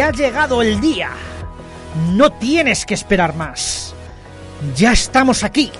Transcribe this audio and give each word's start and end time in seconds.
ha 0.00 0.10
llegado 0.10 0.62
el 0.62 0.80
día. 0.80 1.10
No 2.12 2.30
tienes 2.32 2.86
que 2.86 2.94
esperar 2.94 3.34
más. 3.34 3.94
Ya 4.76 4.92
estamos 4.92 5.44
aquí. 5.44 5.70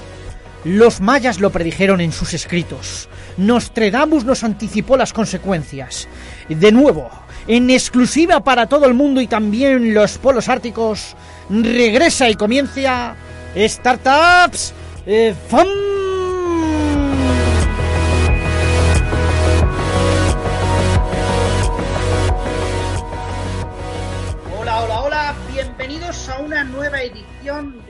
Los 0.65 1.01
mayas 1.01 1.41
lo 1.41 1.51
predijeron 1.51 2.01
en 2.01 2.13
sus 2.13 2.35
escritos. 2.35 3.09
Nostradamus 3.37 4.25
nos 4.25 4.45
anticipó 4.45 4.97
las 4.97 5.13
consecuencias. 5.13 6.09
De 6.49 6.73
nuevo, 6.73 7.11
en 7.47 7.69
exclusiva 7.71 8.43
para 8.43 8.67
todo 8.67 8.87
el 8.87 8.95
mundo 8.95 9.21
y 9.21 9.27
también 9.27 9.93
los 9.93 10.19
polos 10.19 10.49
árticos, 10.49 11.17
regresa 11.51 12.31
y 12.31 12.35
comienza 12.35 13.15
Startups 13.57 14.73
eh. 15.07 15.35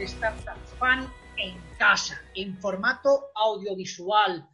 De 0.04 0.08
Startups 0.08 0.70
Fun 0.78 1.10
en 1.38 1.58
casa, 1.78 2.20
en 2.34 2.58
formato 2.60 3.30
audiovisual. 3.34 4.46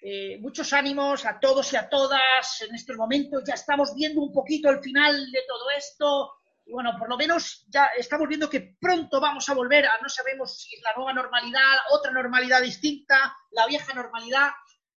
Eh, 0.00 0.38
muchos 0.40 0.72
ánimos 0.72 1.26
a 1.26 1.38
todos 1.38 1.70
y 1.74 1.76
a 1.76 1.90
todas 1.90 2.62
en 2.62 2.74
estos 2.74 2.96
momentos. 2.96 3.42
Ya 3.46 3.52
estamos 3.52 3.94
viendo 3.94 4.22
un 4.22 4.32
poquito 4.32 4.70
el 4.70 4.80
final 4.80 5.30
de 5.30 5.40
todo 5.46 5.68
esto. 5.76 6.32
Y 6.64 6.72
bueno, 6.72 6.92
por 6.98 7.10
lo 7.10 7.18
menos 7.18 7.66
ya 7.68 7.90
estamos 7.98 8.26
viendo 8.28 8.48
que 8.48 8.76
pronto 8.80 9.20
vamos 9.20 9.46
a 9.50 9.54
volver 9.54 9.84
a, 9.84 10.00
no 10.00 10.08
sabemos 10.08 10.58
si 10.58 10.74
es 10.74 10.82
la 10.82 10.94
nueva 10.96 11.12
normalidad, 11.12 11.76
otra 11.90 12.10
normalidad 12.10 12.62
distinta, 12.62 13.36
la 13.50 13.66
vieja 13.66 13.92
normalidad, 13.92 14.52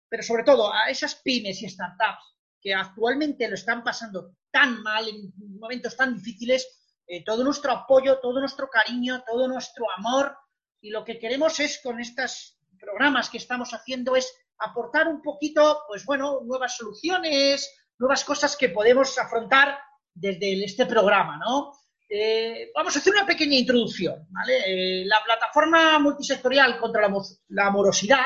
pero 0.07 0.21
sobre 0.21 0.43
todo 0.43 0.71
a 0.71 0.89
esas 0.89 1.15
pymes 1.15 1.63
y 1.63 1.69
startups 1.69 2.35
que 2.61 2.75
actualmente 2.75 3.47
lo 3.47 3.55
están 3.55 3.83
pasando 3.83 4.35
tan 4.51 4.83
mal, 4.83 5.07
en 5.07 5.33
momentos 5.59 5.95
tan 5.95 6.15
difíciles, 6.15 6.78
eh, 7.09 7.23
todo 7.23 7.43
nuestro 7.43 7.71
apoyo, 7.71 8.19
todo 8.19 8.39
nuestro 8.39 8.69
cariño, 8.69 9.23
todo 9.25 9.47
nuestro 9.47 9.85
amor. 9.97 10.37
Y 10.79 10.91
lo 10.91 11.03
que 11.03 11.17
queremos 11.17 11.59
es, 11.59 11.81
con 11.83 11.99
estos 11.99 12.59
programas 12.79 13.29
que 13.29 13.37
estamos 13.37 13.73
haciendo, 13.73 14.15
es 14.15 14.31
aportar 14.59 15.07
un 15.07 15.21
poquito, 15.21 15.83
pues 15.87 16.05
bueno, 16.05 16.41
nuevas 16.43 16.77
soluciones, 16.77 17.75
nuevas 17.97 18.23
cosas 18.23 18.55
que 18.55 18.69
podemos 18.69 19.17
afrontar 19.17 19.79
desde 20.13 20.63
este 20.63 20.85
programa, 20.85 21.37
¿no? 21.37 21.73
Eh, 22.07 22.71
vamos 22.73 22.95
a 22.95 22.99
hacer 22.99 23.13
una 23.13 23.25
pequeña 23.25 23.55
introducción, 23.55 24.27
¿vale? 24.29 25.01
Eh, 25.01 25.05
la 25.05 25.23
plataforma 25.23 25.97
multisectorial 25.99 26.79
contra 26.79 27.09
la, 27.49 27.69
morosidad, 27.69 28.25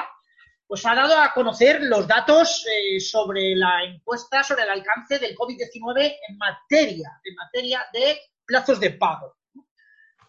pues 0.65 0.85
ha 0.85 0.95
dado 0.95 1.19
a 1.19 1.33
conocer 1.33 1.81
los 1.83 2.07
datos 2.07 2.65
eh, 2.65 2.99
sobre 2.99 3.55
la 3.55 3.83
encuesta 3.83 4.43
sobre 4.43 4.63
el 4.63 4.69
alcance 4.69 5.19
del 5.19 5.35
COVID-19 5.35 6.15
en 6.29 6.37
materia, 6.37 7.19
en 7.23 7.35
materia 7.35 7.85
de 7.91 8.17
plazos 8.45 8.79
de 8.79 8.91
pago. 8.91 9.37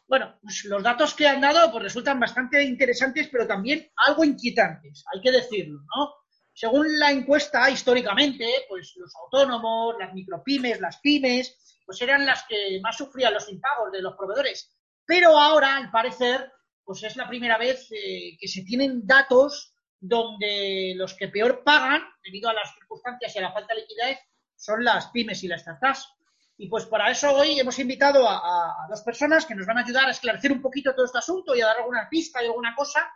Bueno, 0.06 0.38
pues 0.42 0.64
los 0.66 0.82
datos 0.82 1.14
que 1.14 1.26
han 1.26 1.40
dado 1.40 1.72
pues 1.72 1.84
resultan 1.84 2.20
bastante 2.20 2.62
interesantes, 2.62 3.28
pero 3.32 3.46
también 3.46 3.90
algo 3.96 4.24
inquietantes, 4.24 5.04
hay 5.12 5.20
que 5.20 5.32
decirlo, 5.32 5.80
¿no? 5.96 6.14
Según 6.52 6.98
la 7.00 7.10
encuesta, 7.10 7.68
históricamente, 7.68 8.46
pues 8.68 8.94
los 8.96 9.12
autónomos, 9.16 9.96
las 9.98 10.14
micropymes, 10.14 10.80
las 10.80 11.00
pymes, 11.00 11.80
pues 11.84 12.00
eran 12.00 12.24
las 12.24 12.44
que 12.48 12.78
más 12.80 12.96
sufrían 12.96 13.34
los 13.34 13.48
impagos 13.50 13.90
de 13.90 14.00
los 14.00 14.14
proveedores. 14.14 14.72
Pero 15.04 15.36
ahora, 15.36 15.76
al 15.76 15.90
parecer, 15.90 16.52
pues 16.84 17.02
es 17.02 17.16
la 17.16 17.28
primera 17.28 17.58
vez 17.58 17.90
eh, 17.90 18.36
que 18.38 18.46
se 18.46 18.62
tienen 18.62 19.04
datos 19.04 19.74
donde 19.98 20.94
los 20.96 21.14
que 21.14 21.28
peor 21.28 21.64
pagan, 21.64 22.02
debido 22.22 22.48
a 22.50 22.54
las 22.54 22.72
circunstancias 22.74 23.34
y 23.34 23.38
a 23.38 23.42
la 23.42 23.52
falta 23.52 23.74
de 23.74 23.80
liquidez, 23.80 24.18
son 24.54 24.84
las 24.84 25.08
pymes 25.08 25.42
y 25.42 25.48
las 25.48 25.62
startups. 25.62 26.08
Y 26.56 26.68
pues 26.68 26.86
para 26.86 27.10
eso 27.10 27.34
hoy 27.34 27.58
hemos 27.58 27.78
invitado 27.78 28.28
a, 28.28 28.36
a, 28.36 28.86
dos 28.88 29.02
personas 29.02 29.44
que 29.44 29.54
nos 29.54 29.66
van 29.66 29.78
a 29.78 29.80
ayudar 29.82 30.06
a 30.06 30.12
esclarecer 30.12 30.52
un 30.52 30.62
poquito 30.62 30.94
todo 30.94 31.04
este 31.04 31.18
asunto 31.18 31.54
y 31.54 31.60
a 31.60 31.66
dar 31.66 31.78
alguna 31.78 32.08
pista 32.08 32.42
y 32.42 32.46
alguna 32.46 32.74
cosa 32.76 33.10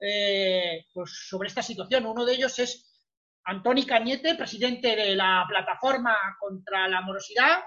eh, 0.00 0.86
pues 0.94 1.26
sobre 1.28 1.48
esta 1.48 1.62
situación. 1.62 2.06
Uno 2.06 2.24
de 2.24 2.34
ellos 2.34 2.58
es 2.58 3.02
Antoni 3.44 3.84
Cañete, 3.84 4.34
presidente 4.34 4.96
de 4.96 5.14
la 5.14 5.44
plataforma 5.46 6.16
contra 6.38 6.88
la 6.88 7.02
morosidad. 7.02 7.60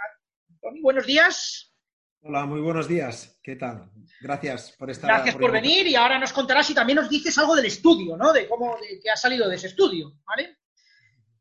Antoni, 0.49 0.81
buenos 0.81 1.05
días. 1.05 1.73
Hola, 2.21 2.45
muy 2.45 2.61
buenos 2.61 2.87
días. 2.87 3.39
¿Qué 3.43 3.55
tal? 3.55 3.91
Gracias 4.21 4.71
por 4.77 4.89
estar. 4.89 5.09
Gracias 5.09 5.35
por, 5.35 5.43
por 5.43 5.51
venir 5.51 5.85
y 5.87 5.95
ahora 5.95 6.17
nos 6.17 6.33
contarás 6.33 6.69
y 6.69 6.73
también 6.73 6.97
nos 6.97 7.09
dices 7.09 7.37
algo 7.37 7.55
del 7.55 7.65
estudio, 7.65 8.17
¿no? 8.17 8.33
De 8.33 8.47
cómo 8.47 8.77
de, 8.77 8.99
que 8.99 9.11
ha 9.11 9.15
salido 9.15 9.47
de 9.47 9.55
ese 9.55 9.67
estudio, 9.67 10.13
¿vale? 10.25 10.57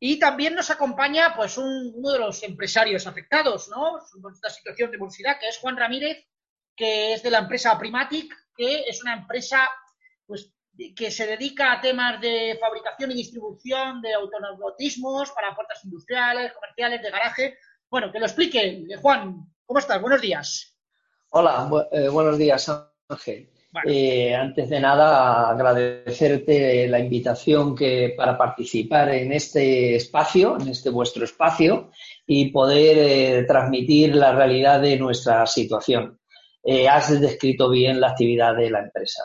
Y 0.04 0.18
también 0.18 0.56
nos 0.56 0.68
acompaña, 0.68 1.32
pues, 1.36 1.56
un, 1.56 1.92
uno 1.94 2.10
de 2.10 2.18
los 2.18 2.42
empresarios 2.42 3.06
afectados, 3.06 3.68
¿no? 3.68 4.00
Por 4.20 4.32
esta 4.32 4.50
situación 4.50 4.90
de 4.90 4.98
morosidad, 4.98 5.38
que 5.38 5.46
es 5.46 5.58
Juan 5.58 5.76
Ramírez, 5.76 6.26
que 6.74 7.12
es 7.12 7.22
de 7.22 7.30
la 7.30 7.38
empresa 7.38 7.78
Primatic, 7.78 8.34
que 8.56 8.80
es 8.88 9.00
una 9.00 9.14
empresa, 9.14 9.70
pues, 10.26 10.52
que 10.96 11.08
se 11.12 11.24
dedica 11.24 11.70
a 11.70 11.80
temas 11.80 12.20
de 12.20 12.58
fabricación 12.60 13.12
y 13.12 13.14
distribución 13.14 14.02
de 14.02 14.12
autonomotismos 14.14 15.30
para 15.30 15.54
puertas 15.54 15.84
industriales, 15.84 16.52
comerciales, 16.52 17.00
de 17.00 17.10
garaje. 17.12 17.58
Bueno, 17.88 18.10
que 18.10 18.18
lo 18.18 18.26
explique. 18.26 18.84
Juan, 19.00 19.54
¿cómo 19.64 19.78
estás? 19.78 20.00
Buenos 20.00 20.20
días. 20.20 20.76
Hola, 21.28 21.70
eh, 21.92 22.08
buenos 22.08 22.36
días, 22.38 22.68
Ángel. 23.08 23.51
Eh, 23.86 24.34
antes 24.34 24.68
de 24.68 24.80
nada, 24.80 25.48
agradecerte 25.48 26.86
la 26.88 26.98
invitación 26.98 27.74
que, 27.74 28.12
para 28.14 28.36
participar 28.36 29.08
en 29.14 29.32
este 29.32 29.96
espacio, 29.96 30.58
en 30.60 30.68
este 30.68 30.90
vuestro 30.90 31.24
espacio, 31.24 31.90
y 32.26 32.50
poder 32.50 32.98
eh, 32.98 33.44
transmitir 33.44 34.14
la 34.14 34.32
realidad 34.34 34.80
de 34.82 34.98
nuestra 34.98 35.46
situación. 35.46 36.18
Eh, 36.62 36.86
has 36.86 37.18
descrito 37.18 37.70
bien 37.70 37.98
la 37.98 38.10
actividad 38.10 38.54
de 38.54 38.70
la 38.70 38.80
empresa. 38.80 39.22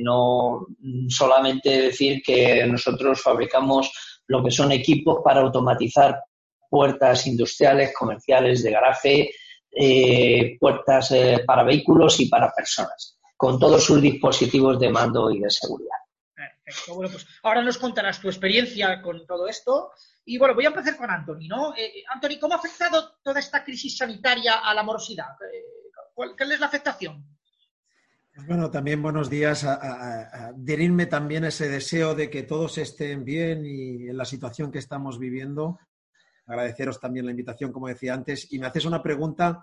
No 0.00 0.66
solamente 1.08 1.82
decir 1.82 2.22
que 2.22 2.64
nosotros 2.66 3.20
fabricamos 3.20 3.92
lo 4.28 4.42
que 4.42 4.50
son 4.50 4.72
equipos 4.72 5.20
para 5.22 5.40
automatizar 5.40 6.22
puertas 6.70 7.26
industriales, 7.26 7.92
comerciales, 7.92 8.62
de 8.62 8.70
garaje, 8.70 9.30
puertas 10.60 11.14
para 11.46 11.64
vehículos 11.64 12.20
y 12.20 12.28
para 12.28 12.52
personas 12.52 13.17
con 13.38 13.56
todos 13.56 13.84
sus 13.84 14.02
dispositivos 14.02 14.80
de 14.80 14.90
mando 14.90 15.30
y 15.30 15.38
de 15.38 15.48
seguridad. 15.48 15.96
Perfecto. 16.34 16.96
Bueno, 16.96 17.12
pues 17.12 17.24
ahora 17.44 17.62
nos 17.62 17.78
contarás 17.78 18.20
tu 18.20 18.26
experiencia 18.26 19.00
con 19.00 19.24
todo 19.26 19.46
esto. 19.46 19.92
Y 20.24 20.36
bueno, 20.38 20.56
voy 20.56 20.64
a 20.64 20.70
empezar 20.70 20.96
con 20.96 21.08
Anthony, 21.08 21.46
¿no? 21.48 21.72
Eh, 21.76 22.02
Anthony, 22.12 22.40
¿cómo 22.40 22.54
ha 22.54 22.58
afectado 22.58 23.14
toda 23.22 23.38
esta 23.38 23.62
crisis 23.62 23.96
sanitaria 23.96 24.56
a 24.58 24.74
la 24.74 24.82
morosidad? 24.82 25.36
¿Cuál, 26.12 26.34
¿Cuál 26.36 26.50
es 26.50 26.58
la 26.58 26.66
afectación? 26.66 27.24
Pues 28.34 28.44
bueno, 28.44 28.72
también 28.72 29.00
buenos 29.00 29.30
días. 29.30 29.62
A, 29.62 29.74
a, 29.74 30.22
a 30.22 30.46
adherirme 30.48 31.06
también 31.06 31.44
a 31.44 31.48
ese 31.48 31.68
deseo 31.68 32.16
de 32.16 32.28
que 32.28 32.42
todos 32.42 32.76
estén 32.76 33.24
bien 33.24 33.64
y 33.64 34.08
en 34.08 34.16
la 34.16 34.24
situación 34.24 34.72
que 34.72 34.80
estamos 34.80 35.16
viviendo. 35.16 35.78
Agradeceros 36.44 36.98
también 36.98 37.24
la 37.24 37.30
invitación, 37.30 37.70
como 37.70 37.86
decía 37.86 38.14
antes. 38.14 38.52
Y 38.52 38.58
me 38.58 38.66
haces 38.66 38.84
una 38.84 39.00
pregunta 39.00 39.62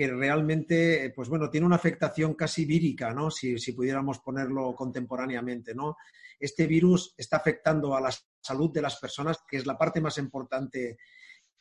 que 0.00 0.08
realmente, 0.08 1.12
pues 1.14 1.28
bueno, 1.28 1.50
tiene 1.50 1.66
una 1.66 1.76
afectación 1.76 2.32
casi 2.32 2.64
vírica, 2.64 3.12
¿no? 3.12 3.30
Si, 3.30 3.58
si, 3.58 3.74
pudiéramos 3.74 4.20
ponerlo 4.20 4.74
contemporáneamente, 4.74 5.74
¿no? 5.74 5.98
Este 6.38 6.66
virus 6.66 7.14
está 7.18 7.36
afectando 7.36 7.94
a 7.94 8.00
la 8.00 8.10
salud 8.40 8.72
de 8.72 8.80
las 8.80 8.96
personas, 8.96 9.40
que 9.46 9.58
es 9.58 9.66
la 9.66 9.76
parte 9.76 10.00
más 10.00 10.16
importante 10.16 10.96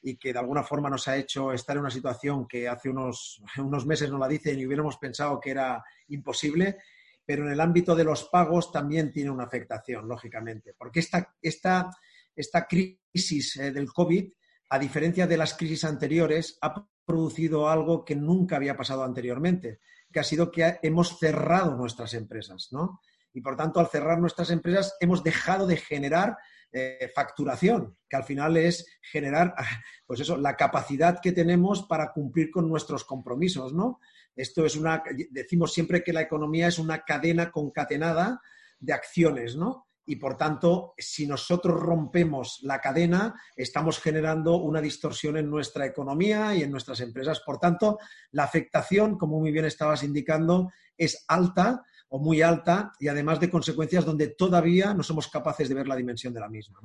y 0.01 0.15
que 0.15 0.31
de 0.31 0.39
alguna 0.39 0.63
forma 0.63 0.89
nos 0.89 1.05
ha 1.09 1.17
hecho 1.17 1.51
estar 1.51 1.75
en 1.75 1.81
una 1.81 1.89
situación 1.89 2.47
que 2.47 2.69
hace 2.69 2.87
unos, 2.87 3.43
unos 3.57 3.85
meses 3.85 4.09
nos 4.09 4.21
la 4.21 4.29
dicen 4.29 4.57
y 4.57 4.65
hubiéramos 4.65 4.95
pensado 4.95 5.37
que 5.37 5.51
era 5.51 5.83
imposible, 6.07 6.77
pero 7.25 7.45
en 7.45 7.51
el 7.51 7.59
ámbito 7.59 7.93
de 7.93 8.05
los 8.05 8.23
pagos 8.29 8.71
también 8.71 9.11
tiene 9.11 9.31
una 9.31 9.43
afectación, 9.43 10.07
lógicamente, 10.07 10.75
porque 10.77 11.01
esta, 11.01 11.35
esta, 11.41 11.89
esta 12.33 12.65
crisis 12.65 13.57
eh, 13.57 13.71
del 13.73 13.91
COVID, 13.91 14.31
a 14.69 14.79
diferencia 14.79 15.27
de 15.27 15.37
las 15.37 15.55
crisis 15.55 15.83
anteriores, 15.83 16.57
ha 16.61 16.87
producido 17.05 17.69
algo 17.69 18.05
que 18.05 18.15
nunca 18.15 18.55
había 18.55 18.77
pasado 18.77 19.03
anteriormente, 19.03 19.79
que 20.11 20.19
ha 20.19 20.23
sido 20.23 20.51
que 20.51 20.79
hemos 20.83 21.17
cerrado 21.17 21.75
nuestras 21.75 22.13
empresas, 22.13 22.69
¿no? 22.71 23.01
Y 23.33 23.41
por 23.41 23.55
tanto, 23.55 23.79
al 23.79 23.87
cerrar 23.87 24.19
nuestras 24.19 24.51
empresas, 24.51 24.95
hemos 24.99 25.23
dejado 25.23 25.67
de 25.67 25.77
generar 25.77 26.37
eh, 26.71 27.11
facturación, 27.15 27.97
que 28.07 28.15
al 28.15 28.23
final 28.23 28.57
es 28.57 28.85
generar, 29.01 29.55
pues 30.05 30.19
eso, 30.19 30.37
la 30.37 30.55
capacidad 30.55 31.19
que 31.19 31.31
tenemos 31.31 31.83
para 31.83 32.11
cumplir 32.11 32.51
con 32.51 32.69
nuestros 32.69 33.03
compromisos, 33.05 33.73
¿no? 33.73 33.99
Esto 34.35 34.65
es 34.65 34.75
una, 34.75 35.03
decimos 35.31 35.73
siempre 35.73 36.03
que 36.03 36.13
la 36.13 36.21
economía 36.21 36.67
es 36.67 36.79
una 36.79 37.03
cadena 37.03 37.51
concatenada 37.51 38.39
de 38.79 38.93
acciones, 38.93 39.55
¿no? 39.55 39.88
Y 40.09 40.15
por 40.15 40.35
tanto, 40.35 40.95
si 40.97 41.27
nosotros 41.27 41.79
rompemos 41.79 42.61
la 42.63 42.81
cadena, 42.81 43.39
estamos 43.55 43.99
generando 43.99 44.55
una 44.55 44.81
distorsión 44.81 45.37
en 45.37 45.47
nuestra 45.47 45.85
economía 45.85 46.55
y 46.55 46.63
en 46.63 46.71
nuestras 46.71 46.99
empresas. 47.01 47.41
Por 47.41 47.59
tanto, 47.59 47.99
la 48.31 48.45
afectación, 48.45 49.19
como 49.19 49.39
muy 49.39 49.51
bien 49.51 49.65
estabas 49.65 50.01
indicando, 50.01 50.71
es 50.97 51.25
alta 51.27 51.83
o 52.07 52.17
muy 52.17 52.41
alta 52.41 52.91
y 52.99 53.07
además 53.07 53.39
de 53.39 53.51
consecuencias 53.51 54.03
donde 54.03 54.29
todavía 54.29 54.95
no 54.95 55.03
somos 55.03 55.27
capaces 55.27 55.69
de 55.69 55.75
ver 55.75 55.87
la 55.87 55.95
dimensión 55.95 56.33
de 56.33 56.39
la 56.39 56.49
misma. 56.49 56.79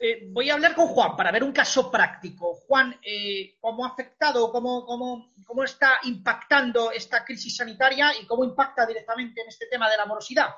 Eh, 0.00 0.26
voy 0.32 0.50
a 0.50 0.54
hablar 0.54 0.74
con 0.74 0.88
Juan 0.88 1.14
para 1.16 1.30
ver 1.30 1.44
un 1.44 1.52
caso 1.52 1.92
práctico. 1.92 2.54
Juan, 2.54 2.98
eh, 3.04 3.56
¿cómo 3.60 3.84
ha 3.84 3.90
afectado, 3.90 4.50
cómo, 4.50 4.84
cómo, 4.84 5.64
está 5.64 6.00
impactando 6.02 6.90
esta 6.90 7.24
crisis 7.24 7.54
sanitaria 7.54 8.10
y 8.20 8.26
cómo 8.26 8.42
impacta 8.42 8.84
directamente 8.84 9.42
en 9.42 9.48
este 9.48 9.66
tema 9.66 9.88
de 9.88 9.96
la 9.96 10.06
morosidad? 10.06 10.48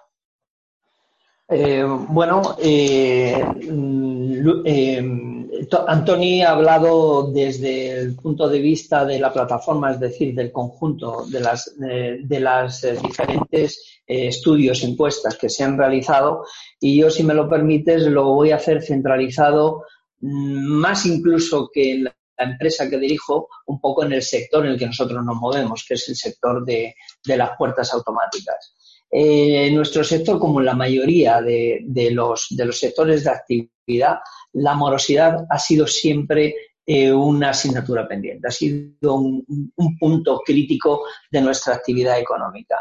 Eh, 1.51 1.85
bueno, 1.85 2.57
mm, 3.63 4.51
Antoni 5.87 6.43
ha 6.43 6.53
hablado 6.53 7.31
desde 7.33 7.99
el 7.99 8.15
punto 8.17 8.49
de 8.49 8.61
vista 8.61 9.05
de 9.05 9.19
la 9.19 9.33
plataforma, 9.33 9.91
es 9.93 10.01
decir, 10.01 10.35
del 10.35 10.53
conjunto 10.53 11.27
de 11.27 11.41
las, 11.41 11.75
de 11.77 12.41
las 12.41 12.87
diferentes 13.03 14.01
eh, 14.07 14.27
estudios, 14.27 14.83
encuestas 14.83 15.37
que 15.37 15.49
se 15.49 15.63
han 15.63 15.79
realizado 15.79 16.45
y 16.81 16.99
yo, 17.01 17.11
si 17.11 17.23
me 17.23 17.35
lo 17.35 17.49
permites, 17.49 18.03
lo 18.07 18.25
voy 18.25 18.51
a 18.51 18.57
hacer 18.57 18.83
centralizado 18.83 19.85
mm, 20.21 20.67
más 20.67 21.07
incluso 21.07 21.71
que 21.73 21.93
en 21.93 22.05
la 22.05 22.15
empresa 22.39 22.91
que 22.91 22.99
dirijo, 22.99 23.49
un 23.67 23.81
poco 23.81 24.05
en 24.05 24.13
el 24.13 24.23
sector 24.23 24.65
en 24.65 24.73
el 24.73 24.79
que 24.79 24.87
nosotros 24.87 25.25
nos 25.25 25.37
movemos, 25.37 25.85
que 25.87 25.95
es 25.95 26.09
el 26.09 26.17
sector 26.17 26.65
de, 26.65 26.95
las 27.25 27.51
puertas 27.57 27.93
automáticas. 27.95 28.75
Eh, 29.13 29.71
nuestro 29.73 30.05
sector, 30.05 30.39
como 30.39 30.61
en 30.61 30.67
la 30.67 30.75
mayoría 30.75 31.43
de, 31.43 31.83
los, 32.13 32.47
de 32.51 32.65
los 32.65 32.79
sectores 32.79 33.25
de 33.25 33.31
actividad, 33.31 34.19
la 34.53 34.75
morosidad 34.75 35.47
ha 35.49 35.59
sido 35.59 35.87
siempre 35.87 36.55
eh, 36.87 37.13
una 37.13 37.51
asignatura 37.51 38.07
pendiente, 38.07 38.47
ha 38.49 38.53
sido 38.53 39.15
un, 39.15 39.73
punto 39.99 40.41
crítico 40.45 41.03
de 41.31 41.41
nuestra 41.41 41.75
actividad 41.75 42.19
económica. 42.19 42.77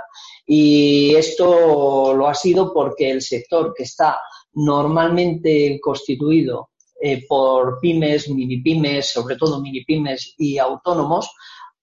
Y 0.46 1.16
esto 1.16 2.14
lo 2.14 2.28
ha 2.28 2.36
sido 2.36 2.74
porque 2.74 3.10
el 3.10 3.22
sector 3.22 3.74
que 3.76 3.84
está 3.84 4.20
normalmente 4.54 5.80
constituido 5.82 6.70
eh, 7.02 7.26
por 7.28 7.80
pymes, 7.80 8.30
mini 8.30 8.62
pymes, 8.62 9.12
sobre 9.12 9.36
todo 9.36 9.62
mini 9.62 9.84
pymes 9.84 10.36
y 10.38 10.58
autónomos, 10.58 11.30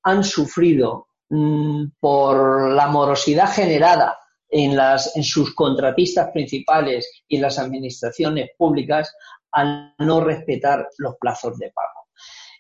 han 0.03 0.23
sufrido 0.23 1.09
mm, 1.31 1.87
por 1.99 2.71
la 2.73 2.87
morosidad 2.89 3.53
generada 3.53 4.17
en, 4.49 4.77
las, 4.77 5.17
en 5.17 5.25
sus 5.25 5.55
contratistas 5.55 6.31
principales 6.33 7.23
y 7.29 7.37
en 7.37 7.43
las 7.43 7.59
administraciones 7.59 8.51
públicas 8.57 9.13
al 9.53 9.95
no 9.99 10.21
respetar 10.21 10.89
los 10.99 11.17
plazos 11.19 11.59
de 11.59 11.71
pago. 11.71 12.07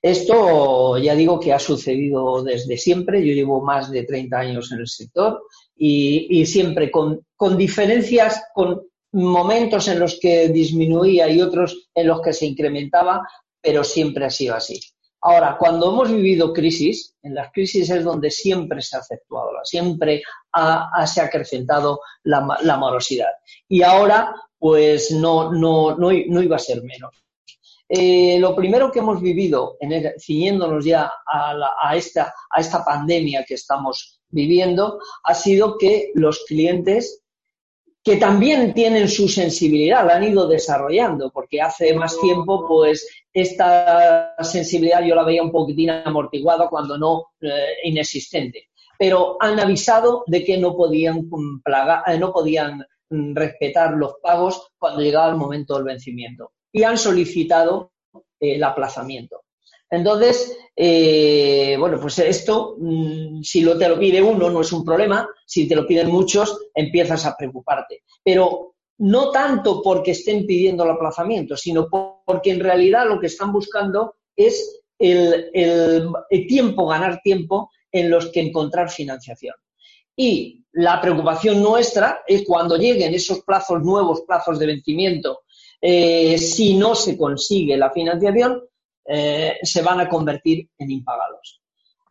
Esto 0.03 0.99
ya 0.99 1.15
digo 1.15 1.41
que 1.41 1.53
ha 1.53 1.59
sucedido 1.59 2.43
desde 2.43 2.77
siempre. 2.77 3.27
Yo 3.27 3.33
llevo 3.33 3.61
más 3.63 3.91
de 3.91 4.05
30 4.05 4.39
años 4.39 4.71
en 4.73 4.81
el 4.81 4.89
sector 4.89 5.43
y, 5.77 6.45
siempre 6.47 6.91
con, 6.91 7.25
diferencias, 7.57 8.43
con 8.55 8.83
momentos 9.13 9.89
en 9.89 9.99
los 9.99 10.19
que 10.21 10.49
disminuía 10.49 11.29
y 11.29 11.41
otros 11.41 11.89
en 11.95 12.07
los 12.07 12.21
que 12.21 12.33
se 12.33 12.47
incrementaba, 12.47 13.27
pero 13.61 13.83
siempre 13.83 14.27
ha 14.27 14.31
sido 14.31 14.55
así. 14.55 14.81
Ahora, 15.29 15.57
cuando 15.59 15.91
hemos 15.91 16.13
vivido 16.13 16.53
crisis, 16.53 17.17
en 17.21 17.35
las 17.35 17.51
crisis 17.51 17.91
es 17.91 18.05
donde 18.05 18.31
siempre 18.31 18.81
se 18.81 18.97
ha 18.97 19.01
acentuado, 19.01 19.51
siempre 19.65 20.23
se 21.05 21.21
ha 21.21 21.25
acrecentado 21.25 21.99
la, 22.23 22.77
morosidad. 22.79 23.33
Y 23.69 23.83
ahora, 23.83 24.33
pues 24.57 25.11
no, 25.11 25.51
no, 25.51 25.97
no 25.97 26.13
iba 26.13 26.55
a 26.55 26.61
ser 26.61 26.81
menos. 26.85 27.11
Eh, 27.89 28.39
lo 28.39 28.55
primero 28.55 28.93
que 28.93 29.01
hemos 29.01 29.21
vivido, 29.21 29.77
en 29.81 30.13
ciñéndonos 30.21 30.85
ya 30.85 31.11
a, 31.27 31.97
esta, 31.97 32.33
a 32.49 32.61
esta 32.61 32.85
pandemia 32.85 33.45
que 33.45 33.55
estamos 33.55 34.21
viviendo, 34.29 35.01
ha 35.25 35.35
sido 35.35 35.77
que 35.77 36.13
los 36.15 36.45
clientes 36.47 37.25
que 38.07 38.19
también 38.19 38.73
tienen 38.73 39.09
su 39.09 39.29
sensibilidad, 39.29 40.07
la 40.07 40.15
han 40.15 40.23
ido 40.23 40.47
desarrollando, 40.47 41.33
porque 41.33 41.61
hace 41.61 41.93
más 41.93 42.17
tiempo, 42.21 42.65
pues, 42.65 43.05
esta 43.33 44.33
sensibilidad 44.45 45.03
yo 45.03 45.17
la 45.17 45.25
veía 45.25 45.43
un 45.43 45.51
poquitín 45.51 45.91
amortiguada, 45.91 46.69
cuando 46.69 46.97
no 46.97 47.33
eh, 47.41 47.79
inexistente. 47.83 48.69
Pero 48.97 49.37
han 49.41 49.59
avisado 49.59 50.23
de 50.29 50.45
que 50.45 50.57
no 50.57 50.77
podían, 50.77 51.29
eh, 52.07 52.17
no 52.17 52.33
podían 52.33 52.79
mm, 53.11 53.35
respetar 53.35 53.95
los 53.95 54.15
pagos 54.23 54.69
cuando 54.79 55.01
llegaba 55.01 55.29
el 55.29 55.37
momento 55.37 55.75
del 55.75 55.83
vencimiento 55.83 56.53
y 56.71 56.85
han 56.85 56.99
solicitado 56.99 57.91
eh, 58.15 58.55
el 58.55 58.63
aplazamiento. 58.63 59.46
Entonces, 59.91 60.59
eh, 60.75 61.77
bueno, 61.79 61.99
pues 62.01 62.19
esto, 62.19 62.77
mm, 62.79 63.43
si 63.43 63.61
lo 63.61 63.79
te 63.79 63.89
lo 63.89 63.99
pide 63.99 64.21
uno, 64.21 64.51
no 64.51 64.61
es 64.61 64.73
un 64.73 64.85
problema. 64.85 65.29
Si 65.47 65.69
te 65.69 65.77
lo 65.77 65.87
piden 65.87 66.11
muchos, 66.11 66.69
empiezas 66.75 67.25
a 67.27 67.37
preocuparte. 67.37 68.03
Pero 68.23 68.75
no 68.99 69.31
tanto 69.31 69.83
porque 69.83 70.13
estén 70.13 70.47
pidiendo 70.47 70.85
el 70.85 70.91
aplazamiento, 70.91 71.57
sino 71.57 71.89
porque 71.89 72.51
en 72.51 72.61
realidad 72.61 73.07
lo 73.07 73.21
que 73.21 73.27
están 73.27 73.53
buscando 73.53 74.17
es 74.35 74.83
el, 74.99 75.51
tiempo, 76.49 76.87
ganar 76.87 77.21
tiempo 77.23 77.71
en 77.93 78.11
los 78.11 78.31
que 78.31 78.41
encontrar 78.41 78.91
financiación. 78.91 79.55
Y 80.17 80.65
la 80.73 81.01
preocupación 81.01 81.63
nuestra 81.63 82.23
es 82.27 82.45
cuando 82.47 82.77
lleguen 82.77 83.15
esos 83.15 83.41
plazos 83.41 83.83
nuevos, 83.83 84.23
plazos 84.23 84.59
de 84.59 84.67
vencimiento, 84.67 85.41
eh, 85.81 86.39
si 86.39 86.75
no 86.75 86.95
se 86.95 87.19
consigue 87.19 87.77
la 87.77 87.91
financiación, 87.91 88.63
eh, 89.09 89.59
se 89.63 89.83
van 89.83 90.01
a 90.01 90.09
convertir 90.09 90.69
en 90.79 90.91
impagados. 90.91 91.63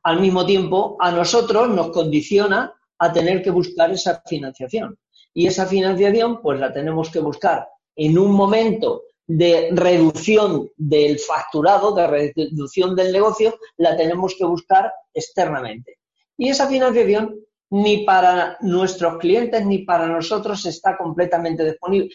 Al 0.04 0.20
mismo 0.20 0.46
tiempo, 0.46 0.98
a 1.00 1.12
nosotros 1.12 1.70
nos 1.70 1.90
condiciona 1.90 2.74
a 3.00 3.12
tener 3.12 3.42
que 3.42 3.52
buscar 3.52 3.92
esa 3.92 4.22
financiación. 4.26 4.98
Y 5.34 5.48
esa 5.48 5.66
financiación, 5.66 6.42
pues 6.42 6.60
la 6.60 6.72
tenemos 6.72 7.10
que 7.10 7.20
buscar 7.20 7.68
en 7.96 8.18
un 8.18 8.32
momento 8.32 9.04
de 9.28 9.70
reducción 9.72 10.70
del 10.78 11.20
facturado, 11.20 11.94
de 11.96 12.08
reducción 12.08 12.96
del 12.96 13.12
negocio, 13.12 13.58
la 13.78 13.98
tenemos 13.98 14.36
que 14.38 14.46
buscar 14.46 14.92
externamente. 15.14 16.00
Y 16.38 16.50
esa 16.50 16.68
financiación 16.68 17.36
ni 17.72 18.06
para 18.06 18.58
nuestros 18.62 19.18
clientes 19.18 19.66
ni 19.66 19.80
para 19.80 20.08
nosotros 20.08 20.66
está 20.66 20.96
completamente 20.98 21.64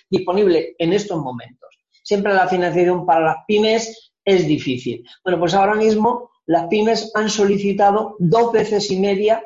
disponible, 0.08 0.74
en 0.78 0.92
estos 0.92 1.20
momentos. 1.20 1.68
Siempre 2.02 2.32
la 2.32 2.48
financiación 2.48 3.04
para 3.04 3.20
las 3.20 3.36
pymes 3.46 4.09
es 4.24 4.46
difícil. 4.46 5.04
Bueno, 5.24 5.38
pues 5.38 5.54
ahora 5.54 5.74
mismo 5.74 6.30
las 6.46 6.66
pymes 6.68 7.10
han 7.14 7.30
solicitado 7.30 8.16
dos 8.18 8.52
veces 8.52 8.90
y 8.90 8.98
media 8.98 9.42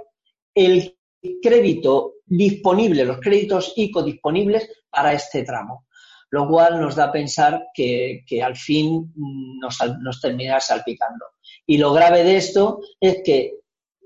el 0.55 0.97
crédito 1.43 2.15
disponible, 2.27 3.05
los 3.05 3.21
créditos 3.21 3.73
ICO 3.77 4.03
disponibles 4.03 4.69
para 4.91 5.13
este 5.13 5.43
tramo, 5.43 5.87
lo 6.31 6.49
cual 6.49 6.81
nos 6.81 6.97
da 6.97 7.05
a 7.05 7.13
pensar 7.13 7.67
que, 7.75 8.25
al 8.43 8.57
fin 8.57 9.13
nos, 9.61 9.79
nos 10.01 10.21
terminará 10.21 10.61
salpicando. 10.61 11.27
Y 11.67 11.79
lo 11.79 11.93
grave 11.93 12.25
de 12.25 12.37
esto 12.37 12.81
es 13.01 13.23
que 13.25 13.59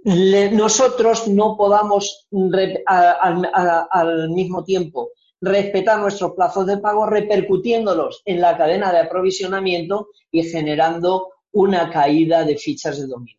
nosotros 0.05 1.29
no 1.29 1.57
podamos 1.57 2.29
al 2.87 4.31
mismo 4.31 4.65
tiempo 4.65 5.11
respetar 5.41 5.99
nuestros 5.99 6.33
plazos 6.33 6.67
de 6.67 6.79
pago, 6.79 7.07
repercutiéndolos 7.07 8.23
en 8.25 8.41
la 8.41 8.57
cadena 8.57 8.93
de 8.93 9.01
aprovisionamiento 9.01 10.09
y 10.31 10.43
generando 10.45 11.35
una 11.53 11.91
caída 11.91 12.45
de 12.45 12.57
fichas 12.57 13.01
de 13.01 13.07
dominio. 13.07 13.39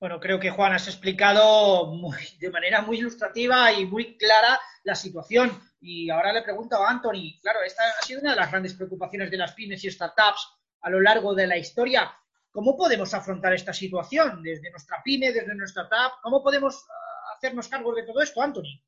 Bueno, 0.00 0.20
creo 0.20 0.38
que 0.38 0.50
Juan 0.50 0.72
has 0.74 0.86
explicado 0.86 1.92
de 2.38 2.50
manera 2.50 2.82
muy 2.82 2.98
ilustrativa 2.98 3.72
y 3.72 3.84
muy 3.84 4.16
clara 4.16 4.60
la 4.84 4.94
situación. 4.94 5.50
Y 5.80 6.08
ahora 6.08 6.32
le 6.32 6.42
pregunto 6.42 6.76
a 6.76 6.88
Anthony, 6.88 7.40
claro, 7.42 7.60
esta 7.66 7.82
ha 7.98 8.02
sido 8.02 8.20
una 8.20 8.30
de 8.30 8.36
las 8.36 8.50
grandes 8.50 8.74
preocupaciones 8.74 9.30
de 9.30 9.36
las 9.36 9.54
pymes 9.54 9.82
y 9.82 9.90
startups 9.90 10.48
a 10.82 10.90
lo 10.90 11.00
largo 11.00 11.34
de 11.34 11.48
la 11.48 11.56
historia. 11.56 12.12
¿Cómo 12.52 12.76
podemos 12.76 13.12
afrontar 13.12 13.52
esta 13.54 13.72
situación 13.72 14.42
desde 14.42 14.70
nuestra 14.70 15.02
pyme, 15.02 15.32
desde 15.32 15.54
nuestra 15.54 15.82
startup? 15.82 16.20
¿Cómo 16.22 16.42
podemos 16.44 16.86
ah, 16.88 17.34
hacernos 17.36 17.66
cargo 17.66 17.92
de 17.92 18.04
todo 18.04 18.20
esto, 18.20 18.40
Anthony? 18.40 18.80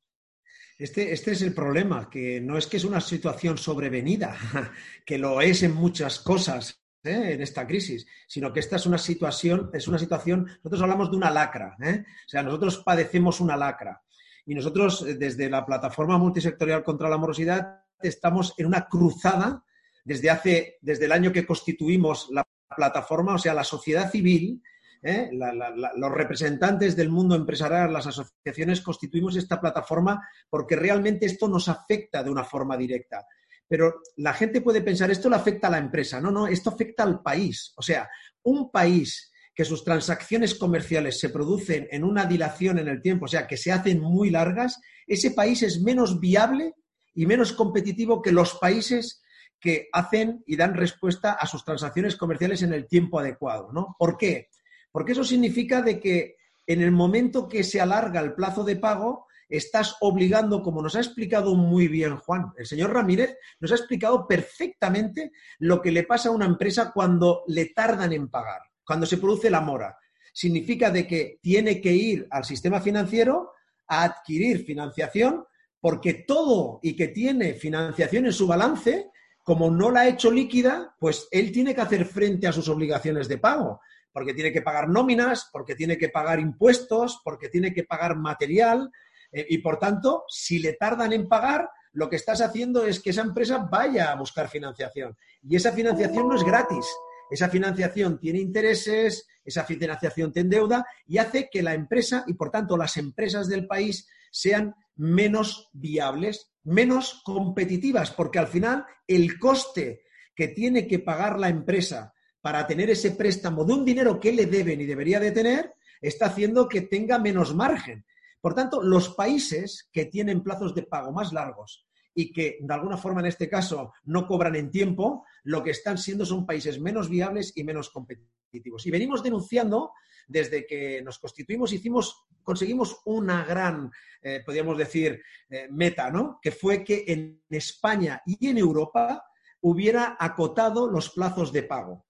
Este, 0.81 1.13
este, 1.13 1.33
es 1.33 1.43
el 1.43 1.53
problema, 1.53 2.09
que 2.09 2.41
no 2.41 2.57
es 2.57 2.65
que 2.65 2.77
es 2.77 2.85
una 2.85 2.99
situación 2.99 3.55
sobrevenida, 3.55 4.35
que 5.05 5.19
lo 5.19 5.39
es 5.39 5.61
en 5.61 5.75
muchas 5.75 6.17
cosas 6.17 6.81
¿eh? 7.03 7.33
en 7.33 7.41
esta 7.43 7.67
crisis, 7.67 8.07
sino 8.27 8.51
que 8.51 8.61
esta 8.61 8.77
es 8.77 8.87
una 8.87 8.97
situación, 8.97 9.69
es 9.73 9.87
una 9.87 9.99
situación, 9.99 10.45
nosotros 10.45 10.81
hablamos 10.81 11.11
de 11.11 11.17
una 11.17 11.29
lacra, 11.29 11.77
¿eh? 11.83 12.03
o 12.03 12.29
sea, 12.29 12.41
nosotros 12.41 12.79
padecemos 12.79 13.39
una 13.41 13.55
lacra. 13.55 14.01
Y 14.43 14.55
nosotros, 14.55 15.03
eh, 15.03 15.13
desde 15.13 15.51
la 15.51 15.63
plataforma 15.67 16.17
multisectorial 16.17 16.83
contra 16.83 17.09
la 17.09 17.19
morosidad, 17.19 17.83
estamos 18.01 18.55
en 18.57 18.65
una 18.65 18.87
cruzada 18.87 19.63
desde 20.03 20.31
hace, 20.31 20.79
desde 20.81 21.05
el 21.05 21.11
año 21.11 21.31
que 21.31 21.45
constituimos 21.45 22.27
la 22.31 22.43
plataforma, 22.75 23.35
o 23.35 23.37
sea, 23.37 23.53
la 23.53 23.63
sociedad 23.63 24.09
civil, 24.09 24.63
¿eh? 25.01 25.29
los 25.31 26.11
representantes 26.11 26.95
del 26.95 27.09
mundo 27.09 27.35
empresarial, 27.35 27.91
las 27.91 28.07
asociaciones, 28.07 28.81
constituimos 28.81 29.35
esta 29.35 29.59
plataforma 29.59 30.27
porque 30.49 30.75
realmente 30.75 31.25
esto 31.25 31.47
nos 31.47 31.67
afecta 31.69 32.23
de 32.23 32.29
una 32.29 32.43
forma 32.43 32.77
directa. 32.77 33.25
Pero 33.67 34.01
la 34.17 34.33
gente 34.33 34.61
puede 34.61 34.81
pensar, 34.81 35.11
esto 35.11 35.29
le 35.29 35.37
afecta 35.37 35.67
a 35.67 35.71
la 35.71 35.77
empresa. 35.77 36.19
No, 36.19 36.29
no, 36.29 36.47
esto 36.47 36.69
afecta 36.69 37.03
al 37.03 37.21
país. 37.21 37.73
O 37.77 37.81
sea, 37.81 38.09
un 38.43 38.69
país 38.69 39.31
que 39.55 39.65
sus 39.65 39.83
transacciones 39.83 40.55
comerciales 40.55 41.19
se 41.19 41.29
producen 41.29 41.87
en 41.91 42.03
una 42.03 42.25
dilación 42.25 42.79
en 42.79 42.87
el 42.87 43.01
tiempo, 43.01 43.25
o 43.25 43.27
sea, 43.27 43.47
que 43.47 43.57
se 43.57 43.71
hacen 43.71 43.99
muy 43.99 44.29
largas, 44.29 44.79
ese 45.07 45.31
país 45.31 45.61
es 45.63 45.81
menos 45.81 46.19
viable 46.19 46.73
y 47.13 47.25
menos 47.25 47.51
competitivo 47.53 48.21
que 48.21 48.31
los 48.31 48.55
países 48.55 49.21
que 49.59 49.89
hacen 49.91 50.43
y 50.47 50.55
dan 50.55 50.73
respuesta 50.73 51.33
a 51.33 51.45
sus 51.45 51.63
transacciones 51.63 52.15
comerciales 52.15 52.63
en 52.63 52.73
el 52.73 52.87
tiempo 52.87 53.19
adecuado, 53.19 53.71
¿no? 53.71 53.95
¿Por 53.99 54.17
qué? 54.17 54.49
Porque 54.91 55.13
eso 55.13 55.23
significa 55.23 55.81
de 55.81 55.99
que 55.99 56.37
en 56.67 56.81
el 56.81 56.91
momento 56.91 57.47
que 57.47 57.63
se 57.63 57.81
alarga 57.81 58.19
el 58.21 58.33
plazo 58.33 58.63
de 58.63 58.75
pago, 58.75 59.27
estás 59.51 59.97
obligando, 59.99 60.63
como 60.63 60.81
nos 60.81 60.95
ha 60.95 60.99
explicado 60.99 61.55
muy 61.55 61.87
bien 61.87 62.15
Juan, 62.17 62.53
el 62.57 62.65
señor 62.65 62.93
Ramírez 62.93 63.35
nos 63.59 63.71
ha 63.71 63.75
explicado 63.75 64.25
perfectamente 64.25 65.31
lo 65.59 65.81
que 65.81 65.91
le 65.91 66.03
pasa 66.03 66.29
a 66.29 66.31
una 66.31 66.45
empresa 66.45 66.91
cuando 66.93 67.43
le 67.47 67.65
tardan 67.67 68.13
en 68.13 68.29
pagar, 68.29 68.61
cuando 68.83 69.05
se 69.05 69.17
produce 69.17 69.49
la 69.49 69.61
mora. 69.61 69.97
Significa 70.33 70.89
de 70.89 71.05
que 71.05 71.39
tiene 71.41 71.81
que 71.81 71.91
ir 71.91 72.27
al 72.31 72.45
sistema 72.45 72.79
financiero 72.79 73.51
a 73.87 74.03
adquirir 74.03 74.63
financiación 74.63 75.45
porque 75.81 76.13
todo 76.13 76.79
y 76.81 76.95
que 76.95 77.09
tiene 77.09 77.55
financiación 77.55 78.27
en 78.27 78.33
su 78.33 78.47
balance, 78.47 79.09
como 79.43 79.69
no 79.69 79.91
la 79.91 80.01
ha 80.01 80.07
hecho 80.07 80.31
líquida, 80.31 80.95
pues 80.99 81.27
él 81.31 81.51
tiene 81.51 81.75
que 81.75 81.81
hacer 81.81 82.05
frente 82.05 82.47
a 82.47 82.53
sus 82.53 82.69
obligaciones 82.69 83.27
de 83.27 83.39
pago, 83.39 83.81
porque 84.11 84.33
tiene 84.33 84.51
que 84.51 84.61
pagar 84.61 84.89
nóminas, 84.89 85.49
porque 85.51 85.75
tiene 85.75 85.97
que 85.97 86.09
pagar 86.09 86.39
impuestos, 86.39 87.21
porque 87.23 87.49
tiene 87.49 87.73
que 87.73 87.83
pagar 87.83 88.15
material, 88.15 88.91
eh, 89.31 89.45
y 89.49 89.57
por 89.59 89.79
tanto, 89.79 90.25
si 90.27 90.59
le 90.59 90.73
tardan 90.73 91.13
en 91.13 91.27
pagar, 91.27 91.69
lo 91.93 92.09
que 92.09 92.15
estás 92.15 92.41
haciendo 92.41 92.85
es 92.85 92.99
que 92.99 93.09
esa 93.09 93.21
empresa 93.21 93.57
vaya 93.57 94.11
a 94.11 94.15
buscar 94.15 94.49
financiación. 94.49 95.17
Y 95.43 95.55
esa 95.55 95.71
financiación 95.71 96.27
no 96.27 96.35
es 96.35 96.43
gratis. 96.43 96.85
Esa 97.29 97.49
financiación 97.49 98.19
tiene 98.19 98.39
intereses, 98.39 99.27
esa 99.45 99.63
financiación 99.63 100.33
tiene 100.33 100.49
deuda 100.49 100.85
y 101.07 101.17
hace 101.17 101.49
que 101.49 101.63
la 101.63 101.73
empresa 101.73 102.25
y 102.27 102.33
por 102.33 102.51
tanto 102.51 102.75
las 102.75 102.97
empresas 102.97 103.47
del 103.47 103.67
país 103.67 104.07
sean 104.31 104.75
menos 104.97 105.69
viables, 105.71 106.51
menos 106.63 107.21
competitivas, 107.23 108.11
porque 108.11 108.39
al 108.39 108.47
final 108.47 108.85
el 109.07 109.39
coste 109.39 110.03
que 110.35 110.49
tiene 110.49 110.87
que 110.87 110.99
pagar 110.99 111.39
la 111.39 111.47
empresa 111.47 112.13
para 112.41 112.65
tener 112.65 112.89
ese 112.89 113.11
préstamo 113.11 113.63
de 113.63 113.73
un 113.73 113.85
dinero 113.85 114.19
que 114.19 114.31
le 114.31 114.45
deben 114.45 114.81
y 114.81 114.85
debería 114.85 115.19
de 115.19 115.31
tener, 115.31 115.75
está 116.01 116.27
haciendo 116.27 116.67
que 116.67 116.81
tenga 116.81 117.19
menos 117.19 117.55
margen. 117.55 118.05
Por 118.41 118.55
tanto, 118.55 118.81
los 118.81 119.09
países 119.09 119.89
que 119.93 120.05
tienen 120.05 120.41
plazos 120.41 120.73
de 120.73 120.83
pago 120.83 121.11
más 121.11 121.31
largos 121.31 121.87
y 122.13 122.33
que 122.33 122.57
de 122.59 122.73
alguna 122.73 122.97
forma 122.97 123.21
en 123.21 123.27
este 123.27 123.47
caso 123.47 123.93
no 124.03 124.27
cobran 124.27 124.55
en 124.55 124.71
tiempo, 124.71 125.25
lo 125.43 125.63
que 125.63 125.71
están 125.71 125.97
siendo 125.97 126.25
son 126.25 126.45
países 126.45 126.79
menos 126.79 127.07
viables 127.09 127.53
y 127.55 127.63
menos 127.63 127.89
competitivos. 127.89 128.85
Y 128.85 128.91
venimos 128.91 129.23
denunciando 129.23 129.91
desde 130.27 130.65
que 130.65 131.01
nos 131.03 131.19
constituimos, 131.19 131.71
hicimos, 131.71 132.25
conseguimos 132.43 133.01
una 133.05 133.45
gran, 133.45 133.91
eh, 134.21 134.41
podríamos 134.45 134.77
decir, 134.77 135.21
eh, 135.49 135.67
meta, 135.69 136.09
¿no? 136.09 136.39
Que 136.41 136.51
fue 136.51 136.83
que 136.83 137.05
en 137.07 137.43
España 137.49 138.21
y 138.25 138.47
en 138.47 138.57
Europa 138.57 139.23
hubiera 139.61 140.17
acotado 140.19 140.89
los 140.89 141.09
plazos 141.11 141.51
de 141.51 141.63
pago. 141.63 142.05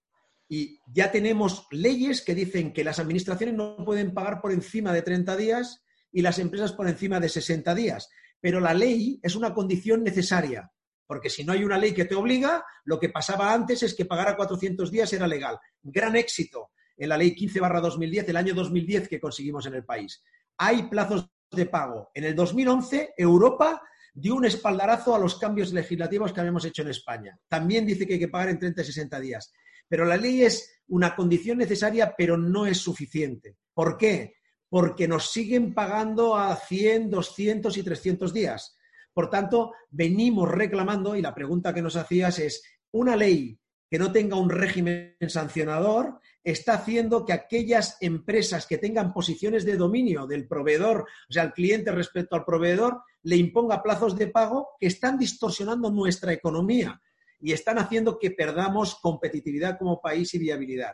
Y 0.54 0.82
ya 0.86 1.14
tenemos 1.14 1.66
leyes 1.72 2.22
que 2.22 2.36
dicen 2.36 2.74
que 2.74 2.84
las 2.84 3.00
administraciones 3.00 3.56
no 3.56 3.78
pueden 3.86 4.14
pagar 4.14 4.42
por 4.42 4.52
encima 4.52 4.92
de 4.92 5.02
30 5.02 5.38
días 5.38 5.82
y 6.12 6.22
las 6.22 6.40
empresas 6.40 6.74
por 6.74 6.90
encima 6.90 7.22
de 7.22 7.30
60 7.30 7.74
días. 7.74 8.10
Pero 8.42 8.60
la 8.60 8.74
ley 8.74 9.18
es 9.24 9.38
una 9.38 9.54
condición 9.54 10.04
necesaria, 10.04 10.70
porque 11.08 11.30
si 11.30 11.46
no 11.46 11.54
hay 11.54 11.64
una 11.64 11.78
ley 11.78 11.94
que 11.94 12.04
te 12.04 12.16
obliga, 12.16 12.66
lo 12.84 13.00
que 13.00 13.08
pasaba 13.08 13.54
antes 13.54 13.82
es 13.82 13.96
que 13.96 14.04
pagar 14.04 14.28
a 14.28 14.36
400 14.36 14.92
días 14.92 15.14
era 15.14 15.26
legal. 15.26 15.58
Gran 15.82 16.18
éxito 16.18 16.72
en 16.98 17.08
la 17.08 17.18
ley 17.18 17.34
15 17.34 17.58
2010, 17.62 18.28
el 18.28 18.36
año 18.36 18.54
2010 18.54 19.08
que 19.08 19.22
conseguimos 19.22 19.66
en 19.68 19.76
el 19.76 19.86
país. 19.86 20.22
Hay 20.58 20.84
plazos 20.90 21.32
de 21.50 21.66
pago. 21.66 22.12
En 22.14 22.26
el 22.26 22.36
2011, 22.36 23.14
Europa 23.18 23.82
dio 24.14 24.36
un 24.36 24.44
espaldarazo 24.44 25.16
a 25.16 25.20
los 25.20 25.40
cambios 25.40 25.72
legislativos 25.72 26.34
que 26.34 26.42
habíamos 26.42 26.66
hecho 26.66 26.82
en 26.82 26.90
España. 26.90 27.40
También 27.48 27.86
dice 27.86 28.06
que 28.06 28.16
hay 28.16 28.20
que 28.20 28.28
pagar 28.28 28.50
en 28.50 28.60
30 28.60 28.82
y 28.82 28.86
60 28.86 29.20
días. 29.22 29.54
Pero 29.92 30.06
la 30.06 30.16
ley 30.16 30.42
es 30.44 30.82
una 30.88 31.16
condición 31.16 31.60
necesaria, 31.60 32.16
pero 32.18 32.38
no 32.38 32.66
es 32.66 32.78
suficiente. 32.78 33.58
¿Por 33.76 33.98
qué? 33.98 34.36
porque 34.72 35.06
nos 35.06 35.32
siguen 35.32 35.74
pagando 35.74 36.38
a 36.38 36.56
100, 36.56 37.10
200 37.10 37.76
y 37.76 37.84
300 37.84 38.34
días. 38.34 38.78
Por 39.12 39.30
tanto, 39.30 39.74
venimos 39.90 40.50
reclamando, 40.50 41.18
y 41.18 41.22
la 41.22 41.36
pregunta 41.36 41.74
que 41.74 41.82
nos 41.82 41.98
hacías 41.98 42.40
es, 42.40 42.64
una 42.92 43.18
ley 43.18 43.60
que 43.90 44.00
no 44.00 44.14
tenga 44.14 44.38
un 44.38 44.50
régimen 44.50 45.18
sancionador 45.28 46.22
está 46.42 46.76
haciendo 46.76 47.26
que 47.26 47.34
aquellas 47.34 47.98
empresas 48.00 48.66
que 48.66 48.78
tengan 48.78 49.12
posiciones 49.12 49.66
de 49.66 49.76
dominio 49.76 50.26
del 50.26 50.48
proveedor, 50.48 51.02
o 51.02 51.34
sea, 51.34 51.44
el 51.44 51.52
cliente 51.52 51.92
respecto 51.92 52.38
al 52.38 52.46
proveedor, 52.46 53.02
le 53.24 53.36
imponga 53.36 53.84
plazos 53.84 54.18
de 54.18 54.28
pago 54.28 54.70
que 54.80 54.88
están 54.88 55.20
distorsionando 55.20 55.92
nuestra 55.92 56.32
economía 56.32 57.02
y 57.42 57.54
están 57.54 57.80
haciendo 57.80 58.18
que 58.20 58.32
perdamos 58.32 59.00
competitividad 59.02 59.78
como 59.78 60.00
país 60.00 60.34
y 60.34 60.40
viabilidad. 60.40 60.94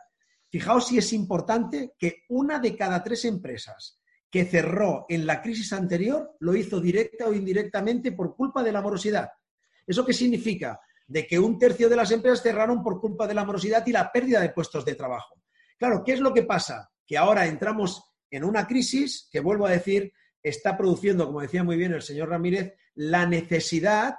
Fijaos 0.49 0.87
si 0.87 0.97
es 0.97 1.11
importante 1.13 1.93
que 1.97 2.23
una 2.29 2.59
de 2.59 2.75
cada 2.75 3.03
tres 3.03 3.25
empresas 3.25 4.01
que 4.29 4.45
cerró 4.45 5.05
en 5.09 5.25
la 5.25 5.41
crisis 5.41 5.73
anterior 5.73 6.35
lo 6.39 6.55
hizo 6.55 6.79
directa 6.79 7.27
o 7.27 7.33
indirectamente 7.33 8.11
por 8.11 8.35
culpa 8.35 8.63
de 8.63 8.71
la 8.71 8.81
morosidad. 8.81 9.29
¿Eso 9.85 10.05
qué 10.05 10.13
significa? 10.13 10.79
De 11.07 11.25
que 11.25 11.39
un 11.39 11.57
tercio 11.57 11.89
de 11.89 11.95
las 11.95 12.11
empresas 12.11 12.43
cerraron 12.43 12.83
por 12.83 12.99
culpa 12.99 13.27
de 13.27 13.33
la 13.33 13.45
morosidad 13.45 13.85
y 13.87 13.91
la 13.91 14.11
pérdida 14.11 14.41
de 14.41 14.49
puestos 14.49 14.83
de 14.83 14.95
trabajo. 14.95 15.35
Claro, 15.77 16.03
¿qué 16.03 16.13
es 16.13 16.19
lo 16.19 16.33
que 16.33 16.43
pasa? 16.43 16.89
Que 17.05 17.17
ahora 17.17 17.45
entramos 17.45 18.03
en 18.29 18.43
una 18.43 18.67
crisis 18.67 19.29
que, 19.31 19.39
vuelvo 19.39 19.65
a 19.65 19.71
decir, 19.71 20.11
está 20.43 20.77
produciendo, 20.77 21.25
como 21.25 21.41
decía 21.41 21.63
muy 21.63 21.77
bien 21.77 21.93
el 21.93 22.01
señor 22.01 22.29
Ramírez, 22.29 22.73
la 22.95 23.25
necesidad, 23.25 24.15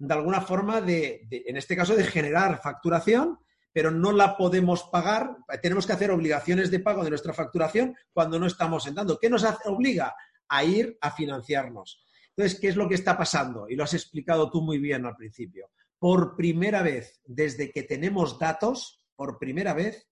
de 0.00 0.14
alguna 0.14 0.40
forma, 0.40 0.80
de, 0.80 1.28
en 1.30 1.56
este 1.56 1.76
caso, 1.76 1.94
de 1.94 2.04
generar 2.04 2.60
facturación 2.60 3.38
pero 3.72 3.90
no 3.90 4.12
la 4.12 4.36
podemos 4.36 4.82
pagar, 4.84 5.36
tenemos 5.62 5.86
que 5.86 5.92
hacer 5.92 6.10
obligaciones 6.10 6.72
de 6.72 6.80
pago 6.80 7.04
de 7.04 7.10
nuestra 7.10 7.32
facturación 7.32 7.96
cuando 8.12 8.38
no 8.38 8.46
estamos 8.46 8.86
entrando. 8.86 9.18
¿Qué 9.18 9.30
nos 9.30 9.44
obliga? 9.64 10.14
A 10.48 10.64
ir 10.64 10.98
a 11.00 11.12
financiarnos. 11.12 12.04
Entonces, 12.30 12.58
¿qué 12.58 12.68
es 12.68 12.76
lo 12.76 12.88
que 12.88 12.96
está 12.96 13.16
pasando? 13.16 13.68
Y 13.68 13.76
lo 13.76 13.84
has 13.84 13.94
explicado 13.94 14.50
tú 14.50 14.60
muy 14.60 14.78
bien 14.78 15.06
al 15.06 15.14
principio. 15.14 15.70
Por 15.98 16.34
primera 16.34 16.82
vez, 16.82 17.20
desde 17.24 17.70
que 17.70 17.84
tenemos 17.84 18.38
datos, 18.38 19.04
por 19.14 19.38
primera 19.38 19.72
vez, 19.72 20.08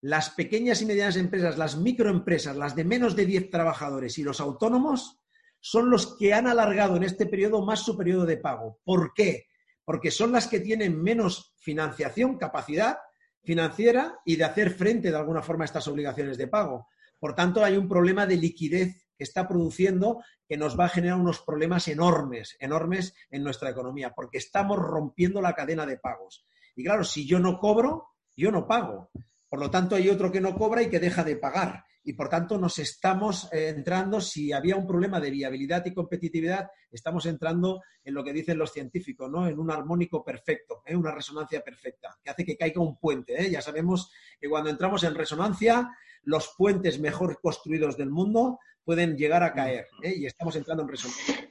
las 0.00 0.30
pequeñas 0.30 0.80
y 0.80 0.86
medianas 0.86 1.16
empresas, 1.16 1.58
las 1.58 1.76
microempresas, 1.76 2.56
las 2.56 2.74
de 2.74 2.84
menos 2.84 3.16
de 3.16 3.26
10 3.26 3.50
trabajadores 3.50 4.16
y 4.18 4.22
los 4.22 4.40
autónomos 4.40 5.20
son 5.60 5.90
los 5.90 6.16
que 6.16 6.34
han 6.34 6.46
alargado 6.46 6.96
en 6.96 7.02
este 7.02 7.26
periodo 7.26 7.64
más 7.64 7.80
su 7.80 7.96
periodo 7.96 8.26
de 8.26 8.36
pago. 8.36 8.78
¿Por 8.84 9.12
qué? 9.14 9.48
porque 9.88 10.10
son 10.10 10.32
las 10.32 10.48
que 10.48 10.60
tienen 10.60 11.02
menos 11.02 11.54
financiación, 11.60 12.36
capacidad 12.36 12.98
financiera 13.42 14.18
y 14.22 14.36
de 14.36 14.44
hacer 14.44 14.72
frente 14.72 15.10
de 15.10 15.16
alguna 15.16 15.40
forma 15.40 15.64
a 15.64 15.68
estas 15.68 15.88
obligaciones 15.88 16.36
de 16.36 16.46
pago. 16.46 16.88
Por 17.18 17.34
tanto, 17.34 17.64
hay 17.64 17.78
un 17.78 17.88
problema 17.88 18.26
de 18.26 18.36
liquidez 18.36 19.08
que 19.16 19.24
está 19.24 19.48
produciendo 19.48 20.22
que 20.46 20.58
nos 20.58 20.78
va 20.78 20.84
a 20.84 20.88
generar 20.90 21.18
unos 21.18 21.40
problemas 21.40 21.88
enormes, 21.88 22.54
enormes 22.60 23.14
en 23.30 23.42
nuestra 23.42 23.70
economía, 23.70 24.12
porque 24.14 24.36
estamos 24.36 24.78
rompiendo 24.78 25.40
la 25.40 25.54
cadena 25.54 25.86
de 25.86 25.96
pagos. 25.96 26.44
Y 26.76 26.84
claro, 26.84 27.02
si 27.02 27.26
yo 27.26 27.38
no 27.38 27.58
cobro, 27.58 28.08
yo 28.36 28.52
no 28.52 28.68
pago. 28.68 29.10
Por 29.48 29.58
lo 29.58 29.70
tanto, 29.70 29.96
hay 29.96 30.10
otro 30.10 30.30
que 30.30 30.42
no 30.42 30.54
cobra 30.54 30.82
y 30.82 30.90
que 30.90 31.00
deja 31.00 31.24
de 31.24 31.36
pagar 31.36 31.82
y 32.08 32.14
por 32.14 32.30
tanto 32.30 32.56
nos 32.56 32.78
estamos 32.78 33.52
eh, 33.52 33.68
entrando, 33.68 34.18
si 34.18 34.50
había 34.50 34.76
un 34.76 34.86
problema 34.86 35.20
de 35.20 35.30
viabilidad 35.30 35.84
y 35.84 35.92
competitividad, 35.92 36.70
estamos 36.90 37.26
entrando 37.26 37.82
en 38.02 38.14
lo 38.14 38.24
que 38.24 38.32
dicen 38.32 38.56
los 38.56 38.72
científicos, 38.72 39.30
¿no? 39.30 39.46
En 39.46 39.58
un 39.58 39.70
armónico 39.70 40.24
perfecto, 40.24 40.82
¿eh? 40.86 40.96
una 40.96 41.10
resonancia 41.10 41.60
perfecta, 41.60 42.16
que 42.24 42.30
hace 42.30 42.46
que 42.46 42.56
caiga 42.56 42.80
un 42.80 42.98
puente. 42.98 43.34
¿eh? 43.38 43.50
Ya 43.50 43.60
sabemos 43.60 44.10
que 44.40 44.48
cuando 44.48 44.70
entramos 44.70 45.04
en 45.04 45.14
resonancia, 45.14 45.90
los 46.22 46.54
puentes 46.56 46.98
mejor 46.98 47.42
construidos 47.42 47.98
del 47.98 48.08
mundo 48.08 48.58
pueden 48.82 49.14
llegar 49.14 49.42
a 49.42 49.52
caer 49.52 49.86
y 50.02 50.24
estamos 50.24 50.56
entrando 50.56 50.84
en 50.84 50.88
resonancia. 50.88 51.46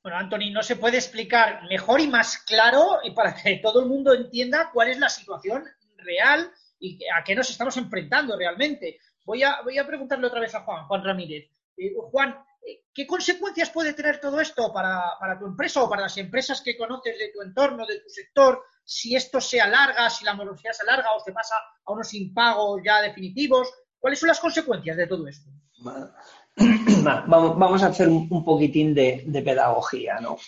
Bueno, 0.00 0.16
Anthony, 0.18 0.52
no 0.52 0.62
se 0.62 0.76
puede 0.76 0.98
explicar 0.98 1.64
mejor 1.68 2.00
y 2.00 2.06
más 2.06 2.38
claro 2.38 3.00
y 3.02 3.10
para 3.10 3.34
que 3.34 3.56
todo 3.56 3.80
el 3.80 3.86
mundo 3.86 4.14
entienda 4.14 4.70
cuál 4.72 4.90
es 4.90 4.98
la 5.00 5.08
situación 5.08 5.64
real 5.96 6.52
y 6.78 7.00
a 7.12 7.24
qué 7.24 7.34
nos 7.34 7.50
estamos 7.50 7.76
enfrentando 7.76 8.38
realmente. 8.38 9.00
Voy 9.26 9.42
a, 9.42 9.86
preguntarle 9.86 10.28
otra 10.28 10.40
vez 10.40 10.54
a 10.54 10.62
Juan, 10.62 10.86
Juan 10.86 11.04
Ramírez. 11.04 11.50
Eh, 11.76 11.92
Juan, 12.12 12.36
eh, 12.64 12.84
¿qué 12.94 13.06
consecuencias 13.06 13.70
puede 13.70 13.92
tener 13.92 14.20
todo 14.20 14.40
esto 14.40 14.72
para, 14.72 15.18
tu 15.38 15.46
empresa 15.46 15.82
o 15.82 15.90
para 15.90 16.02
las 16.02 16.16
empresas 16.16 16.62
que 16.62 16.76
conoces 16.76 17.18
de 17.18 17.32
tu 17.34 17.42
entorno, 17.42 17.84
de 17.84 18.00
tu 18.00 18.08
sector, 18.08 18.62
si 18.84 19.16
esto 19.16 19.40
se 19.40 19.60
alarga, 19.60 20.08
si 20.10 20.24
la 20.24 20.34
morosidad 20.34 20.72
se 20.72 20.84
alarga 20.84 21.12
o 21.12 21.20
se 21.20 21.32
pasa 21.32 21.56
a 21.84 21.92
unos 21.92 22.14
impagos 22.14 22.80
ya 22.84 23.02
definitivos? 23.02 23.68
¿Cuáles 23.98 24.20
son 24.20 24.28
las 24.28 24.38
consecuencias 24.38 24.96
de 24.96 25.08
todo 25.08 25.26
esto? 25.26 25.50
Vamos 27.26 27.82
a 27.82 27.88
hacer 27.88 28.08
un 28.08 28.44
poquitín 28.44 28.94
de, 28.94 29.42
pedagogía, 29.44 30.20
¿no? 30.20 30.38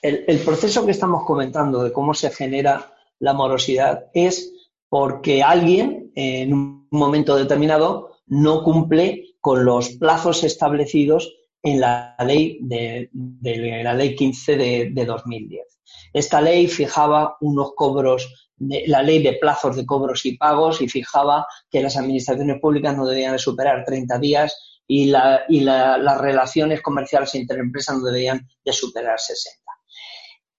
El, 0.00 0.24
el, 0.28 0.38
proceso 0.40 0.84
que 0.84 0.92
estamos 0.92 1.24
comentando 1.24 1.82
de 1.82 1.92
cómo 1.92 2.14
se 2.14 2.30
genera 2.30 2.92
la 3.18 3.32
morosidad 3.32 4.10
es 4.14 4.52
porque 4.88 5.42
alguien 5.42 6.12
en 6.14 6.54
un 6.54 6.81
momento 6.92 7.36
determinado 7.36 8.10
no 8.26 8.62
cumple 8.62 9.36
con 9.40 9.64
los 9.64 9.90
plazos 9.90 10.44
establecidos 10.44 11.34
en 11.62 11.80
la 11.80 12.16
ley 12.24 12.58
de, 12.60 13.10
la 13.12 13.94
ley 13.94 14.14
15 14.14 14.56
de, 14.56 15.04
2010. 15.06 15.66
Esta 16.12 16.40
ley 16.40 16.66
fijaba 16.68 17.36
unos 17.40 17.72
cobros, 17.74 18.52
la 18.58 19.02
ley 19.02 19.22
de 19.22 19.34
plazos 19.34 19.76
de 19.76 19.86
cobros 19.86 20.24
y 20.26 20.36
pagos 20.36 20.80
y 20.80 20.88
fijaba 20.88 21.46
que 21.70 21.82
las 21.82 21.96
administraciones 21.96 22.60
públicas 22.60 22.96
no 22.96 23.06
debían 23.06 23.32
de 23.32 23.38
superar 23.38 23.84
30 23.84 24.18
días 24.18 24.82
y, 24.86 25.06
las 25.06 26.20
relaciones 26.20 26.82
comerciales 26.82 27.34
entre 27.34 27.60
empresas 27.60 27.98
no 27.98 28.04
debían 28.04 28.46
de 28.64 28.72
superar 28.72 29.18
60. 29.18 29.62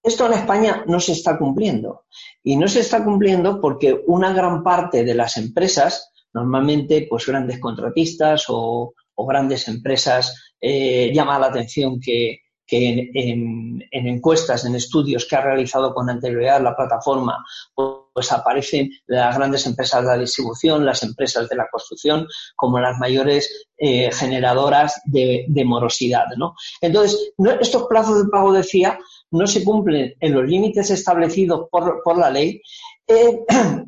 Esto 0.01 0.25
en 0.25 0.33
España 0.33 0.83
no 0.85 0.99
se 0.99 1.13
está 1.13 1.37
cumpliendo. 1.37 2.05
Y 2.43 2.57
no 2.57 2.67
se 2.67 2.81
está 2.81 3.03
cumpliendo 3.03 3.61
porque 3.61 4.01
una 4.07 4.33
gran 4.33 4.63
parte 4.63 5.05
de 5.05 5.15
las 5.15 5.37
empresas, 5.37 6.12
normalmente 6.33 7.07
pues 7.09 7.25
grandes 7.25 7.59
contratistas 7.59 8.45
o, 8.49 8.93
grandes 9.15 9.67
empresas, 9.67 10.53
eh, 10.59 11.11
llama 11.13 11.39
la 11.39 11.47
atención 11.47 11.99
que, 11.99 12.39
en, 12.69 13.83
encuestas, 13.91 14.65
en 14.65 14.75
estudios 14.75 15.27
que 15.27 15.35
ha 15.35 15.41
realizado 15.41 15.93
con 15.93 16.09
anterioridad 16.09 16.61
la 16.61 16.75
plataforma, 16.75 17.43
pues 17.75 18.31
aparecen 18.31 18.89
las 19.07 19.37
grandes 19.37 19.65
empresas 19.65 20.01
de 20.01 20.07
la 20.07 20.17
distribución, 20.17 20.85
las 20.85 21.03
empresas 21.03 21.47
de 21.49 21.55
la 21.55 21.67
construcción, 21.71 22.27
como 22.55 22.79
las 22.79 22.97
mayores 22.99 23.67
eh, 23.77 24.11
generadoras 24.11 25.01
de, 25.05 25.45
morosidad. 25.65 26.25
¿no? 26.37 26.55
Entonces, 26.81 27.33
estos 27.59 27.87
plazos 27.87 28.23
de 28.23 28.29
pago, 28.29 28.53
decía, 28.53 28.97
no 29.31 29.47
se 29.47 29.63
cumplen 29.63 30.13
en 30.19 30.33
los 30.33 30.47
límites 30.47 30.89
establecidos 30.89 31.67
por, 31.71 32.17
la 32.17 32.29
ley, 32.29 32.61
eh, 33.07 33.39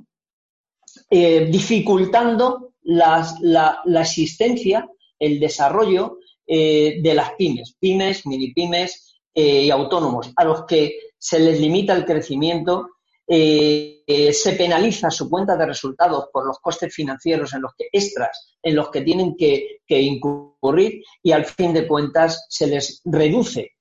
eh, 1.09 1.45
dificultando 1.45 2.73
la, 2.83 3.81
existencia, 4.01 4.87
el 5.19 5.39
desarrollo 5.39 6.19
eh, 6.45 6.99
de 7.01 7.13
las 7.13 7.31
pymes, 7.33 7.75
pymes, 7.79 8.25
mini 8.25 8.53
pymes 8.53 9.11
y 9.37 9.69
autónomos, 9.69 10.31
a 10.37 10.45
los 10.45 10.63
que 10.65 10.97
se 11.17 11.39
les 11.39 11.59
limita 11.59 11.93
el 11.93 12.05
crecimiento, 12.05 12.91
se 13.27 14.55
penaliza 14.57 15.11
su 15.11 15.29
cuenta 15.29 15.57
de 15.57 15.65
resultados 15.65 16.29
por 16.31 16.47
los 16.47 16.59
costes 16.59 16.93
financieros 16.93 17.53
en 17.53 17.63
los 17.63 17.73
que 17.77 17.89
extras, 17.91 18.55
en 18.63 18.75
los 18.77 18.89
que 18.91 19.01
tienen 19.01 19.35
que 19.35 19.81
incurrir 19.89 21.03
y 21.21 21.33
al 21.33 21.43
fin 21.43 21.73
de 21.73 21.85
cuentas 21.85 22.45
se 22.47 22.67
les 22.67 23.01
reduce 23.03 23.73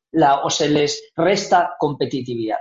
o 0.42 0.50
se 0.50 0.68
les 0.68 1.10
resta 1.16 1.74
competitividad. 1.78 2.58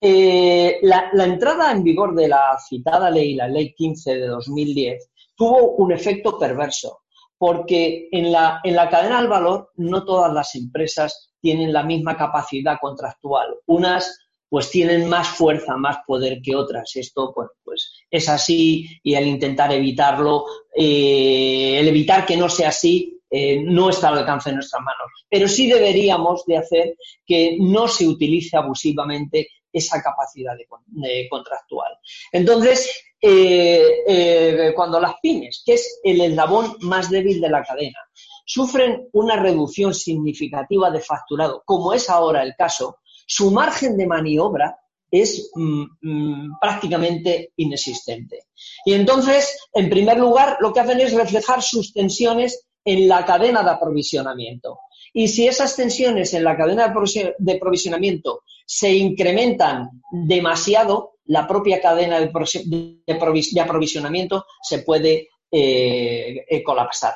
Eh, 0.00 0.78
la, 0.82 1.10
entrada 1.24 1.70
en 1.72 1.84
vigor 1.84 2.14
de 2.14 2.28
la 2.28 2.56
citada 2.58 3.10
ley, 3.10 3.34
la 3.34 3.48
ley 3.48 3.74
15 3.74 4.16
de 4.16 4.26
2010, 4.28 5.10
tuvo 5.36 5.72
un 5.76 5.92
efecto 5.92 6.38
perverso, 6.38 7.00
porque 7.36 8.08
en 8.10 8.32
la, 8.32 8.60
en 8.64 8.76
la 8.76 8.88
cadena 8.88 9.20
del 9.20 9.28
valor 9.28 9.70
no 9.76 10.04
todas 10.04 10.32
las 10.32 10.54
empresas 10.54 11.32
tienen 11.40 11.72
la 11.72 11.82
misma 11.82 12.16
capacidad 12.16 12.78
contractual. 12.80 13.56
Unas 13.66 14.18
pues 14.48 14.68
tienen 14.68 15.08
más 15.08 15.28
fuerza, 15.28 15.76
más 15.76 15.98
poder 16.04 16.40
que 16.42 16.56
otras. 16.56 16.90
Esto 16.96 17.32
pues, 17.34 17.50
pues 17.62 17.92
es 18.10 18.28
así 18.28 18.84
y 19.02 19.14
el 19.14 19.28
intentar 19.28 19.72
evitarlo, 19.72 20.44
eh, 20.74 21.78
el 21.78 21.86
evitar 21.86 22.26
que 22.26 22.36
no 22.36 22.48
sea 22.48 22.70
así, 22.70 23.20
eh, 23.30 23.62
no 23.62 23.90
está 23.90 24.08
al 24.08 24.18
alcance 24.18 24.50
de 24.50 24.56
nuestras 24.56 24.82
manos. 24.82 25.24
Pero 25.28 25.46
sí 25.46 25.68
deberíamos 25.68 26.44
de 26.46 26.56
hacer 26.56 26.96
que 27.24 27.56
no 27.60 27.86
se 27.86 28.08
utilice 28.08 28.56
abusivamente 28.56 29.46
esa 29.72 30.02
capacidad 30.02 30.54
de, 30.56 31.28
contractual. 31.28 31.92
Entonces, 32.32 32.92
eh, 33.20 33.84
eh, 34.06 34.72
cuando 34.74 35.00
las 35.00 35.14
pymes, 35.22 35.62
que 35.64 35.74
es 35.74 36.00
el 36.02 36.20
eslabón 36.20 36.76
más 36.80 37.10
débil 37.10 37.40
de 37.40 37.50
la 37.50 37.62
cadena, 37.62 37.98
sufren 38.44 39.08
una 39.12 39.36
reducción 39.36 39.94
significativa 39.94 40.90
de 40.90 41.00
facturado, 41.00 41.62
como 41.64 41.92
es 41.92 42.10
ahora 42.10 42.42
el 42.42 42.54
caso, 42.56 42.98
su 43.26 43.50
margen 43.50 43.96
de 43.96 44.06
maniobra 44.06 44.76
es 45.10 45.50
mm, 45.54 45.84
mm, 46.00 46.58
prácticamente 46.60 47.52
inexistente. 47.56 48.46
Y 48.84 48.94
entonces, 48.94 49.68
en 49.72 49.90
primer 49.90 50.18
lugar, 50.18 50.58
lo 50.60 50.72
que 50.72 50.80
hacen 50.80 51.00
es 51.00 51.12
reflejar 51.12 51.62
sus 51.62 51.92
tensiones 51.92 52.66
en 52.84 53.08
la 53.08 53.24
cadena 53.24 53.62
de 53.62 53.70
aprovisionamiento. 53.70 54.78
Y 55.12 55.28
si 55.28 55.46
esas 55.46 55.76
tensiones 55.76 56.34
en 56.34 56.44
la 56.44 56.56
cadena 56.56 56.92
de 57.38 57.52
aprovisionamiento 57.52 58.42
se 58.64 58.92
incrementan 58.92 60.02
demasiado, 60.10 61.14
la 61.26 61.46
propia 61.46 61.80
cadena 61.80 62.18
de 62.20 63.60
aprovisionamiento 63.60 64.44
se 64.62 64.80
puede 64.80 65.28
eh, 65.50 66.44
eh, 66.48 66.62
colapsar. 66.62 67.14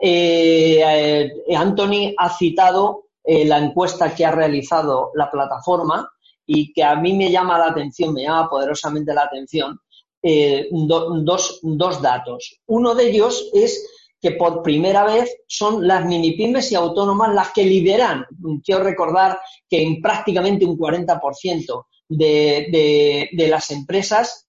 Eh, 0.00 1.30
Anthony 1.56 2.14
ha 2.16 2.36
citado 2.36 3.04
la 3.24 3.58
encuesta 3.58 4.14
que 4.14 4.24
ha 4.24 4.30
realizado 4.30 5.10
la 5.14 5.30
plataforma 5.30 6.10
y 6.46 6.72
que 6.72 6.82
a 6.82 6.96
mí 6.96 7.12
me 7.12 7.30
llama 7.30 7.58
la 7.58 7.66
atención, 7.66 8.14
me 8.14 8.22
llama 8.22 8.48
poderosamente 8.48 9.12
la 9.12 9.24
atención, 9.24 9.78
dos 10.22 12.02
datos. 12.02 12.60
Uno 12.66 12.94
de 12.94 13.10
ellos 13.10 13.50
es 13.52 13.86
que 14.20 14.32
por 14.32 14.62
primera 14.62 15.04
vez 15.04 15.42
son 15.46 15.86
las 15.86 16.04
mini 16.04 16.32
pymes 16.32 16.72
y 16.72 16.74
autónomas 16.74 17.34
las 17.34 17.52
que 17.52 17.64
lideran. 17.64 18.26
Quiero 18.64 18.82
recordar 18.82 19.40
que 19.68 19.82
en 19.82 20.02
prácticamente 20.02 20.64
un 20.64 20.76
40% 20.76 21.86
de, 22.08 23.28
de, 23.32 23.48
las 23.48 23.70
empresas 23.70 24.48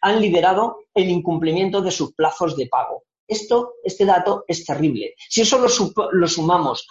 han 0.00 0.20
liderado 0.20 0.78
el 0.94 1.10
incumplimiento 1.10 1.82
de 1.82 1.90
sus 1.90 2.14
plazos 2.14 2.56
de 2.56 2.66
pago. 2.66 3.04
Esto, 3.26 3.74
este 3.82 4.04
dato 4.04 4.44
es 4.46 4.64
terrible. 4.64 5.14
Si 5.16 5.42
eso 5.42 5.58
lo, 5.58 5.68
lo 6.12 6.28
sumamos 6.28 6.86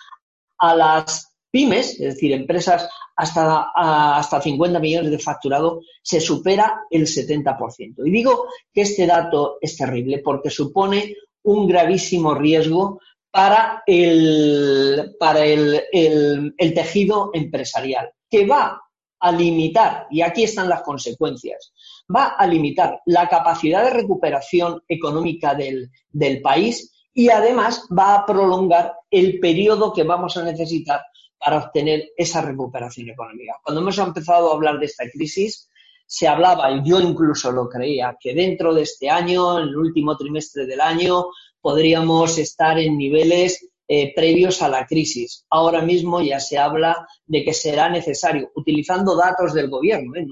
a 0.57 0.75
las 0.75 1.33
pymes, 1.49 1.99
es 1.99 2.15
decir, 2.15 2.31
empresas 2.31 2.89
hasta, 3.15 3.69
hasta 3.75 4.41
50 4.41 4.79
millones 4.79 5.11
de 5.11 5.19
facturado, 5.19 5.81
se 6.01 6.19
supera 6.19 6.81
el 6.89 7.03
70%. 7.03 7.95
Y 8.05 8.11
digo 8.11 8.47
que 8.73 8.81
este 8.81 9.05
dato 9.05 9.57
es 9.61 9.77
terrible 9.77 10.19
porque 10.19 10.49
supone 10.49 11.15
un 11.43 11.67
gravísimo 11.67 12.33
riesgo 12.33 12.99
para 13.31 13.83
el, 13.87 15.15
para 15.19 15.43
el, 15.45 16.53
tejido 16.57 17.31
empresarial, 17.33 18.11
que 18.29 18.45
va 18.45 18.79
a 19.19 19.31
limitar, 19.31 20.07
y 20.11 20.21
aquí 20.21 20.43
están 20.43 20.69
las 20.69 20.83
consecuencias, 20.83 21.73
va 22.13 22.35
a 22.37 22.45
limitar 22.45 23.01
la 23.05 23.27
capacidad 23.27 23.83
de 23.83 23.89
recuperación 23.89 24.83
económica 24.87 25.55
del, 25.55 25.89
del, 26.11 26.41
país 26.41 26.93
y 27.13 27.29
además 27.29 27.87
va 27.97 28.15
a 28.15 28.25
prolongar 28.25 28.93
el 29.09 29.39
periodo 29.39 29.93
que 29.93 30.03
vamos 30.03 30.37
a 30.37 30.43
necesitar 30.43 31.01
para 31.39 31.57
obtener 31.57 32.09
esa 32.15 32.41
recuperación 32.41 33.09
económica. 33.09 33.59
Cuando 33.63 33.81
hemos 33.81 33.97
empezado 33.97 34.51
a 34.51 34.53
hablar 34.53 34.77
de 34.77 34.85
esta 34.85 35.09
crisis, 35.09 35.69
se 36.05 36.27
hablaba, 36.27 36.71
y 36.71 36.87
yo 36.87 36.99
incluso 36.99 37.51
lo 37.51 37.67
creía, 37.67 38.15
que 38.19 38.33
dentro 38.33 38.73
de 38.73 38.83
este 38.83 39.09
año, 39.09 39.59
en 39.59 39.69
el 39.69 39.75
último 39.75 40.15
trimestre 40.15 40.65
del 40.65 40.81
año, 40.81 41.25
podríamos 41.61 42.37
estar 42.37 42.77
en 42.77 42.97
niveles 42.97 43.69
eh, 43.87 44.13
previos 44.15 44.61
a 44.61 44.69
la 44.69 44.85
crisis. 44.85 45.45
Ahora 45.49 45.81
mismo 45.81 46.21
ya 46.21 46.39
se 46.39 46.57
habla 46.57 47.07
de 47.25 47.43
que 47.43 47.53
será 47.53 47.89
necesario, 47.89 48.51
utilizando 48.55 49.15
datos 49.15 49.53
del 49.53 49.69
gobierno, 49.69 50.15
¿eh? 50.15 50.25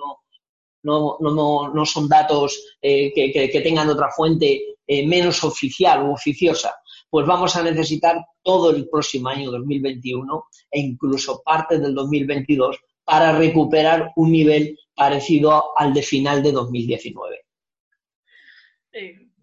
no, 0.84 1.18
no, 1.20 1.86
son 1.86 2.08
datos 2.08 2.60
eh, 2.82 3.12
que, 3.14 3.62
tengan 3.62 3.90
otra 3.90 4.10
fuente 4.10 4.78
menos 5.06 5.44
oficial 5.44 6.04
u 6.04 6.14
oficiosa, 6.14 6.76
pues 7.10 7.26
vamos 7.26 7.56
a 7.56 7.64
necesitar 7.64 8.26
todo 8.42 8.72
el 8.72 8.90
próximo 8.90 9.30
año 9.30 9.52
2021 9.52 10.46
e 10.72 10.80
incluso 10.80 11.42
parte 11.46 11.80
del 11.80 11.94
2022 11.94 12.78
para 13.04 13.32
recuperar 13.38 14.12
un 14.16 14.32
nivel 14.32 14.78
parecido 15.02 15.76
al 15.76 15.96
de 15.96 16.04
final 16.04 16.44
de 16.44 16.52
2019. 16.52 17.46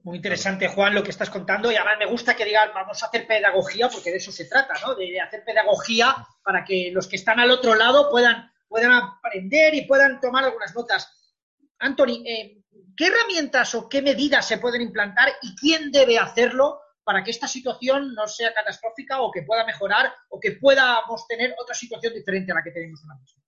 muy 0.05 0.17
interesante, 0.19 0.69
Juan, 0.69 0.95
lo 0.95 1.03
que 1.03 1.11
estás 1.11 1.31
contando. 1.31 1.73
Y 1.73 1.75
además 1.75 1.97
me 1.99 2.07
gusta 2.07 2.37
que 2.37 2.45
digas, 2.45 2.71
vamos 2.73 3.03
a 3.03 3.07
hacer 3.07 3.27
pedagogía, 3.27 3.89
porque 3.89 4.13
de 4.13 4.19
eso 4.19 4.31
se 4.31 4.45
trata, 4.45 4.75
¿no? 4.87 4.95
De 4.95 5.21
hacer 5.21 5.43
pedagogía 5.45 6.15
para 6.45 6.65
que 6.65 6.93
los 6.93 7.09
que 7.09 7.17
están 7.17 7.41
al 7.41 7.51
otro 7.51 7.75
lado 7.75 8.09
puedan, 8.09 8.53
puedan 8.69 8.93
aprender 8.93 9.75
y 9.75 9.85
puedan 9.85 10.21
tomar 10.21 10.45
algunas 10.45 10.73
notas. 10.77 11.13
Anthony, 11.81 12.23
eh, 12.25 12.63
¿qué 12.97 13.09
herramientas 13.09 13.75
o 13.75 13.89
qué 13.89 14.01
medidas 14.01 14.47
se 14.47 14.59
pueden 14.59 14.81
implantar 14.81 15.29
y 15.43 15.57
quién 15.57 15.91
debe 15.91 16.19
hacerlo 16.19 16.81
para 17.03 17.25
que 17.25 17.33
esta 17.33 17.49
situación 17.49 18.15
no 18.15 18.29
sea 18.29 18.55
catastrófica 18.55 19.23
o 19.23 19.33
que 19.33 19.43
pueda 19.43 19.67
mejorar 19.67 20.15
o 20.29 20.39
que 20.39 20.53
podamos 20.53 21.27
tener 21.27 21.53
otra 21.61 21.75
situación 21.75 22.15
diferente 22.15 22.53
a 22.53 22.55
la 22.55 22.63
que 22.63 22.71
tenemos 22.71 23.03
ahora 23.03 23.21
mismo? 23.21 23.48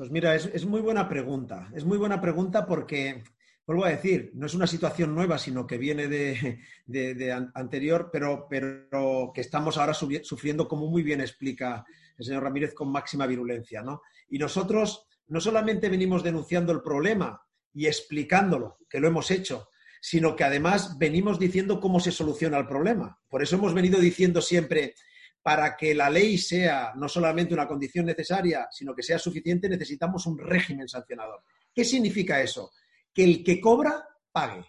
Pues 0.00 0.10
mira, 0.10 0.34
es, 0.34 0.64
muy 0.64 0.80
buena 0.80 1.06
pregunta. 1.10 1.70
Es 1.74 1.84
muy 1.84 1.98
buena 1.98 2.22
pregunta 2.22 2.64
porque, 2.64 3.22
vuelvo 3.66 3.84
a 3.84 3.90
decir, 3.90 4.30
no 4.32 4.46
es 4.46 4.54
una 4.54 4.66
situación 4.66 5.14
nueva, 5.14 5.36
sino 5.36 5.66
que 5.66 5.76
viene 5.76 6.08
de, 6.08 7.50
anterior, 7.52 8.08
pero, 8.10 8.46
pero, 8.48 9.30
que 9.34 9.42
estamos 9.42 9.76
ahora 9.76 9.92
sufriendo, 9.92 10.66
como 10.66 10.86
muy 10.86 11.02
bien 11.02 11.20
explica 11.20 11.84
el 12.16 12.24
señor 12.24 12.44
Ramírez, 12.44 12.72
con 12.72 12.90
máxima 12.90 13.26
virulencia. 13.26 13.82
¿no? 13.82 14.00
Y 14.30 14.38
nosotros 14.38 15.06
no 15.26 15.38
solamente 15.38 15.90
venimos 15.90 16.22
denunciando 16.22 16.72
el 16.72 16.80
problema 16.80 17.38
y 17.74 17.84
explicándolo, 17.84 18.78
que 18.88 19.00
lo 19.00 19.08
hemos 19.08 19.30
hecho, 19.30 19.68
sino 20.00 20.34
que 20.34 20.44
además 20.44 20.96
venimos 20.96 21.38
diciendo 21.38 21.78
cómo 21.78 22.00
se 22.00 22.10
soluciona 22.10 22.56
el 22.56 22.66
problema. 22.66 23.20
Por 23.28 23.42
eso 23.42 23.56
hemos 23.56 23.74
venido 23.74 24.00
diciendo 24.00 24.40
siempre, 24.40 24.94
para 25.42 25.76
que 25.76 25.94
la 25.94 26.10
ley 26.10 26.36
sea 26.36 26.92
no 26.96 27.08
solamente 27.08 27.54
una 27.54 27.66
condición 27.66 28.06
necesaria, 28.06 28.68
sino 28.70 28.94
que 28.94 29.02
sea 29.02 29.18
suficiente, 29.18 29.68
necesitamos 29.68 30.26
un 30.26 30.38
régimen 30.38 30.88
sancionador. 30.88 31.42
¿Qué 31.74 31.84
significa 31.84 32.40
eso? 32.40 32.72
Que 33.12 33.24
el 33.24 33.42
que 33.42 33.60
cobra 33.60 34.06
pague. 34.32 34.64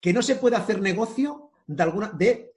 Que 0.00 0.12
no 0.12 0.22
se 0.22 0.36
puede 0.36 0.56
hacer 0.56 0.80
negocio 0.80 1.50
de 1.66 1.82
alguna, 1.82 2.08
de, 2.12 2.52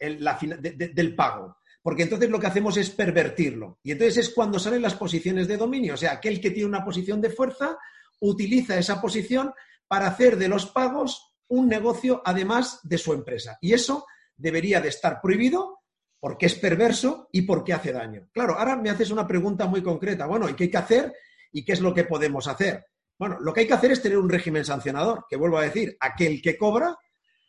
del 0.94 1.16
pago. 1.16 1.58
Porque 1.82 2.04
entonces 2.04 2.30
lo 2.30 2.40
que 2.40 2.48
hacemos 2.48 2.78
es 2.78 2.90
pervertirlo. 2.90 3.80
Y 3.84 3.92
entonces 3.92 4.18
es 4.18 4.30
cuando 4.34 4.60
salen 4.60 4.82
las 4.82 4.96
posiciones 4.96 5.48
de 5.48 5.58
dominio. 5.58 5.94
O 5.96 5.98
sea, 5.98 6.14
aquel 6.14 6.42
que 6.42 6.52
tiene 6.52 6.70
una 6.70 6.84
posición 6.84 7.22
de 7.22 7.30
fuerza 7.30 7.78
utiliza 8.20 8.78
esa 8.78 9.02
posición 9.02 9.54
para 9.88 10.08
hacer 10.08 10.38
de 10.38 10.48
los 10.48 10.66
pagos 10.68 11.36
un 11.48 11.68
negocio 11.68 12.22
además 12.26 12.80
de 12.84 12.98
su 12.98 13.14
empresa. 13.14 13.58
Y 13.62 13.74
eso 13.74 14.06
debería 14.36 14.82
de 14.82 14.90
estar 14.90 15.22
prohibido 15.22 15.80
porque 16.26 16.48
es 16.48 16.56
perverso 16.56 17.30
y 17.32 17.44
porque 17.44 17.72
hace 17.72 17.94
daño. 17.94 18.30
Claro, 18.34 18.58
ahora 18.58 18.76
me 18.76 18.90
haces 18.90 19.12
una 19.12 19.28
pregunta 19.28 19.68
muy 19.68 19.84
concreta. 19.84 20.26
Bueno, 20.26 20.50
¿y 20.50 20.56
qué 20.56 20.64
hay 20.64 20.72
que 20.72 20.78
hacer 20.78 21.14
y 21.52 21.64
qué 21.64 21.74
es 21.74 21.82
lo 21.82 21.94
que 21.94 22.04
podemos 22.04 22.48
hacer? 22.48 22.84
Bueno, 23.16 23.38
lo 23.42 23.54
que 23.54 23.60
hay 23.60 23.68
que 23.68 23.76
hacer 23.76 23.92
es 23.92 24.02
tener 24.02 24.18
un 24.18 24.28
régimen 24.28 24.66
sancionador, 24.66 25.28
que 25.30 25.36
vuelvo 25.36 25.60
a 25.60 25.62
decir, 25.62 25.96
aquel 26.00 26.42
que 26.42 26.58
cobra 26.58 26.98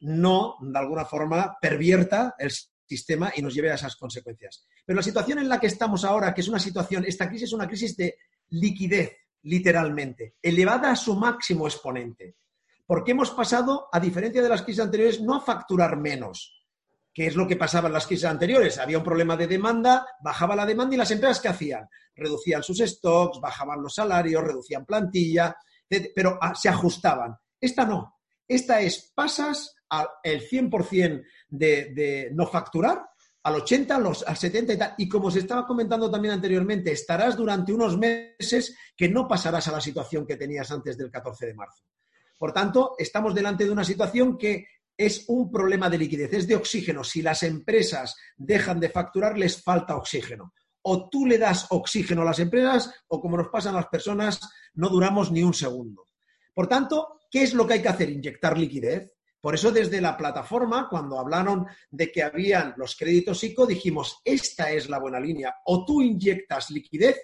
no, 0.01 0.57
de 0.61 0.79
alguna 0.79 1.07
forma, 1.07 1.57
pervierta 1.59 2.35
el 2.39 2.51
sistema 2.87 3.33
y 3.35 3.41
nos 3.41 3.55
lleve 3.55 3.71
a 3.71 3.77
esas 3.77 3.97
consecuencias. 3.97 4.67
Pero 4.85 4.99
la 4.99 5.03
situación 5.03 5.39
en 5.39 5.49
la 5.49 5.59
que 5.59 5.69
estamos 5.69 6.05
ahora, 6.05 6.35
que 6.35 6.43
es 6.43 6.49
una 6.49 6.59
situación, 6.59 7.07
esta 7.07 7.31
crisis 7.31 7.49
es 7.49 7.55
una 7.55 7.67
crisis 7.67 7.97
de 7.97 8.19
liquidez, 8.51 9.11
literalmente, 9.45 10.35
elevada 10.43 10.91
a 10.91 10.97
su 10.97 11.17
máximo 11.17 11.67
exponente. 11.67 12.37
Porque 12.85 13.13
hemos 13.13 13.31
pasado, 13.31 13.89
a 13.91 13.99
diferencia 13.99 14.43
de 14.43 14.51
las 14.51 14.61
crisis 14.61 14.83
anteriores, 14.83 15.23
no 15.23 15.35
a 15.35 15.41
facturar 15.41 15.97
menos, 15.97 16.66
que 17.17 17.29
es 17.29 17.35
lo 17.35 17.49
que 17.49 17.57
pasaba 17.57 17.87
en 17.87 17.95
las 17.95 18.07
crisis 18.07 18.27
anteriores. 18.27 18.77
Había 18.77 18.99
un 18.99 19.05
problema 19.05 19.39
de 19.39 19.47
demanda, 19.47 20.07
bajaba 20.21 20.55
la 20.55 20.67
demanda 20.67 20.95
y 20.95 20.99
las 20.99 21.11
empresas 21.11 21.41
¿qué 21.41 21.49
hacían? 21.49 21.89
Reducían 22.15 22.63
sus 22.63 22.77
stocks, 22.81 23.41
bajaban 23.41 23.81
los 23.81 23.95
salarios, 23.95 24.45
reducían 24.45 24.85
plantilla, 24.85 25.57
pero 26.15 26.39
ah, 26.43 26.55
se 26.55 26.69
ajustaban. 26.69 27.35
Esta 27.59 27.87
no. 27.87 28.19
Esta 28.47 28.83
es 28.83 29.13
pasas 29.15 29.77
al 29.89 30.09
100% 30.23 31.25
de, 31.49 31.95
de 31.95 32.31
no 32.35 32.47
facturar, 32.47 33.09
al 33.45 33.55
80, 33.55 33.97
al 34.27 34.37
70 34.37 34.73
y 34.75 34.77
tal. 34.77 34.95
Y 34.99 35.09
como 35.09 35.31
se 35.31 35.39
estaba 35.39 35.67
comentando 35.67 36.11
también 36.11 36.35
anteriormente, 36.35 36.93
estarás 36.93 37.35
durante 37.35 37.73
unos 37.73 37.97
meses 37.97 38.77
que 38.95 39.09
no 39.09 39.27
pasarás 39.27 39.67
a 39.69 39.73
la 39.73 39.81
situación 39.81 40.27
que 40.27 40.37
tenías 40.37 40.71
antes 40.71 40.99
del 40.99 41.11
14 41.11 41.47
de 41.47 41.55
marzo. 41.55 41.83
Por 42.37 42.53
tanto, 42.53 42.95
estamos 42.99 43.35
delante 43.35 43.65
de 43.65 43.71
una 43.71 43.85
situación 43.85 44.37
que 44.37 44.67
es 44.97 45.25
un 45.29 45.51
problema 45.51 45.91
de 45.91 45.99
liquidez, 45.99 46.33
es 46.33 46.47
de 46.47 46.57
oxígeno. 46.57 47.05
Si 47.05 47.23
las 47.23 47.43
empresas 47.43 48.17
dejan 48.37 48.81
de 48.81 48.89
facturar, 48.89 49.37
les 49.37 49.63
falta 49.63 49.97
oxígeno. 49.97 50.55
O 50.83 51.09
tú 51.09 51.27
le 51.27 51.39
das 51.39 51.67
oxígeno 51.71 52.23
a 52.23 52.27
las 52.27 52.39
empresas 52.39 52.91
o 53.09 53.21
como 53.21 53.37
nos 53.37 53.49
pasan 53.49 53.75
las 53.75 53.89
personas, 53.89 54.41
no 54.75 54.89
duramos 54.89 55.33
ni 55.33 55.43
un 55.43 55.55
segundo. 55.55 56.09
Por 56.55 56.69
tanto, 56.69 57.21
¿qué 57.31 57.43
es 57.43 57.55
lo 57.55 57.67
que 57.67 57.75
hay 57.75 57.83
que 57.83 57.89
hacer? 57.89 58.11
Inyectar 58.11 58.57
liquidez. 58.57 59.13
Por 59.41 59.55
eso 59.55 59.71
desde 59.71 60.01
la 60.01 60.17
plataforma, 60.17 60.89
cuando 60.89 61.19
hablaron 61.19 61.67
de 61.91 62.11
que 62.11 62.23
habían 62.23 62.75
los 62.77 62.97
créditos 62.97 63.45
ICO, 63.45 63.67
dijimos, 63.67 64.21
esta 64.25 64.71
es 64.71 64.89
la 64.89 64.99
buena 64.99 65.21
línea. 65.21 65.55
O 65.67 65.85
tú 65.85 66.03
inyectas 66.03 66.71
liquidez 66.71 67.17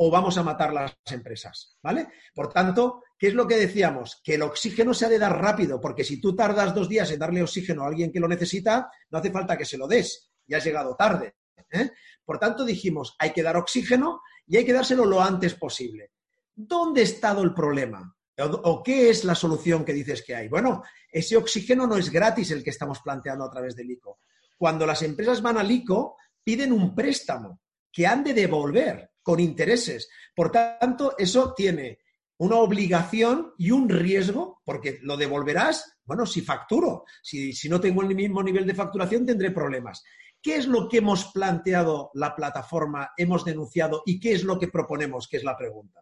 o 0.00 0.10
vamos 0.10 0.38
a 0.38 0.44
matar 0.44 0.72
las 0.72 0.96
empresas, 1.10 1.76
¿vale? 1.82 2.08
Por 2.32 2.52
tanto, 2.52 3.02
¿qué 3.18 3.28
es 3.28 3.34
lo 3.34 3.48
que 3.48 3.56
decíamos? 3.56 4.20
Que 4.22 4.34
el 4.34 4.42
oxígeno 4.42 4.94
se 4.94 5.06
ha 5.06 5.08
de 5.08 5.18
dar 5.18 5.40
rápido, 5.40 5.80
porque 5.80 6.04
si 6.04 6.20
tú 6.20 6.36
tardas 6.36 6.72
dos 6.72 6.88
días 6.88 7.10
en 7.10 7.18
darle 7.18 7.42
oxígeno 7.42 7.82
a 7.82 7.88
alguien 7.88 8.12
que 8.12 8.20
lo 8.20 8.28
necesita, 8.28 8.88
no 9.10 9.18
hace 9.18 9.32
falta 9.32 9.58
que 9.58 9.64
se 9.64 9.76
lo 9.76 9.88
des, 9.88 10.30
ya 10.46 10.58
has 10.58 10.64
llegado 10.64 10.94
tarde. 10.94 11.34
¿eh? 11.72 11.90
Por 12.24 12.38
tanto, 12.38 12.64
dijimos, 12.64 13.16
hay 13.18 13.32
que 13.32 13.42
dar 13.42 13.56
oxígeno 13.56 14.22
y 14.46 14.56
hay 14.56 14.64
que 14.64 14.72
dárselo 14.72 15.04
lo 15.04 15.20
antes 15.20 15.54
posible. 15.54 16.12
¿Dónde 16.54 17.00
ha 17.00 17.04
estado 17.04 17.42
el 17.42 17.52
problema? 17.52 18.14
¿O, 18.38 18.82
qué 18.84 19.10
es 19.10 19.24
la 19.24 19.34
solución 19.34 19.84
que 19.84 19.92
dices 19.92 20.22
que 20.24 20.36
hay? 20.36 20.46
Bueno, 20.46 20.84
ese 21.10 21.36
oxígeno 21.36 21.88
no 21.88 21.96
es 21.96 22.08
gratis 22.08 22.52
el 22.52 22.62
que 22.62 22.70
estamos 22.70 23.00
planteando 23.00 23.44
a 23.44 23.50
través 23.50 23.74
del 23.74 23.90
ICO. 23.90 24.20
Cuando 24.56 24.86
las 24.86 25.02
empresas 25.02 25.42
van 25.42 25.58
al 25.58 25.68
ICO, 25.68 26.16
piden 26.44 26.72
un 26.72 26.94
préstamo 26.94 27.62
que 27.90 28.06
han 28.06 28.22
de 28.22 28.34
devolver 28.34 29.07
con 29.28 29.40
intereses. 29.40 30.08
Por 30.34 30.50
tanto, 30.50 31.14
eso 31.18 31.52
tiene 31.54 31.98
una 32.38 32.56
obligación 32.56 33.52
y 33.58 33.70
un 33.72 33.86
riesgo, 33.86 34.62
porque 34.64 35.00
lo 35.02 35.18
devolverás, 35.18 35.98
bueno, 36.06 36.24
si 36.24 36.40
facturo, 36.40 37.04
si, 37.22 37.52
si, 37.52 37.68
no 37.68 37.78
tengo 37.78 38.00
el 38.00 38.14
mismo 38.14 38.42
nivel 38.42 38.66
de 38.66 38.72
facturación, 38.72 39.26
tendré 39.26 39.50
problemas. 39.50 40.02
¿Qué 40.40 40.56
es 40.56 40.66
lo 40.66 40.88
que 40.88 40.98
hemos 40.98 41.26
planteado 41.26 42.10
la 42.14 42.34
plataforma, 42.34 43.10
hemos 43.18 43.44
denunciado 43.44 44.02
y 44.06 44.18
qué 44.18 44.32
es 44.32 44.44
lo 44.44 44.58
que 44.58 44.68
proponemos, 44.68 45.28
que 45.28 45.36
es 45.36 45.44
la 45.44 45.58
pregunta? 45.58 46.00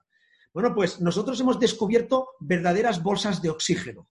Bueno, 0.54 0.72
pues 0.72 1.00
nosotros 1.00 1.40
hemos 1.40 1.58
descubierto 1.58 2.28
verdaderas 2.38 3.02
bolsas 3.02 3.42
de 3.42 3.50
oxígeno. 3.50 4.08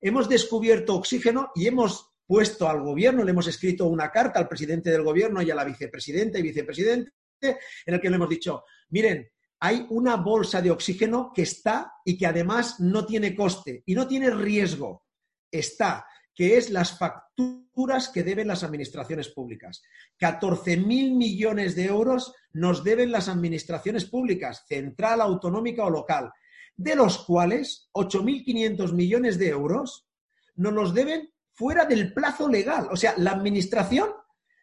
Hemos 0.00 0.26
descubierto 0.26 0.94
oxígeno 0.94 1.50
y 1.54 1.66
hemos 1.66 2.14
puesto 2.26 2.66
al 2.66 2.80
gobierno, 2.80 3.24
le 3.24 3.32
hemos 3.32 3.46
escrito 3.46 3.84
una 3.84 4.10
carta 4.10 4.38
al 4.38 4.48
presidente 4.48 4.90
del 4.90 5.02
gobierno 5.02 5.42
y 5.42 5.50
a 5.50 5.54
la 5.54 5.64
vicepresidenta 5.64 6.38
y 6.38 6.42
vicepresidente 6.42 7.12
en 7.40 7.94
el 7.94 8.00
que 8.00 8.10
le 8.10 8.16
hemos 8.16 8.28
dicho, 8.28 8.64
miren, 8.90 9.28
hay 9.60 9.86
una 9.90 10.16
bolsa 10.16 10.62
de 10.62 10.70
oxígeno 10.70 11.32
que 11.34 11.42
está 11.42 11.94
y 12.04 12.16
que 12.16 12.26
además 12.26 12.78
no 12.80 13.04
tiene 13.04 13.34
coste 13.34 13.82
y 13.86 13.94
no 13.94 14.06
tiene 14.06 14.30
riesgo. 14.30 15.04
Está, 15.50 16.06
que 16.34 16.56
es 16.56 16.70
las 16.70 16.96
facturas 16.96 18.08
que 18.10 18.22
deben 18.22 18.46
las 18.46 18.62
administraciones 18.62 19.28
públicas. 19.28 19.82
14.000 20.20 21.16
millones 21.16 21.74
de 21.74 21.86
euros 21.86 22.34
nos 22.52 22.84
deben 22.84 23.10
las 23.10 23.28
administraciones 23.28 24.04
públicas, 24.04 24.64
central, 24.68 25.20
autonómica 25.20 25.84
o 25.84 25.90
local, 25.90 26.30
de 26.76 26.94
los 26.94 27.24
cuales 27.24 27.88
8.500 27.92 28.92
millones 28.92 29.38
de 29.38 29.48
euros 29.48 30.06
nos 30.54 30.72
los 30.72 30.94
deben 30.94 31.32
fuera 31.52 31.84
del 31.84 32.12
plazo 32.12 32.48
legal. 32.48 32.88
O 32.92 32.96
sea, 32.96 33.14
la 33.16 33.32
administración 33.32 34.10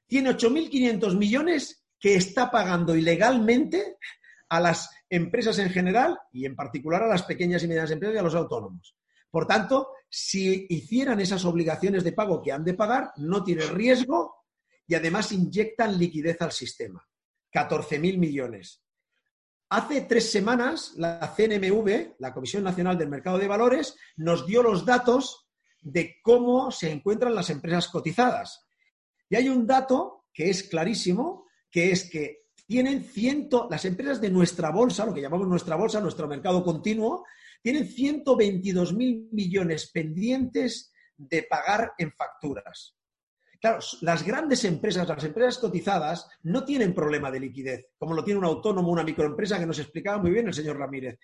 tiene 0.07 0.29
8.500 0.29 1.17
millones 1.17 1.84
que 1.99 2.15
está 2.15 2.51
pagando 2.51 2.95
ilegalmente 2.95 3.97
a 4.49 4.59
las 4.59 4.89
empresas 5.09 5.57
en 5.59 5.69
general 5.69 6.19
y 6.31 6.45
en 6.45 6.55
particular 6.55 7.03
a 7.03 7.07
las 7.07 7.23
pequeñas 7.23 7.63
y 7.63 7.67
medianas 7.67 7.91
empresas 7.91 8.15
y 8.15 8.19
a 8.19 8.23
los 8.23 8.35
autónomos. 8.35 8.95
Por 9.29 9.47
tanto, 9.47 9.89
si 10.09 10.65
hicieran 10.69 11.19
esas 11.19 11.43
obligaciones 11.45 12.03
de 12.03 12.13
pago 12.13 12.41
que 12.41 12.51
han 12.51 12.63
de 12.63 12.73
pagar, 12.73 13.11
no 13.17 13.43
tiene 13.43 13.65
riesgo 13.65 14.45
y 14.87 14.95
además 14.95 15.31
inyectan 15.31 15.97
liquidez 15.97 16.41
al 16.41 16.51
sistema. 16.51 17.05
14.000 17.51 18.17
millones. 18.17 18.81
Hace 19.69 20.01
tres 20.01 20.31
semanas, 20.31 20.93
la 20.95 21.33
CNMV, 21.35 22.15
la 22.19 22.33
Comisión 22.33 22.63
Nacional 22.63 22.97
del 22.97 23.09
Mercado 23.09 23.37
de 23.37 23.47
Valores, 23.47 23.97
nos 24.15 24.45
dio 24.45 24.61
los 24.61 24.85
datos 24.85 25.47
de 25.81 26.17
cómo 26.21 26.71
se 26.71 26.91
encuentran 26.91 27.33
las 27.33 27.49
empresas 27.49 27.87
cotizadas. 27.87 28.65
Y 29.29 29.35
hay 29.35 29.49
un 29.49 29.65
dato 29.65 30.25
que 30.33 30.49
es 30.49 30.63
clarísimo, 30.63 31.44
que 31.75 31.91
es 31.91 32.09
que 32.09 32.45
tienen 32.65 33.03
ciento, 33.03 33.67
las 33.69 33.83
empresas 33.83 34.21
de 34.21 34.29
nuestra 34.29 34.69
bolsa, 34.69 35.05
lo 35.05 35.13
que 35.13 35.19
llamamos 35.19 35.49
nuestra 35.49 35.75
bolsa, 35.75 35.99
nuestro 35.99 36.25
mercado 36.25 36.63
continuo, 36.63 37.25
tienen 37.61 37.85
122 37.85 38.93
mil 38.93 39.27
millones 39.33 39.91
pendientes 39.91 40.93
de 41.17 41.43
pagar 41.43 41.91
en 41.97 42.13
facturas. 42.13 42.95
Claro, 43.59 43.79
las 43.99 44.23
grandes 44.23 44.63
empresas, 44.63 45.05
las 45.05 45.25
empresas 45.25 45.57
cotizadas, 45.57 46.29
no 46.43 46.63
tienen 46.63 46.95
problema 46.95 47.29
de 47.29 47.41
liquidez, 47.41 47.87
como 47.97 48.13
lo 48.13 48.23
tiene 48.23 48.37
un 48.37 48.45
autónomo, 48.45 48.89
una 48.89 49.03
microempresa 49.03 49.59
que 49.59 49.65
nos 49.65 49.79
explicaba 49.79 50.19
muy 50.19 50.31
bien 50.31 50.47
el 50.47 50.53
señor 50.53 50.79
Ramírez. 50.79 51.19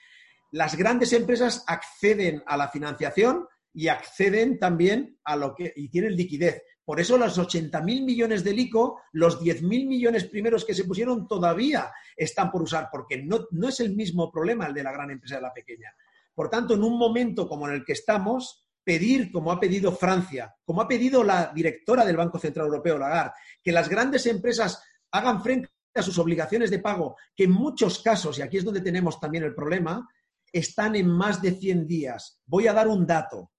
Las 0.52 0.76
grandes 0.76 1.14
empresas 1.14 1.64
acceden 1.66 2.44
a 2.46 2.58
la 2.58 2.68
financiación 2.68 3.48
y 3.74 3.88
acceden 3.88 4.60
también 4.60 5.18
a 5.24 5.38
lo 5.38 5.56
que 5.56 5.72
y 5.78 5.88
tienen 5.88 6.18
liquidez. 6.18 6.62
Por 6.84 7.00
eso 7.00 7.18
los 7.18 7.38
80.000 7.38 7.82
millones 8.04 8.44
del 8.44 8.60
ICO, 8.60 9.02
los 9.14 9.40
10.000 9.40 9.88
millones 9.88 10.26
primeros 10.26 10.66
que 10.66 10.74
se 10.74 10.86
pusieron 10.86 11.28
todavía 11.28 11.92
están 12.16 12.52
por 12.52 12.62
usar, 12.64 12.90
porque 12.92 13.22
no, 13.22 13.48
no 13.52 13.70
es 13.70 13.80
el 13.80 13.96
mismo 13.96 14.32
problema 14.32 14.66
el 14.66 14.74
de 14.74 14.84
la 14.84 14.92
gran 14.92 15.12
empresa 15.12 15.36
de 15.36 15.42
la 15.42 15.54
pequeña. 15.54 15.94
Por 16.34 16.50
tanto, 16.50 16.74
en 16.74 16.84
un 16.84 16.98
momento 16.98 17.48
como 17.48 17.68
en 17.68 17.76
el 17.76 17.86
que 17.86 17.94
estamos, 17.94 18.68
pedir, 18.84 19.32
como 19.32 19.52
ha 19.52 19.60
pedido 19.60 19.92
Francia, 19.92 20.56
como 20.66 20.82
ha 20.82 20.88
pedido 20.88 21.24
la 21.24 21.52
directora 21.54 22.06
del 22.06 22.18
Banco 22.18 22.40
Central 22.40 22.68
Europeo, 22.68 22.98
Lagarde, 22.98 23.34
que 23.64 23.72
las 23.72 23.88
grandes 23.88 24.26
empresas 24.26 24.84
hagan 25.12 25.42
frente 25.44 25.70
a 25.94 26.02
sus 26.02 26.18
obligaciones 26.18 26.72
de 26.72 26.80
pago, 26.80 27.16
que 27.36 27.44
en 27.44 27.52
muchos 27.52 28.02
casos, 28.02 28.40
y 28.40 28.42
aquí 28.42 28.58
es 28.58 28.64
donde 28.64 28.82
tenemos 28.82 29.20
también 29.20 29.44
el 29.44 29.54
problema, 29.54 30.08
están 30.52 30.96
en 30.96 31.08
más 31.10 31.42
de 31.42 31.52
100 31.52 31.88
días. 31.88 32.42
Voy 32.46 32.68
a 32.68 32.74
dar 32.74 32.88
un 32.88 33.06
dato. 33.06 33.52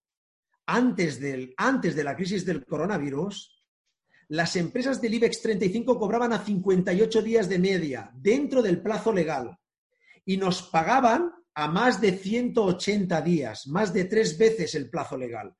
Antes, 0.65 1.19
del, 1.19 1.53
antes 1.57 1.95
de 1.95 2.03
la 2.03 2.15
crisis 2.15 2.45
del 2.45 2.65
coronavirus, 2.65 3.63
las 4.29 4.55
empresas 4.55 5.01
del 5.01 5.13
IBEX 5.15 5.41
35 5.41 5.99
cobraban 5.99 6.33
a 6.33 6.43
58 6.43 7.21
días 7.21 7.49
de 7.49 7.59
media 7.59 8.11
dentro 8.15 8.61
del 8.61 8.81
plazo 8.81 9.11
legal 9.11 9.57
y 10.25 10.37
nos 10.37 10.63
pagaban 10.63 11.31
a 11.53 11.67
más 11.67 12.01
de 12.01 12.13
180 12.13 13.21
días, 13.21 13.67
más 13.67 13.93
de 13.93 14.05
tres 14.05 14.37
veces 14.37 14.73
el 14.75 14.89
plazo 14.89 15.17
legal. 15.17 15.55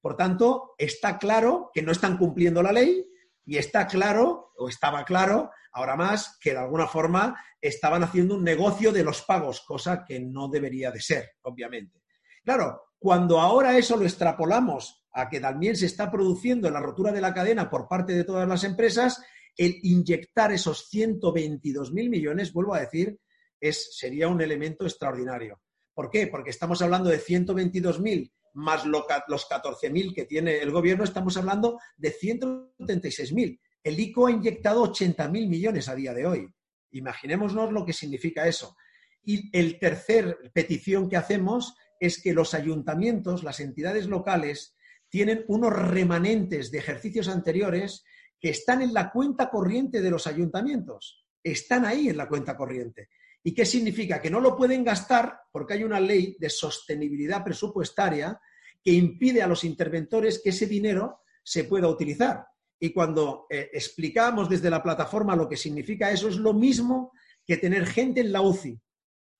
Por 0.00 0.16
tanto, 0.16 0.74
está 0.78 1.18
claro 1.18 1.70
que 1.72 1.82
no 1.82 1.92
están 1.92 2.16
cumpliendo 2.16 2.62
la 2.62 2.72
ley 2.72 3.06
Y 3.44 3.56
está 3.58 3.86
claro, 3.86 4.52
o 4.56 4.68
estaba 4.68 5.04
claro, 5.04 5.50
ahora 5.72 5.96
más, 5.96 6.38
que 6.40 6.52
de 6.52 6.58
alguna 6.58 6.86
forma 6.86 7.36
estaban 7.60 8.02
haciendo 8.02 8.36
un 8.36 8.44
negocio 8.44 8.92
de 8.92 9.02
los 9.02 9.22
pagos, 9.22 9.62
cosa 9.62 10.04
que 10.04 10.20
no 10.20 10.48
debería 10.48 10.90
de 10.90 11.00
ser, 11.00 11.32
obviamente. 11.42 12.02
Claro, 12.44 12.89
cuando 13.00 13.40
ahora 13.40 13.78
eso 13.78 13.96
lo 13.96 14.04
extrapolamos 14.04 15.02
a 15.12 15.28
que 15.30 15.40
también 15.40 15.74
se 15.74 15.86
está 15.86 16.10
produciendo 16.10 16.70
la 16.70 16.80
rotura 16.80 17.10
de 17.10 17.22
la 17.22 17.32
cadena 17.32 17.70
por 17.70 17.88
parte 17.88 18.12
de 18.12 18.24
todas 18.24 18.46
las 18.46 18.62
empresas, 18.62 19.24
el 19.56 19.78
inyectar 19.82 20.52
esos 20.52 20.88
122.000 20.92 21.92
millones, 22.10 22.52
vuelvo 22.52 22.74
a 22.74 22.80
decir, 22.80 23.18
es, 23.58 23.96
sería 23.98 24.28
un 24.28 24.42
elemento 24.42 24.84
extraordinario. 24.84 25.62
¿Por 25.94 26.10
qué? 26.10 26.26
Porque 26.26 26.50
estamos 26.50 26.82
hablando 26.82 27.08
de 27.08 27.18
122.000 27.18 28.30
más 28.52 28.84
los 28.84 29.06
14.000 29.06 30.14
que 30.14 30.26
tiene 30.26 30.58
el 30.58 30.70
gobierno, 30.70 31.04
estamos 31.04 31.36
hablando 31.38 31.78
de 31.96 32.14
176.000. 32.14 33.60
El 33.82 33.98
ICO 33.98 34.26
ha 34.26 34.32
inyectado 34.32 34.84
80.000 34.92 35.30
millones 35.48 35.88
a 35.88 35.94
día 35.94 36.12
de 36.12 36.26
hoy. 36.26 36.48
Imaginémonos 36.90 37.72
lo 37.72 37.86
que 37.86 37.94
significa 37.94 38.46
eso. 38.46 38.76
Y 39.22 39.56
el 39.56 39.78
tercer 39.78 40.50
petición 40.52 41.08
que 41.08 41.16
hacemos 41.16 41.74
es 42.00 42.20
que 42.20 42.32
los 42.32 42.54
ayuntamientos, 42.54 43.44
las 43.44 43.60
entidades 43.60 44.06
locales, 44.06 44.74
tienen 45.08 45.44
unos 45.48 45.72
remanentes 45.72 46.70
de 46.70 46.78
ejercicios 46.78 47.28
anteriores 47.28 48.04
que 48.40 48.48
están 48.48 48.80
en 48.80 48.94
la 48.94 49.12
cuenta 49.12 49.50
corriente 49.50 50.00
de 50.00 50.10
los 50.10 50.26
ayuntamientos. 50.26 51.26
Están 51.42 51.84
ahí 51.84 52.08
en 52.08 52.16
la 52.16 52.26
cuenta 52.28 52.56
corriente. 52.56 53.10
¿Y 53.42 53.52
qué 53.54 53.66
significa? 53.66 54.20
Que 54.20 54.30
no 54.30 54.40
lo 54.40 54.56
pueden 54.56 54.82
gastar 54.82 55.40
porque 55.52 55.74
hay 55.74 55.84
una 55.84 56.00
ley 56.00 56.36
de 56.38 56.48
sostenibilidad 56.48 57.44
presupuestaria 57.44 58.40
que 58.82 58.92
impide 58.92 59.42
a 59.42 59.46
los 59.46 59.64
interventores 59.64 60.40
que 60.42 60.50
ese 60.50 60.66
dinero 60.66 61.20
se 61.42 61.64
pueda 61.64 61.88
utilizar. 61.88 62.46
Y 62.78 62.92
cuando 62.92 63.46
eh, 63.50 63.70
explicamos 63.72 64.48
desde 64.48 64.70
la 64.70 64.82
plataforma 64.82 65.36
lo 65.36 65.48
que 65.48 65.56
significa 65.56 66.10
eso, 66.10 66.28
es 66.28 66.36
lo 66.36 66.54
mismo 66.54 67.12
que 67.44 67.58
tener 67.58 67.86
gente 67.86 68.20
en 68.20 68.32
la 68.32 68.40
UCI 68.40 68.80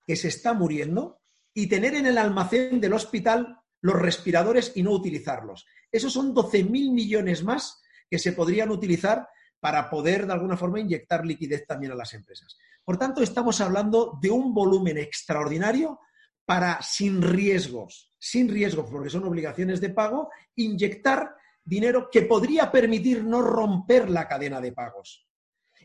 que 0.05 0.15
se 0.15 0.27
está 0.27 0.53
muriendo 0.53 1.20
y 1.53 1.67
tener 1.67 1.95
en 1.95 2.05
el 2.05 2.17
almacén 2.17 2.79
del 2.79 2.93
hospital 2.93 3.59
los 3.81 3.95
respiradores 3.95 4.73
y 4.75 4.83
no 4.83 4.91
utilizarlos. 4.91 5.65
Esos 5.91 6.13
son 6.13 6.33
12.000 6.33 6.91
millones 6.91 7.43
más 7.43 7.81
que 8.09 8.19
se 8.19 8.33
podrían 8.33 8.69
utilizar 8.69 9.27
para 9.59 9.89
poder, 9.89 10.25
de 10.25 10.33
alguna 10.33 10.57
forma, 10.57 10.79
inyectar 10.79 11.25
liquidez 11.25 11.65
también 11.67 11.91
a 11.91 11.95
las 11.95 12.13
empresas. 12.13 12.57
Por 12.83 12.97
tanto, 12.97 13.21
estamos 13.21 13.61
hablando 13.61 14.17
de 14.21 14.31
un 14.31 14.53
volumen 14.53 14.97
extraordinario 14.97 15.99
para, 16.45 16.81
sin 16.81 17.21
riesgos, 17.21 18.13
sin 18.17 18.49
riesgos, 18.49 18.89
porque 18.89 19.09
son 19.09 19.23
obligaciones 19.23 19.79
de 19.79 19.89
pago, 19.89 20.29
inyectar 20.55 21.35
dinero 21.63 22.09
que 22.11 22.23
podría 22.23 22.71
permitir 22.71 23.23
no 23.23 23.41
romper 23.41 24.09
la 24.09 24.27
cadena 24.27 24.59
de 24.59 24.71
pagos. 24.71 25.27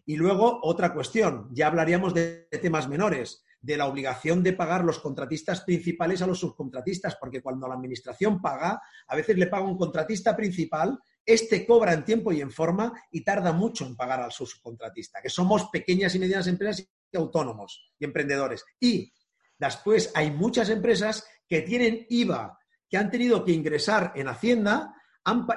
Y 0.07 0.17
luego, 0.17 0.61
otra 0.63 0.95
cuestión, 0.95 1.49
ya 1.53 1.67
hablaríamos 1.67 2.15
de 2.15 2.49
temas 2.63 2.89
menores, 2.89 3.45
de 3.67 3.77
la 3.77 3.87
obligación 3.87 4.45
de 4.45 4.53
pagar 4.53 4.85
los 4.85 5.01
contratistas 5.01 5.63
principales 5.63 6.23
a 6.23 6.27
los 6.29 6.39
subcontratistas, 6.39 7.17
porque 7.17 7.43
cuando 7.43 7.67
la 7.67 7.75
administración 7.75 8.41
paga, 8.41 8.81
a 9.09 9.17
veces 9.17 9.37
le 9.37 9.49
paga 9.49 9.67
un 9.67 9.77
contratista 9.77 10.37
principal 10.37 10.97
este 11.25 11.67
cobra 11.67 11.93
en 11.93 12.05
tiempo 12.05 12.31
y 12.31 12.41
en 12.41 12.53
forma 12.53 12.93
y 13.11 13.25
tarda 13.25 13.51
mucho 13.51 13.85
en 13.85 13.97
pagar 13.97 14.21
al 14.21 14.31
subcontratista, 14.31 15.21
que 15.21 15.29
somos 15.29 15.69
pequeñas 15.71 16.15
y 16.15 16.21
medianas 16.21 16.47
empresas 16.47 16.87
y 17.11 17.17
autónomos 17.17 17.91
y 17.99 18.05
emprendedores. 18.05 18.65
Y 18.79 19.13
después 19.59 20.13
hay 20.15 20.31
muchas 20.31 20.71
empresas 20.71 21.27
que 21.49 21.63
tienen 21.63 22.07
IVA, 22.09 22.57
que 22.89 22.99
han 22.99 23.11
tenido 23.11 23.45
que 23.45 23.51
ingresar 23.51 24.13
en 24.15 24.29
Hacienda 24.29 24.95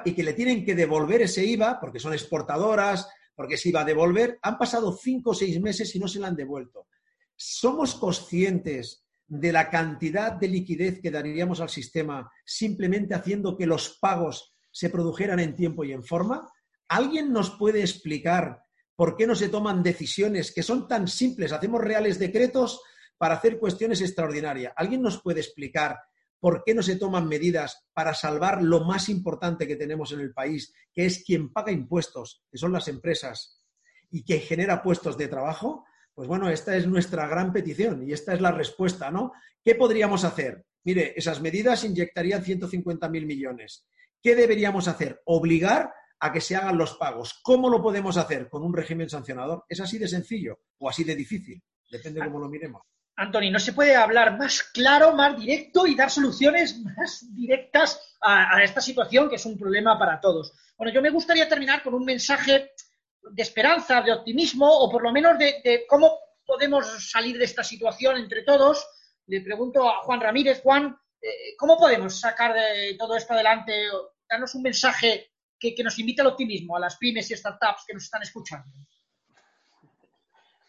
y 0.04 0.14
que 0.14 0.24
le 0.24 0.32
tienen 0.32 0.64
que 0.64 0.74
devolver 0.74 1.22
ese 1.22 1.44
IVA, 1.44 1.78
porque 1.78 2.00
son 2.00 2.12
exportadoras, 2.12 3.08
porque 3.36 3.56
se 3.56 3.68
iba 3.68 3.82
a 3.82 3.84
devolver, 3.84 4.40
han 4.42 4.58
pasado 4.58 4.92
cinco 4.92 5.30
o 5.30 5.34
seis 5.34 5.60
meses 5.60 5.94
y 5.94 6.00
no 6.00 6.08
se 6.08 6.18
la 6.18 6.26
han 6.26 6.34
devuelto. 6.34 6.88
¿Somos 7.42 7.94
conscientes 7.94 9.06
de 9.26 9.50
la 9.50 9.70
cantidad 9.70 10.32
de 10.32 10.46
liquidez 10.46 11.00
que 11.00 11.10
daríamos 11.10 11.62
al 11.62 11.70
sistema 11.70 12.30
simplemente 12.44 13.14
haciendo 13.14 13.56
que 13.56 13.64
los 13.64 13.96
pagos 13.98 14.54
se 14.70 14.90
produjeran 14.90 15.40
en 15.40 15.56
tiempo 15.56 15.82
y 15.82 15.92
en 15.92 16.04
forma? 16.04 16.46
¿Alguien 16.86 17.32
nos 17.32 17.48
puede 17.52 17.80
explicar 17.80 18.62
por 18.94 19.16
qué 19.16 19.26
no 19.26 19.34
se 19.34 19.48
toman 19.48 19.82
decisiones 19.82 20.52
que 20.52 20.62
son 20.62 20.86
tan 20.86 21.08
simples? 21.08 21.52
Hacemos 21.52 21.80
reales 21.80 22.18
decretos 22.18 22.82
para 23.16 23.36
hacer 23.36 23.58
cuestiones 23.58 24.02
extraordinarias. 24.02 24.74
¿Alguien 24.76 25.00
nos 25.00 25.22
puede 25.22 25.40
explicar 25.40 25.98
por 26.40 26.62
qué 26.62 26.74
no 26.74 26.82
se 26.82 26.96
toman 26.96 27.26
medidas 27.26 27.86
para 27.94 28.12
salvar 28.12 28.62
lo 28.62 28.84
más 28.84 29.08
importante 29.08 29.66
que 29.66 29.76
tenemos 29.76 30.12
en 30.12 30.20
el 30.20 30.34
país, 30.34 30.74
que 30.92 31.06
es 31.06 31.24
quien 31.24 31.50
paga 31.50 31.72
impuestos, 31.72 32.44
que 32.52 32.58
son 32.58 32.74
las 32.74 32.86
empresas, 32.88 33.64
y 34.10 34.24
que 34.24 34.40
genera 34.40 34.82
puestos 34.82 35.16
de 35.16 35.28
trabajo? 35.28 35.86
Pues 36.14 36.28
bueno, 36.28 36.48
esta 36.50 36.76
es 36.76 36.86
nuestra 36.86 37.26
gran 37.26 37.52
petición 37.52 38.06
y 38.06 38.12
esta 38.12 38.34
es 38.34 38.40
la 38.40 38.52
respuesta, 38.52 39.10
¿no? 39.10 39.32
¿Qué 39.62 39.74
podríamos 39.74 40.24
hacer? 40.24 40.64
Mire, 40.84 41.14
esas 41.16 41.40
medidas 41.40 41.84
inyectarían 41.84 42.42
150.000 42.42 43.08
millones. 43.26 43.86
¿Qué 44.22 44.34
deberíamos 44.34 44.88
hacer? 44.88 45.22
Obligar 45.24 45.92
a 46.20 46.32
que 46.32 46.40
se 46.40 46.56
hagan 46.56 46.76
los 46.76 46.94
pagos. 46.94 47.40
¿Cómo 47.42 47.70
lo 47.70 47.82
podemos 47.82 48.16
hacer? 48.16 48.48
Con 48.48 48.62
un 48.62 48.74
régimen 48.74 49.08
sancionador. 49.08 49.64
¿Es 49.68 49.80
así 49.80 49.98
de 49.98 50.08
sencillo 50.08 50.60
o 50.78 50.88
así 50.88 51.04
de 51.04 51.14
difícil? 51.14 51.62
Depende 51.90 52.20
de 52.20 52.26
cómo 52.26 52.38
lo 52.38 52.48
miremos. 52.48 52.82
Anthony, 53.16 53.50
no 53.50 53.58
se 53.58 53.74
puede 53.74 53.96
hablar 53.96 54.38
más 54.38 54.62
claro, 54.62 55.14
más 55.14 55.38
directo 55.38 55.86
y 55.86 55.94
dar 55.94 56.10
soluciones 56.10 56.78
más 56.78 57.26
directas 57.34 58.16
a, 58.22 58.62
esta 58.62 58.80
situación 58.80 59.28
que 59.28 59.36
es 59.36 59.44
un 59.44 59.58
problema 59.58 59.98
para 59.98 60.20
todos. 60.20 60.54
Bueno, 60.76 60.92
yo 60.92 61.02
me 61.02 61.10
gustaría 61.10 61.48
terminar 61.48 61.82
con 61.82 61.92
un 61.92 62.04
mensaje 62.04 62.70
de 63.22 63.42
esperanza, 63.42 64.02
de 64.02 64.12
optimismo 64.12 64.66
o 64.68 64.90
por 64.90 65.02
lo 65.02 65.12
menos 65.12 65.38
de 65.38 65.84
cómo 65.88 66.18
podemos 66.50 67.08
salir 67.08 67.38
de 67.38 67.44
esta 67.44 67.62
situación 67.62 68.16
entre 68.16 68.42
todos. 68.42 68.84
Le 69.26 69.40
pregunto 69.40 69.88
a 69.88 70.02
Juan 70.02 70.20
Ramírez, 70.20 70.60
Juan, 70.62 70.96
eh, 71.22 71.54
¿cómo 71.56 71.78
podemos 71.78 72.18
sacar 72.18 72.52
de 72.54 72.96
todo 72.98 73.16
esto 73.16 73.34
adelante? 73.34 73.72
Darnos 74.28 74.54
un 74.56 74.62
mensaje 74.62 75.30
que, 75.58 75.74
nos 75.84 75.98
invite 75.98 76.22
al 76.22 76.28
optimismo 76.28 76.76
a 76.76 76.80
las 76.80 76.96
pymes 76.96 77.30
y 77.30 77.36
startups 77.36 77.84
que 77.86 77.94
nos 77.94 78.02
están 78.02 78.22
escuchando. 78.22 78.66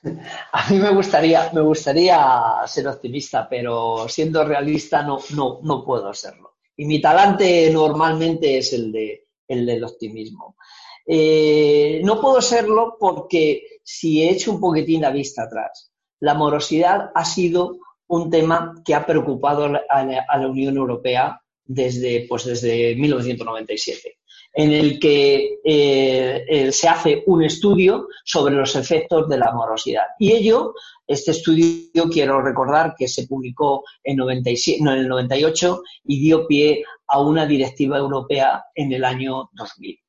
A 0.52 0.70
mí 0.70 0.78
me 0.78 0.92
gustaría, 0.92 1.52
me 1.54 1.62
gustaría 1.62 2.62
ser 2.68 2.88
optimista, 2.88 3.48
pero 3.50 4.08
siendo 4.08 4.44
realista 4.44 5.02
no, 5.02 5.20
no, 5.36 5.60
no 5.64 5.84
puedo 5.84 6.14
serlo. 6.14 6.58
Y 6.76 6.86
mi 6.86 7.02
talante 7.02 7.72
normalmente 7.72 8.58
es 8.58 8.74
el, 8.74 8.92
de, 8.92 9.30
el 9.48 9.66
del 9.66 9.84
optimismo. 9.84 10.58
Eh, 11.06 12.02
no 12.04 12.22
puedo 12.22 12.42
serlo 12.42 12.98
porque 13.00 13.64
si 13.84 14.22
he 14.22 14.32
hecho 14.32 14.52
un 14.52 14.60
poquitín 14.60 15.02
la 15.02 15.12
vista 15.12 15.44
atrás, 15.44 15.92
la 16.20 16.34
morosidad 16.34 17.12
ha 17.14 17.26
sido 17.26 17.78
un 18.08 18.30
tema 18.30 18.82
que 18.86 18.94
ha 18.94 19.06
preocupado 19.06 19.66
a 19.66 20.04
la, 20.04 20.48
Unión 20.48 20.76
Europea 20.78 21.42
desde, 21.64 22.26
pues 22.28 22.46
desde 22.46 22.96
1997, 22.96 24.18
en 24.54 24.72
el 24.74 25.00
que 25.00 25.60
eh, 25.64 26.70
se 26.72 26.88
hace 26.90 27.24
un 27.26 27.44
estudio 27.44 28.08
sobre 28.26 28.56
los 28.56 28.76
efectos 28.76 29.30
de 29.30 29.38
la 29.38 29.54
morosidad. 29.54 30.04
Y 30.20 30.34
ello, 30.34 30.74
este 31.08 31.32
estudio, 31.32 32.10
quiero 32.12 32.42
recordar 32.42 32.96
que 32.98 33.08
se 33.08 33.28
publicó 33.28 33.84
en, 34.04 34.18
97, 34.18 34.82
en 34.82 34.88
el 34.90 35.08
98 35.08 35.82
y 36.04 36.20
dio 36.20 36.46
pie 36.48 36.84
a 37.08 37.22
una 37.22 37.46
directiva 37.46 37.98
europea 37.98 38.66
en 38.76 38.92
el 38.92 39.06
año 39.06 39.50
2000. 39.54 40.00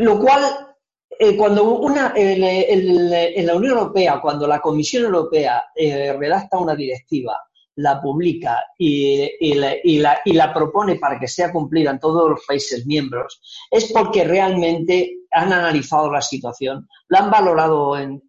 Lo 0.00 0.18
cual 0.18 0.42
eh, 1.10 1.36
cuando 1.36 1.74
una, 1.74 2.14
en 2.16 3.46
la 3.46 3.54
Unión 3.54 3.76
Europea, 3.76 4.18
cuando 4.18 4.46
la 4.46 4.58
Comisión 4.58 5.04
Europea 5.04 5.64
eh, 5.74 6.14
redacta 6.14 6.56
una 6.56 6.74
directiva, 6.74 7.36
la 7.76 8.00
publica 8.00 8.64
y, 8.78 9.54
la, 9.54 10.54
propone 10.54 10.96
para 10.96 11.18
que 11.18 11.28
sea 11.28 11.52
cumplida 11.52 11.90
en 11.90 11.98
todos 11.98 12.30
los 12.30 12.40
países 12.48 12.86
miembros, 12.86 13.42
es 13.70 13.92
porque 13.92 14.24
realmente 14.24 15.18
han 15.30 15.52
analizado 15.52 16.10
la 16.10 16.22
situación, 16.22 16.88
la 17.08 17.18
han 17.18 17.30
valorado 17.30 17.98
en, 17.98 18.22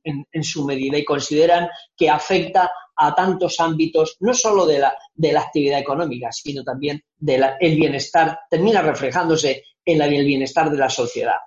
su 0.44 0.66
medida 0.66 0.98
y 0.98 1.06
consideran 1.06 1.70
que 1.96 2.10
afecta 2.10 2.70
a 2.98 3.16
tantos 3.16 3.62
ámbitos, 3.62 4.18
no 4.20 4.34
solo 4.34 4.66
de 4.66 4.80
la, 4.80 4.94
de 5.14 5.32
la 5.32 5.40
actividad 5.40 5.80
económica, 5.80 6.34
sino 6.34 6.66
también 6.66 7.02
del 7.18 7.46
bienestar, 7.78 8.42
termina 8.50 8.82
reflejándose 8.82 9.64
en 9.86 10.02
el 10.02 10.26
bienestar 10.26 10.70
de 10.70 10.78
la 10.78 10.90
sociedad. 10.90 11.38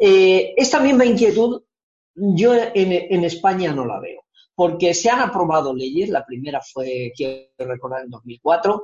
Eh, 0.00 0.54
esta 0.56 0.80
misma 0.80 1.04
inquietud 1.04 1.62
yo 2.14 2.54
en, 2.54 3.24
España 3.24 3.72
no 3.72 3.86
la 3.86 4.00
veo 4.00 4.24
porque 4.54 4.92
se 4.92 5.08
han 5.08 5.20
aprobado 5.20 5.74
leyes, 5.74 6.10
la 6.10 6.26
primera 6.26 6.60
fue, 6.60 7.12
quiero 7.16 7.48
recordar, 7.58 8.02
en 8.04 8.10
2004, 8.10 8.82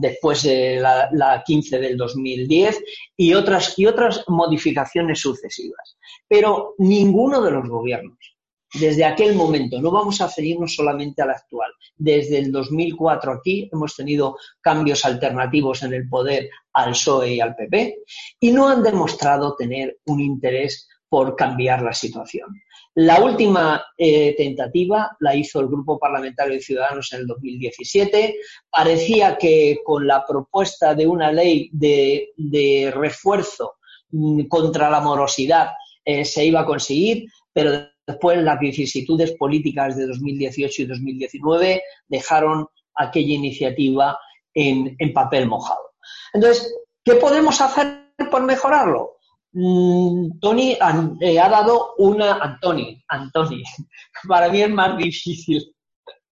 después 0.00 0.44
la, 0.44 1.10
la, 1.12 1.42
15 1.44 1.78
del 1.80 1.98
2010 1.98 2.82
y 3.14 3.34
otras, 3.34 3.78
y 3.78 3.84
otras 3.84 4.24
modificaciones 4.28 5.20
sucesivas. 5.20 5.98
Pero 6.26 6.74
ninguno 6.78 7.42
de 7.42 7.50
los 7.50 7.68
gobiernos 7.68 8.37
desde 8.74 9.04
aquel 9.04 9.34
momento, 9.34 9.80
no 9.80 9.90
vamos 9.90 10.20
a 10.20 10.28
ceñirnos 10.28 10.74
solamente 10.74 11.22
al 11.22 11.30
actual. 11.30 11.70
Desde 11.96 12.38
el 12.38 12.52
2004 12.52 13.32
aquí 13.32 13.68
hemos 13.72 13.96
tenido 13.96 14.36
cambios 14.60 15.04
alternativos 15.04 15.82
en 15.82 15.94
el 15.94 16.08
poder 16.08 16.50
al 16.74 16.90
PSOE 16.90 17.34
y 17.34 17.40
al 17.40 17.56
PP 17.56 17.98
y 18.40 18.52
no 18.52 18.68
han 18.68 18.82
demostrado 18.82 19.56
tener 19.56 19.98
un 20.06 20.20
interés 20.20 20.88
por 21.08 21.34
cambiar 21.34 21.82
la 21.82 21.92
situación. 21.92 22.48
La 22.94 23.22
última 23.22 23.82
eh, 23.96 24.34
tentativa 24.36 25.16
la 25.20 25.34
hizo 25.34 25.60
el 25.60 25.68
Grupo 25.68 25.98
Parlamentario 25.98 26.54
de 26.54 26.60
Ciudadanos 26.60 27.12
en 27.12 27.20
el 27.20 27.26
2017. 27.26 28.36
Parecía 28.68 29.38
que 29.38 29.78
con 29.84 30.06
la 30.06 30.26
propuesta 30.26 30.94
de 30.94 31.06
una 31.06 31.32
ley 31.32 31.70
de, 31.72 32.92
refuerzo 32.94 33.76
mm, 34.10 34.46
contra 34.48 34.90
la 34.90 35.00
morosidad 35.00 35.70
eh, 36.04 36.24
se 36.24 36.44
iba 36.44 36.60
a 36.60 36.66
conseguir, 36.66 37.26
pero 37.52 37.88
después 38.08 38.42
las 38.42 38.58
vicisitudes 38.58 39.32
políticas 39.32 39.94
de 39.94 40.06
2018 40.06 40.82
y 40.82 40.86
2019 40.86 41.82
dejaron 42.08 42.66
aquella 42.94 43.34
iniciativa 43.34 44.18
en, 44.54 44.96
papel 45.12 45.46
mojado. 45.46 45.92
Entonces, 46.32 46.74
¿qué 47.04 47.16
podemos 47.16 47.60
hacer 47.60 48.10
por 48.30 48.42
mejorarlo? 48.42 49.18
Mm, 49.52 50.38
Tony 50.40 50.76
eh, 51.20 51.38
ha 51.38 51.48
dado 51.50 51.94
una, 51.98 52.38
Antoni, 52.38 53.04
Antoni, 53.08 53.62
para 54.28 54.48
mí 54.48 54.62
es 54.62 54.70
más 54.70 54.96
difícil, 54.96 55.62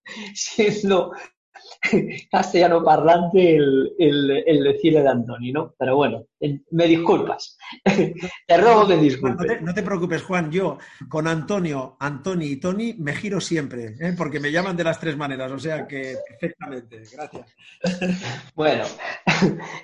siendo 0.34 1.12
castellano 2.30 2.82
parlante 2.84 3.56
el, 3.56 3.92
el, 3.98 4.64
decirle 4.64 5.02
de 5.02 5.08
Antoni, 5.08 5.52
¿no? 5.52 5.74
Pero 5.78 5.96
bueno, 5.96 6.26
me 6.70 6.86
disculpas. 6.86 7.56
te 8.46 8.56
robo 8.56 8.86
que 8.86 8.96
disculpes. 8.96 9.62
No 9.62 9.74
te, 9.74 9.82
preocupes, 9.82 10.22
Juan. 10.22 10.50
Yo 10.50 10.78
con 11.08 11.26
Antonio, 11.26 11.96
Antoni 12.00 12.46
y 12.46 12.56
Tony 12.56 12.94
me 12.98 13.14
giro 13.14 13.40
siempre, 13.40 13.96
¿eh? 14.00 14.14
porque 14.16 14.40
me 14.40 14.52
llaman 14.52 14.76
de 14.76 14.84
las 14.84 15.00
tres 15.00 15.16
maneras, 15.16 15.50
o 15.52 15.58
sea 15.58 15.86
que 15.86 16.16
perfectamente. 16.28 17.02
Gracias. 17.12 17.54
bueno, 18.54 18.84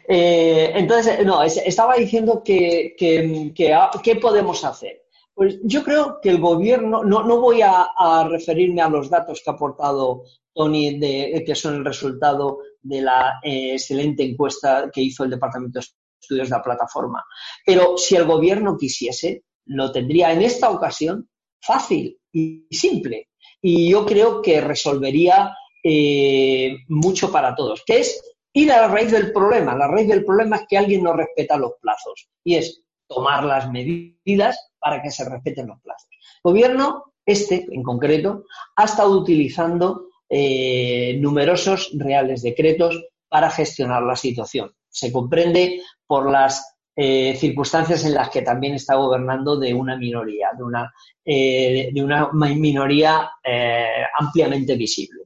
eh, 0.09 0.73
entonces, 0.75 1.25
no, 1.25 1.43
estaba 1.43 1.95
diciendo 1.97 2.43
que, 2.45 2.95
que, 2.97 3.53
¿qué 3.55 4.17
podemos 4.17 4.65
hacer? 4.65 5.02
Pues 5.35 5.59
yo 5.63 5.83
creo 5.83 6.19
que 6.21 6.29
el 6.29 6.41
gobierno, 6.41 7.03
no, 7.05 7.23
no 7.25 7.41
voy 7.41 7.63
a, 7.63 7.89
referirme 8.29 8.83
a 8.83 8.89
los 8.89 9.09
datos 9.09 9.41
que 9.43 9.51
ha 9.51 9.55
aportado 9.55 10.25
Tony, 10.55 10.99
de, 10.99 11.43
que 11.47 11.55
son 11.55 11.77
el 11.77 11.85
resultado 11.85 12.59
de 12.83 13.01
la 13.01 13.41
eh, 13.43 13.73
excelente 13.73 14.23
encuesta 14.23 14.91
que 14.93 15.01
hizo 15.01 15.25
el 15.25 15.31
Departamento 15.31 15.79
de 15.79 15.87
Estudios 16.21 16.51
de 16.51 16.57
la 16.57 16.63
plataforma. 16.63 17.25
Pero 17.65 17.97
si 17.97 18.17
el 18.17 18.27
gobierno 18.27 18.77
quisiese, 18.77 19.45
lo 19.67 19.91
tendría 19.91 20.33
en 20.33 20.43
esta 20.43 20.71
ocasión 20.71 21.29
fácil 21.61 22.19
y 22.33 22.67
simple. 22.71 23.29
Y 23.61 23.91
yo 23.91 24.05
creo 24.05 24.43
que 24.43 24.61
resolvería 24.61 25.55
eh, 25.83 26.77
mucho 26.89 27.33
para 27.33 27.55
todos, 27.55 27.83
que 27.87 28.01
es 28.01 28.23
ir 28.53 28.71
a 28.73 28.83
la 28.83 28.89
raíz 28.89 29.11
del 29.11 29.33
problema. 29.33 29.75
La 29.75 29.89
raíz 29.89 30.09
del 30.09 30.25
problema 30.25 30.57
es 30.57 30.63
que 30.69 30.79
alguien 30.79 31.03
no 31.03 31.13
respeta 31.13 31.57
los 31.57 31.73
plazos 31.81 32.29
y 32.45 32.57
es 32.57 32.83
tomar 33.09 33.45
las 33.45 33.71
medidas 33.71 34.72
para 34.83 35.01
que 35.01 35.11
se 35.11 35.29
respeten 35.29 35.69
los 35.69 35.81
plazos. 35.81 36.09
El 36.11 36.51
gobierno, 36.51 37.15
este 37.25 37.67
en 37.71 37.83
concreto, 37.83 38.45
ha 38.77 38.85
estado 38.85 39.13
utilizando 39.13 40.09
eh, 40.29 41.19
numerosos 41.21 41.91
reales 41.95 42.43
decretos 42.43 43.01
para 43.29 43.51
gestionar 43.51 44.03
la 44.03 44.17
situación. 44.17 44.73
Se 44.89 45.13
comprende 45.13 45.83
por 46.07 46.31
las 46.31 46.77
eh, 46.97 47.37
circunstancias 47.37 48.05
en 48.05 48.15
las 48.15 48.31
que 48.31 48.43
también 48.43 48.75
está 48.75 48.97
gobernando 48.97 49.59
de 49.59 49.73
una 49.73 49.97
minoría, 49.97 50.49
de 50.57 50.65
una, 50.65 50.93
eh, 51.25 51.91
de 51.93 52.03
una 52.03 52.31
minoría 52.33 53.31
ampliamente 54.19 54.75
visible. 54.75 55.25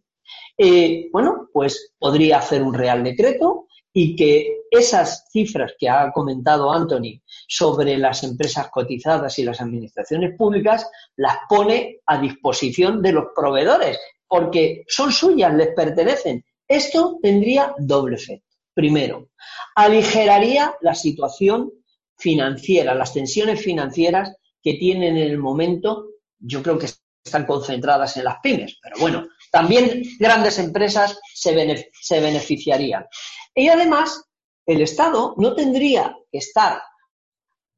bueno, 1.12 1.48
pues 1.52 1.94
podría 1.98 2.38
hacer 2.38 2.62
un 2.62 2.74
real 2.74 3.04
decreto 3.04 3.66
y 3.92 4.16
que 4.16 4.64
esas 4.70 5.28
cifras 5.30 5.74
que 5.78 5.88
ha 5.88 6.10
comentado 6.12 6.72
Anthony 6.72 7.22
sobre 7.46 7.96
las 7.96 8.22
empresas 8.24 8.68
cotizadas 8.70 9.38
y 9.38 9.44
las 9.44 9.60
administraciones 9.60 10.36
públicas 10.36 10.88
las 11.16 11.38
pone 11.48 12.00
a 12.06 12.20
disposición 12.20 13.00
de 13.02 13.12
los 13.12 13.26
proveedores 13.34 13.98
porque 14.28 14.84
son 14.88 15.12
suyas, 15.12 15.54
les 15.54 15.68
pertenecen. 15.74 16.44
Esto 16.66 17.18
tendría 17.22 17.74
doble 17.78 18.16
efecto. 18.16 18.56
Primero, 18.74 19.30
aligeraría 19.74 20.74
la 20.80 20.94
situación 20.94 21.72
financiera, 22.18 22.94
las 22.94 23.12
tensiones 23.12 23.60
financieras 23.62 24.34
que 24.62 24.74
tienen 24.74 25.16
en 25.16 25.30
el 25.30 25.38
momento, 25.38 26.08
yo 26.38 26.62
creo 26.62 26.78
que 26.78 26.88
están 27.24 27.46
concentradas 27.46 28.16
en 28.16 28.24
las 28.24 28.36
pymes, 28.42 28.78
pero 28.82 28.96
bueno, 28.98 29.28
también 29.50 30.02
grandes 30.18 30.58
empresas 30.58 31.18
se, 31.34 31.90
se 32.00 32.20
beneficiarían. 32.20 33.06
Y 33.54 33.68
además, 33.68 34.24
el 34.66 34.82
Estado 34.82 35.34
no 35.38 35.54
tendría 35.54 36.16
que 36.30 36.38
estar 36.38 36.82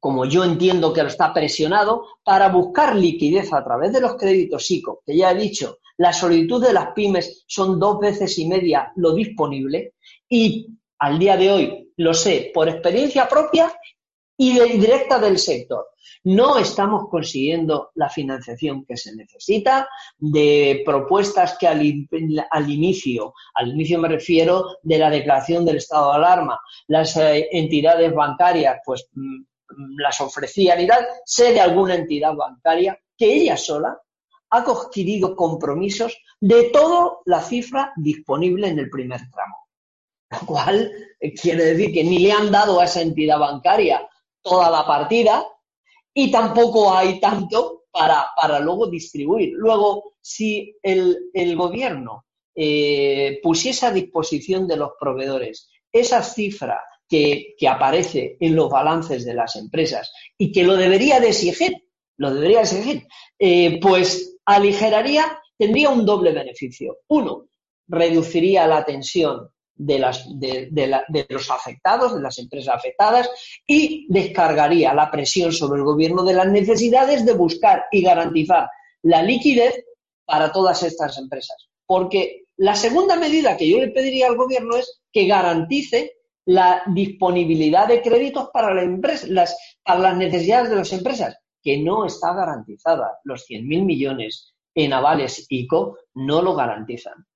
como 0.01 0.25
yo 0.25 0.45
entiendo 0.45 0.93
que 0.93 1.03
lo 1.03 1.09
está 1.09 1.33
presionado, 1.33 2.07
para 2.23 2.49
buscar 2.49 2.95
liquidez 2.95 3.53
a 3.53 3.65
través 3.65 3.93
de 3.93 4.01
los 4.01 4.17
créditos 4.17 4.71
ICO, 4.71 5.03
que 5.05 5.17
ya 5.17 5.33
he 5.33 5.35
dicho, 5.35 5.79
la 5.97 6.13
solicitud 6.13 6.65
de 6.65 6.73
las 6.73 6.93
pymes 6.93 7.45
son 7.47 7.79
dos 7.79 7.99
veces 7.99 8.39
y 8.39 8.47
media 8.47 8.93
lo 8.97 9.13
disponible 9.13 9.95
y 10.29 10.69
al 11.01 11.19
día 11.19 11.37
de 11.37 11.51
hoy 11.51 11.93
lo 11.97 12.15
sé 12.15 12.51
por 12.55 12.69
experiencia 12.69 13.29
propia 13.29 13.73
y 14.37 14.59
directa 14.79 15.19
del 15.19 15.39
sector. 15.39 15.89
No 16.25 16.59
estamos 16.59 17.09
consiguiendo 17.11 17.91
la 17.95 18.09
financiación 18.09 18.85
que 18.85 18.97
se 18.97 19.15
necesita 19.17 19.89
de 20.17 20.83
propuestas 20.85 21.57
que 21.59 21.67
al, 21.67 21.83
inicio, 21.85 23.35
al 23.55 23.71
inicio 23.71 23.99
me 23.99 24.09
refiero 24.09 24.77
de 24.83 24.99
la 24.99 25.11
declaración 25.11 25.65
del 25.65 25.79
estado 25.79 26.11
de 26.11 26.17
alarma, 26.19 26.61
las 26.87 27.17
eh, 27.17 27.49
entidades 27.51 28.15
bancarias 28.15 28.79
pues 28.85 29.09
mm, 29.13 29.43
las 29.97 30.21
ofrecían 30.21 30.81
y 30.81 30.87
tal, 30.87 31.07
sé 31.25 31.53
de 31.53 31.61
alguna 31.61 31.95
entidad 31.95 32.35
bancaria 32.35 32.99
que 33.17 33.33
ella 33.33 33.57
sola 33.57 34.01
ha 34.51 34.59
adquirido 34.59 35.37
compromisos 35.37 36.17
de 36.41 36.71
toda 36.71 37.19
la 37.27 37.43
cifra 37.43 37.93
disponible 37.97 38.69
en 38.69 38.79
el 38.79 38.91
primer 38.91 39.21
tramo. 39.31 39.69
Lo 40.31 40.47
cual 40.47 40.93
eh, 41.21 41.35
quiere 41.35 41.65
decir 41.65 41.93
que 41.93 42.05
ni 42.05 42.19
le 42.19 42.33
han 42.33 42.51
dado 42.51 42.81
a 42.81 42.85
esa 42.85 43.03
entidad 43.03 43.39
bancaria 43.39 44.09
toda 44.43 44.71
la 44.71 44.87
partida 44.87 45.45
y 46.15 46.31
tampoco 46.31 46.95
hay 46.95 47.21
tanto 47.21 47.85
para, 47.91 48.29
para 48.41 48.61
luego 48.61 48.89
distribuir. 48.89 49.53
Luego, 49.55 50.15
si 50.21 50.77
el, 50.83 51.57
gobierno 51.57 52.27
eh, 52.55 53.41
pusiese 53.43 53.87
a 53.87 53.91
disposición 53.91 54.67
de 54.67 54.77
los 54.77 54.93
proveedores 54.99 55.71
esa 55.93 56.23
cifra 56.23 56.83
que, 57.09 57.55
aparece 57.69 58.37
en 58.41 58.55
los 58.55 58.69
balances 58.69 59.25
de 59.25 59.35
las 59.35 59.57
empresas 59.57 60.13
y 60.37 60.53
que 60.53 60.65
lo 60.65 60.77
debería 60.77 61.21
de 61.21 61.29
exigir, 61.29 61.73
lo 62.17 62.35
debería 62.35 62.61
exigir, 62.61 63.07
eh, 63.39 63.79
pues 63.81 64.37
aligeraría, 64.45 65.41
tendría 65.57 65.91
un 65.91 66.05
doble 66.05 66.33
beneficio. 66.33 66.99
Uno, 67.09 67.47
reduciría 67.87 68.67
la 68.67 68.85
tensión 68.85 69.49
de, 69.75 69.99
las, 69.99 70.27
de, 70.39 70.69
de, 70.71 71.27
los 71.29 71.51
afectados, 71.51 72.15
de 72.15 72.21
las 72.21 72.39
empresas 72.39 72.75
afectadas, 72.75 73.31
y 73.67 74.07
descargaría 74.09 74.93
la 74.93 75.11
presión 75.11 75.53
sobre 75.53 75.79
el 75.79 75.85
gobierno 75.85 76.25
de 76.25 76.35
las 76.35 76.49
necesidades 76.49 77.25
de 77.25 77.33
buscar 77.33 77.85
y 77.91 78.03
garantizar 78.03 78.69
la 79.03 79.23
liquidez 79.23 79.85
para 80.25 80.53
todas 80.53 80.83
estas 80.83 81.17
empresas. 81.19 81.69
Porque 81.87 82.45
la 82.57 82.75
segunda 82.75 83.17
medida 83.17 83.57
que 83.57 83.69
yo 83.69 83.79
le 83.79 83.89
pediría 83.89 84.27
al 84.27 84.37
gobierno 84.37 84.77
es 84.77 85.01
que 85.13 85.27
garantice 85.27 86.18
la 86.49 86.83
disponibilidad 86.87 87.87
de 87.87 88.01
créditos 88.01 88.49
para, 88.51 88.73
las, 88.73 89.57
para 89.85 90.01
las 90.01 90.17
necesidades 90.17 90.71
de 90.71 90.77
las 90.77 90.93
empresas, 90.95 91.37
que 91.63 91.77
no 91.77 92.07
está 92.07 92.33
garantizada. 92.33 93.19
Los 93.25 93.47
100.000 93.47 93.85
millones 93.85 94.55
en 94.75 94.95
avales 94.95 95.45
ICO 95.51 95.99
no 96.15 96.41
lo 96.41 96.55
garantizan. 96.55 97.27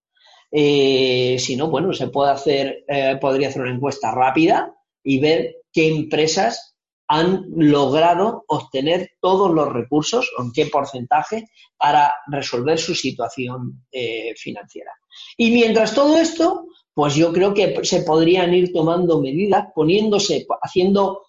Eh, 0.50 1.36
si 1.38 1.56
no, 1.56 1.68
bueno, 1.68 1.92
se 1.92 2.08
puede 2.08 2.30
hacer, 2.30 2.84
eh, 2.88 3.18
podría 3.20 3.48
hacer 3.48 3.60
una 3.60 3.74
encuesta 3.74 4.12
rápida 4.12 4.74
y 5.04 5.20
ver 5.20 5.56
qué 5.70 5.88
empresas 5.88 6.71
han 7.14 7.44
logrado 7.54 8.42
obtener 8.48 9.10
todos 9.20 9.52
los 9.52 9.70
recursos 9.70 10.30
o 10.38 10.42
en 10.44 10.50
qué 10.50 10.64
porcentaje 10.66 11.44
para 11.76 12.14
resolver 12.28 12.78
su 12.78 12.94
situación 12.94 13.84
eh, 13.92 14.32
financiera. 14.34 14.92
Y 15.36 15.50
mientras 15.50 15.94
todo 15.94 16.16
esto, 16.16 16.68
pues 16.94 17.14
yo 17.14 17.30
creo 17.30 17.52
que 17.52 17.84
se 17.84 18.00
podrían 18.00 18.54
ir 18.54 18.72
tomando 18.72 19.20
medidas, 19.20 19.66
poniéndose, 19.74 20.46
haciendo, 20.62 21.26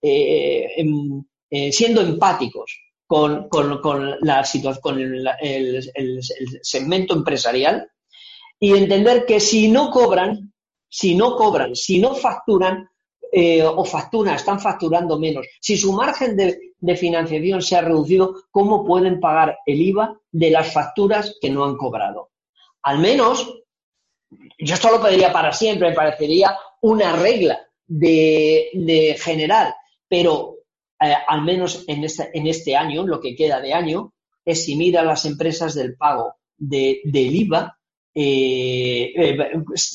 eh, 0.00 0.68
em, 0.76 1.24
eh, 1.50 1.72
siendo 1.72 2.02
empáticos 2.02 2.78
con, 3.08 3.48
la 4.20 4.44
situación, 4.44 4.80
con 4.80 5.00
el, 5.00 5.82
segmento 6.62 7.14
empresarial 7.14 7.90
y 8.60 8.76
entender 8.76 9.26
que 9.26 9.40
si 9.40 9.66
no 9.66 9.90
cobran, 9.90 10.52
si 10.88 11.16
no 11.16 11.34
cobran, 11.34 11.74
si 11.74 11.98
no 11.98 12.14
facturan, 12.14 12.88
eh, 13.38 13.62
o 13.62 13.84
facturan, 13.84 14.36
están 14.36 14.58
facturando 14.58 15.18
menos, 15.18 15.46
si 15.60 15.76
su 15.76 15.92
margen 15.92 16.38
de, 16.38 16.72
de 16.78 16.96
financiación 16.96 17.60
se 17.60 17.76
ha 17.76 17.82
reducido, 17.82 18.44
¿cómo 18.50 18.82
pueden 18.82 19.20
pagar 19.20 19.58
el 19.66 19.78
IVA 19.78 20.18
de 20.32 20.50
las 20.50 20.72
facturas 20.72 21.36
que 21.38 21.50
no 21.50 21.66
han 21.66 21.76
cobrado? 21.76 22.30
Al 22.84 22.98
menos, 22.98 23.62
yo 24.58 24.74
esto 24.74 24.90
lo 24.90 25.02
pediría 25.02 25.34
para 25.34 25.52
siempre, 25.52 25.90
me 25.90 25.94
parecería 25.94 26.56
una 26.80 27.14
regla 27.14 27.60
de, 27.86 29.14
general, 29.20 29.74
pero 30.08 30.60
eh, 30.98 31.12
al 31.28 31.42
menos 31.42 31.84
en 31.88 32.04
este, 32.04 32.30
en 32.32 32.46
este 32.46 32.74
año, 32.74 33.06
lo 33.06 33.20
que 33.20 33.36
queda 33.36 33.60
de 33.60 33.74
año, 33.74 34.14
eximir 34.46 34.96
a 34.96 35.04
las 35.04 35.26
empresas 35.26 35.74
del 35.74 35.94
pago 35.94 36.36
de, 36.56 37.02
del 37.04 37.36
IVA 37.36 37.78
eh, 38.18 39.12
eh, 39.14 39.38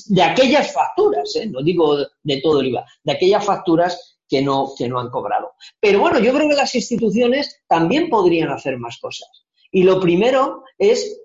de 0.05 0.21
aquellas 0.21 0.71
facturas, 0.71 1.33
no 1.49 1.63
digo 1.63 1.97
de 2.21 2.41
todo 2.41 2.61
el 2.61 2.67
IVA, 2.67 2.85
de 3.03 3.11
aquellas 3.13 3.43
facturas 3.43 4.19
que 4.29 4.41
no, 4.41 4.73
que 4.77 4.87
no 4.87 4.99
han 4.99 5.09
cobrado. 5.09 5.53
Pero 5.79 5.99
bueno, 5.99 6.19
yo 6.19 6.31
creo 6.31 6.47
que 6.47 6.55
las 6.55 6.75
instituciones 6.75 7.63
también 7.67 8.09
podrían 8.09 8.49
hacer 8.49 8.77
más 8.77 8.99
cosas. 8.99 9.29
Y 9.71 9.83
lo 9.83 9.99
primero 9.99 10.63
es 10.77 11.17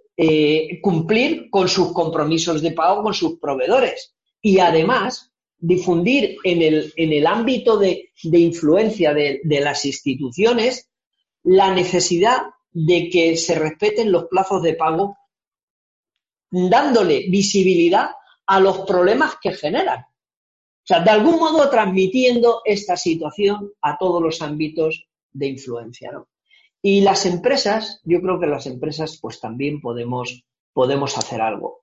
cumplir 0.80 1.50
con 1.50 1.68
sus 1.68 1.92
compromisos 1.92 2.62
de 2.62 2.72
pago 2.72 3.02
con 3.02 3.12
sus 3.12 3.38
proveedores. 3.38 4.14
Y 4.40 4.60
además, 4.60 5.30
difundir 5.58 6.36
en 6.44 6.62
el, 6.62 6.92
en 6.96 7.12
el 7.12 7.26
ámbito 7.26 7.78
de, 7.78 8.10
influencia 8.22 9.14
de, 9.14 9.40
las 9.44 9.84
instituciones 9.84 10.90
la 11.42 11.72
necesidad 11.74 12.42
de 12.72 13.08
que 13.08 13.36
se 13.36 13.54
respeten 13.54 14.12
los 14.12 14.24
plazos 14.24 14.62
de 14.62 14.74
pago, 14.74 15.16
dándole 16.50 17.28
visibilidad 17.28 18.10
a 18.46 18.60
los 18.60 18.80
problemas 18.80 19.36
que 19.40 19.52
generan. 19.52 20.00
O 20.00 20.86
sea, 20.86 21.00
de 21.00 21.10
algún 21.10 21.38
modo 21.38 21.68
transmitiendo 21.68 22.62
esta 22.64 22.96
situación 22.96 23.72
a 23.82 23.98
todos 23.98 24.22
los 24.22 24.40
ámbitos 24.40 25.08
de 25.32 25.48
influencia. 25.48 26.12
Y 26.80 27.00
las 27.00 27.26
empresas, 27.26 28.00
yo 28.04 28.20
creo 28.20 28.38
que 28.38 28.46
las 28.46 28.66
empresas 28.66 29.18
pues 29.20 29.40
también 29.40 29.80
podemos, 29.80 30.44
podemos 30.72 31.18
hacer 31.18 31.40
algo. 31.40 31.82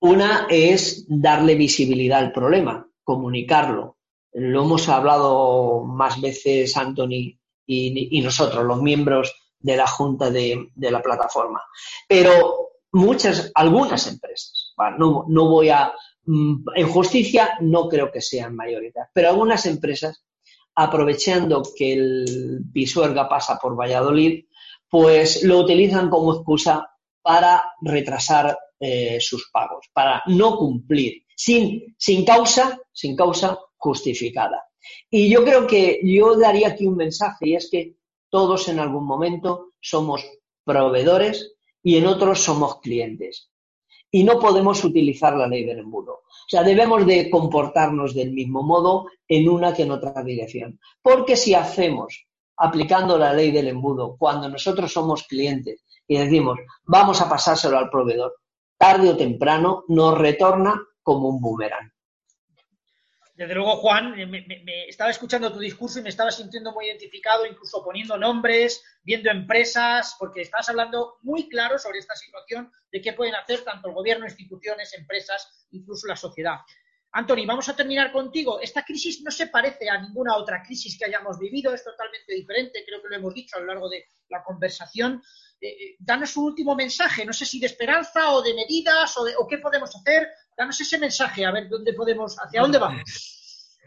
Una 0.00 0.48
es 0.50 1.06
darle 1.08 1.54
visibilidad 1.54 2.18
al 2.18 2.32
problema 2.32 2.88
comunicarlo. 3.04 3.98
Lo 4.32 4.64
hemos 4.64 4.88
hablado 4.88 5.84
más 5.84 6.20
veces 6.20 6.76
Anthony 6.76 7.38
y, 7.66 8.20
nosotros, 8.22 8.64
los 8.64 8.82
miembros 8.82 9.32
de 9.60 9.76
la 9.76 9.86
junta 9.86 10.30
de, 10.30 10.70
la 10.76 11.00
plataforma. 11.00 11.62
Pero 12.08 12.70
muchas, 12.94 13.50
algunas 13.54 14.06
empresas, 14.06 14.72
no, 14.98 15.24
no, 15.28 15.48
voy 15.48 15.68
a, 15.68 15.92
mm, 16.24 16.64
en 16.76 16.88
justicia 16.88 17.58
no 17.60 17.88
creo 17.88 18.10
que 18.10 18.20
sean 18.20 18.54
mayoritarias, 18.54 19.10
pero 19.12 19.28
algunas 19.28 19.66
empresas, 19.66 20.24
aprovechando 20.76 21.62
que 21.76 21.92
el 21.92 22.64
Pisuerga 22.72 23.28
pasa 23.28 23.58
por 23.60 23.78
Valladolid, 23.78 24.44
pues 24.88 25.42
lo 25.42 25.58
utilizan 25.58 26.08
como 26.08 26.34
excusa 26.34 26.88
para 27.20 27.64
retrasar 27.80 28.58
eh, 28.78 29.18
sus 29.20 29.50
pagos, 29.52 29.86
para 29.92 30.22
no 30.26 30.56
cumplir 30.56 31.24
sin, 31.36 31.94
sin 31.98 32.24
causa, 32.24 32.78
sin 32.92 33.16
causa 33.16 33.58
justificada. 33.76 34.64
Y 35.10 35.28
yo 35.30 35.44
creo 35.44 35.66
que 35.66 36.00
yo 36.02 36.36
daría 36.36 36.68
aquí 36.68 36.86
un 36.86 36.96
mensaje 36.96 37.48
y 37.48 37.54
es 37.56 37.68
que 37.70 37.96
todos 38.30 38.68
en 38.68 38.78
algún 38.78 39.06
momento 39.06 39.72
somos 39.80 40.24
proveedores 40.64 41.53
y 41.84 41.98
en 41.98 42.06
otros 42.06 42.42
somos 42.42 42.80
clientes. 42.80 43.52
Y 44.10 44.24
no 44.24 44.40
podemos 44.40 44.82
utilizar 44.82 45.36
la 45.36 45.46
ley 45.46 45.64
del 45.64 45.80
embudo. 45.80 46.12
O 46.14 46.48
sea, 46.48 46.62
debemos 46.62 47.06
de 47.06 47.28
comportarnos 47.30 48.14
del 48.14 48.32
mismo 48.32 48.62
modo 48.62 49.06
en 49.28 49.48
una 49.48 49.74
que 49.74 49.82
en 49.82 49.90
otra 49.90 50.22
dirección. 50.22 50.80
Porque 51.02 51.36
si 51.36 51.54
hacemos 51.54 52.26
aplicando 52.56 53.18
la 53.18 53.32
ley 53.32 53.50
del 53.50 53.68
embudo 53.68 54.16
cuando 54.16 54.48
nosotros 54.48 54.92
somos 54.92 55.24
clientes 55.24 55.84
y 56.06 56.16
decimos 56.16 56.58
vamos 56.84 57.20
a 57.20 57.28
pasárselo 57.28 57.76
al 57.76 57.90
proveedor, 57.90 58.36
tarde 58.78 59.10
o 59.10 59.16
temprano 59.16 59.84
nos 59.88 60.16
retorna 60.16 60.80
como 61.02 61.28
un 61.28 61.40
boomerang. 61.40 61.93
Desde 63.34 63.54
luego, 63.54 63.76
Juan, 63.78 64.18
eh, 64.18 64.26
me, 64.26 64.88
estaba 64.88 65.10
escuchando 65.10 65.52
tu 65.52 65.58
discurso 65.58 65.98
y 65.98 66.02
me 66.02 66.10
estaba 66.10 66.30
sintiendo 66.30 66.72
muy 66.72 66.86
identificado, 66.86 67.44
incluso 67.44 67.82
poniendo 67.82 68.16
nombres, 68.16 68.82
viendo 69.02 69.28
empresas, 69.28 70.14
porque 70.20 70.42
estabas 70.42 70.68
hablando 70.68 71.18
muy 71.22 71.48
claro 71.48 71.76
sobre 71.76 71.98
esta 71.98 72.14
situación 72.14 72.70
de 72.92 73.00
qué 73.00 73.12
pueden 73.12 73.34
hacer 73.34 73.64
tanto 73.64 73.88
el 73.88 73.94
gobierno, 73.94 74.24
instituciones, 74.24 74.94
empresas, 74.94 75.66
incluso 75.72 76.06
la 76.06 76.14
sociedad. 76.14 76.58
Anthony, 77.10 77.44
vamos 77.44 77.68
a 77.68 77.76
terminar 77.76 78.12
contigo. 78.12 78.60
Esta 78.60 78.84
crisis 78.84 79.20
no 79.22 79.32
se 79.32 79.48
parece 79.48 79.90
a 79.90 80.00
ninguna 80.00 80.36
otra 80.36 80.62
crisis 80.62 80.96
que 80.96 81.04
hayamos 81.04 81.38
vivido, 81.38 81.74
es 81.74 81.82
totalmente 81.82 82.34
diferente, 82.34 82.84
creo 82.86 83.02
que 83.02 83.08
lo 83.08 83.16
hemos 83.16 83.34
dicho 83.34 83.56
a 83.56 83.60
lo 83.60 83.66
largo 83.66 83.88
de 83.88 84.04
la 84.28 84.44
conversación. 84.44 85.22
Eh, 85.60 85.68
eh, 85.68 85.96
danos 85.98 86.36
un 86.36 86.46
último 86.46 86.74
mensaje, 86.76 87.24
no 87.24 87.32
sé 87.32 87.46
si 87.46 87.58
de 87.58 87.66
esperanza 87.66 88.32
o 88.32 88.42
de 88.42 88.54
medidas 88.54 89.16
o, 89.16 89.24
de, 89.24 89.34
o 89.36 89.46
qué 89.46 89.58
podemos 89.58 89.94
hacer 89.94 90.28
danos 90.56 90.80
ese 90.80 90.98
mensaje, 90.98 91.44
a 91.44 91.52
ver 91.52 91.68
dónde 91.68 91.92
podemos, 91.92 92.36
hacia 92.38 92.60
dónde 92.60 92.78
vamos. 92.78 93.78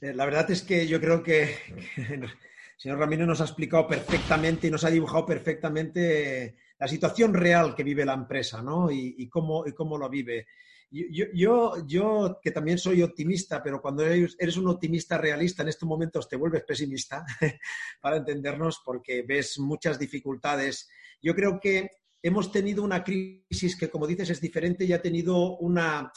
Eh, 0.00 0.12
la 0.12 0.24
verdad 0.24 0.50
es 0.50 0.62
que 0.62 0.86
yo 0.86 1.00
creo 1.00 1.22
que, 1.22 1.56
el 1.96 2.28
señor 2.76 2.98
Ramírez 2.98 3.26
nos 3.26 3.40
ha 3.40 3.44
explicado 3.44 3.86
perfectamente 3.86 4.66
y 4.66 4.70
nos 4.70 4.84
ha 4.84 4.90
dibujado 4.90 5.24
perfectamente 5.24 6.56
la 6.78 6.88
situación 6.88 7.32
real 7.32 7.74
que 7.74 7.82
vive 7.82 8.04
la 8.04 8.14
empresa, 8.14 8.62
¿no? 8.62 8.90
Y, 8.90 9.28
cómo, 9.28 9.64
cómo 9.74 9.96
lo 9.96 10.10
vive. 10.10 10.46
Yo, 10.90 11.84
yo, 11.86 12.38
que 12.42 12.50
también 12.50 12.78
soy 12.78 13.02
optimista, 13.02 13.62
pero 13.62 13.80
cuando 13.80 14.04
eres 14.04 14.56
un 14.56 14.68
optimista 14.68 15.18
realista, 15.18 15.62
en 15.62 15.70
estos 15.70 15.88
momentos 15.88 16.28
te 16.28 16.36
vuelves 16.36 16.64
pesimista, 16.64 17.24
para 18.00 18.18
entendernos, 18.18 18.82
porque 18.84 19.22
ves 19.22 19.58
muchas 19.58 19.98
dificultades. 19.98 20.88
Yo 21.22 21.34
creo 21.34 21.58
que 21.58 21.90
hemos 22.26 22.50
tenido 22.50 22.82
una 22.82 23.04
crisis 23.04 23.76
que, 23.78 23.88
como 23.88 24.06
dices, 24.06 24.30
es 24.30 24.40
diferente 24.40 24.84
y 24.84 24.92
ha 24.92 25.00
tenido 25.00 25.56
una, 25.58 26.12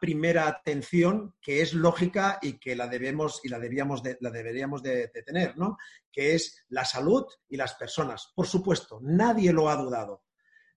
primera 0.00 0.48
atención 0.48 1.34
que 1.40 1.62
es 1.62 1.74
lógica 1.74 2.38
y 2.42 2.58
que 2.58 2.74
la 2.74 2.88
debemos 2.88 3.40
y 3.44 3.48
la, 3.48 3.60
debíamos 3.60 4.02
la 4.20 4.30
deberíamos 4.30 4.82
de, 4.82 5.08
tener, 5.08 5.56
¿no? 5.56 5.78
Que 6.10 6.34
es 6.34 6.64
la 6.68 6.84
salud 6.84 7.24
y 7.48 7.56
las 7.56 7.74
personas. 7.74 8.32
Por 8.34 8.46
supuesto, 8.46 8.98
nadie 9.00 9.52
lo 9.52 9.68
ha 9.68 9.76
dudado, 9.76 10.24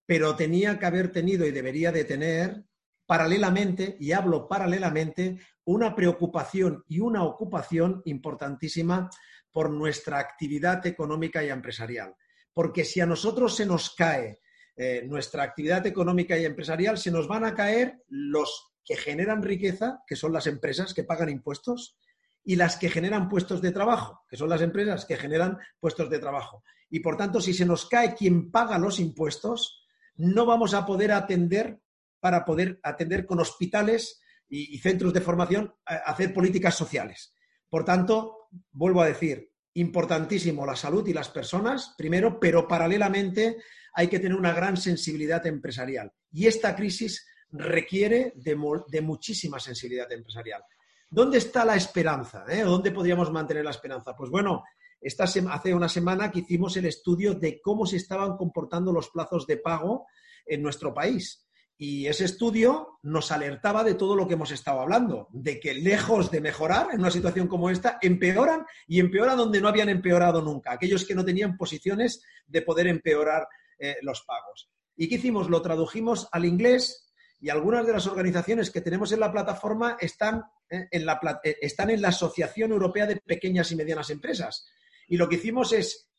pero 0.05 0.35
tenía 0.35 0.77
que 0.77 0.85
haber 0.85 1.11
tenido 1.11 1.45
y 1.47 1.51
debería 1.51 1.91
de 1.91 2.05
tener 2.05 2.65
paralelamente, 3.07 3.97
y 3.99 4.11
hablo 4.11 4.47
paralelamente, 4.47 5.39
una 5.63 5.95
preocupación 5.95 6.83
y 6.87 6.99
una 6.99 7.23
ocupación 7.23 8.01
importantísima 8.05 9.09
por 9.51 9.71
nuestra 9.71 10.19
actividad 10.19 10.85
económica 10.85 11.43
y 11.43 11.49
empresarial 11.49 12.15
porque 12.55 12.85
si 12.85 13.01
a 13.01 13.05
nosotros 13.05 13.53
se 13.53 13.65
nos 13.65 13.93
cae 13.93 14.39
eh, 14.77 15.03
nuestra 15.05 15.43
actividad 15.43 15.85
económica 15.85 16.37
y 16.37 16.45
empresarial, 16.45 16.97
se 16.97 17.11
nos 17.11 17.27
van 17.27 17.43
a 17.43 17.53
caer 17.53 18.01
los 18.07 18.71
que 18.85 18.95
generan 18.95 19.43
riqueza, 19.43 20.03
que 20.07 20.15
son 20.15 20.31
las 20.31 20.47
empresas 20.47 20.93
que 20.93 21.03
pagan 21.03 21.27
impuestos, 21.27 21.97
y 22.45 22.55
las 22.55 22.77
que 22.77 22.89
generan 22.89 23.27
puestos 23.27 23.61
de 23.61 23.71
trabajo, 23.71 24.23
que 24.29 24.37
son 24.37 24.47
las 24.47 24.61
empresas 24.61 25.03
que 25.03 25.17
generan 25.17 25.57
puestos 25.81 26.09
de 26.09 26.19
trabajo. 26.19 26.63
Y 26.89 27.01
por 27.01 27.17
tanto, 27.17 27.41
si 27.41 27.53
se 27.53 27.65
nos 27.65 27.89
cae 27.89 28.15
quien 28.15 28.51
paga 28.51 28.79
los 28.79 29.01
impuestos, 29.01 29.85
no 30.15 30.45
vamos 30.45 30.73
a 30.73 30.85
poder 30.85 31.11
atender 31.11 31.81
para 32.21 32.45
poder 32.45 32.79
atender 32.83 33.25
con 33.25 33.41
hospitales 33.41 34.21
y, 34.47 34.73
y 34.73 34.79
centros 34.79 35.11
de 35.11 35.19
formación, 35.21 35.75
hacer 35.83 36.33
políticas 36.33 36.75
sociales. 36.75 37.33
Por 37.67 37.83
tanto, 37.83 38.47
vuelvo 38.71 39.01
a 39.01 39.07
decir, 39.07 39.51
importantísimo 39.75 40.65
la 40.65 40.75
salud 40.75 41.05
y 41.07 41.13
las 41.13 41.29
personas, 41.29 41.93
primero, 41.97 42.39
pero 42.39 42.67
paralelamente 42.67 43.57
hay 43.93 44.07
que 44.07 44.19
tener 44.19 44.37
una 44.37 44.53
gran 44.53 44.77
sensibilidad 44.77 45.45
empresarial. 45.47 46.11
Y 46.31 46.47
esta 46.47 46.75
crisis 46.75 47.25
requiere 47.51 48.33
de, 48.35 48.55
muchísima 49.01 49.59
sensibilidad 49.59 50.11
empresarial. 50.11 50.63
¿Dónde 51.09 51.37
está 51.37 51.63
la 51.63 51.75
esperanza? 51.75 52.45
Eh? 52.49 52.61
¿Dónde 52.61 52.91
podríamos 52.91 53.31
mantener 53.31 53.63
la 53.63 53.71
esperanza? 53.71 54.15
Pues 54.15 54.29
bueno, 54.29 54.63
esta 54.99 55.25
hace 55.25 55.73
una 55.73 55.89
semana 55.89 56.31
que 56.31 56.39
hicimos 56.39 56.75
el 56.77 56.85
estudio 56.85 57.35
de 57.35 57.61
cómo 57.61 57.85
se 57.85 57.97
estaban 57.97 58.37
comportando 58.37 58.91
los 58.91 59.09
plazos 59.09 59.45
de 59.45 59.57
pago 59.57 60.07
en 60.45 60.61
nuestro 60.61 60.93
país. 60.93 61.44
Y 61.77 62.07
ese 62.07 62.23
estudio 62.23 62.99
nos 63.03 63.31
alertaba 63.31 63.83
de 63.83 63.95
todo 63.95 64.15
lo 64.15 64.27
que 64.27 64.35
hemos 64.35 64.51
estado 64.51 64.79
hablando, 64.79 65.27
de 65.31 65.59
que 65.59 65.73
lejos 65.73 66.31
de 66.31 66.39
mejorar 66.39 66.87
en 66.93 67.01
una 67.01 67.11
situación 67.11 67.47
como 67.47 67.69
esta, 67.69 67.97
empeoran 68.01 68.65
y 68.87 69.01
empeoran 69.01 69.37
donde 69.37 69.59
no 69.59 69.67
habían 69.67 69.89
empeorado 69.89 70.41
nunca, 70.41 70.71
aquellos 70.71 71.05
que 71.05 71.15
no 71.15 71.25
tenían 71.25 71.57
posiciones 71.57 72.23
de 72.47 72.61
poder 72.61 72.87
empeorar 72.87 73.47
eh, 73.77 73.97
los 74.01 74.23
pagos. 74.23 74.69
¿Y 74.95 75.09
qué 75.09 75.15
hicimos? 75.15 75.49
Lo 75.49 75.61
tradujimos 75.61 76.29
al 76.31 76.45
inglés 76.45 77.13
y 77.41 77.49
algunas 77.49 77.85
de 77.85 77.91
las 77.91 78.07
organizaciones 78.07 78.71
que 78.71 78.79
tenemos 78.79 79.11
en 79.11 79.19
la 79.19 79.31
plataforma 79.31 79.97
están, 79.99 80.43
eh, 80.69 80.87
en, 80.89 81.05
la, 81.05 81.19
eh, 81.43 81.57
están 81.61 81.89
en 81.89 82.01
la 82.01 82.07
Asociación 82.09 82.71
Europea 82.71 83.05
de 83.05 83.17
Pequeñas 83.17 83.69
y 83.73 83.75
Medianas 83.75 84.09
Empresas. 84.11 84.65
Y 85.09 85.17
lo 85.17 85.27
que 85.27 85.35
hicimos 85.35 85.73
es, 85.73 86.09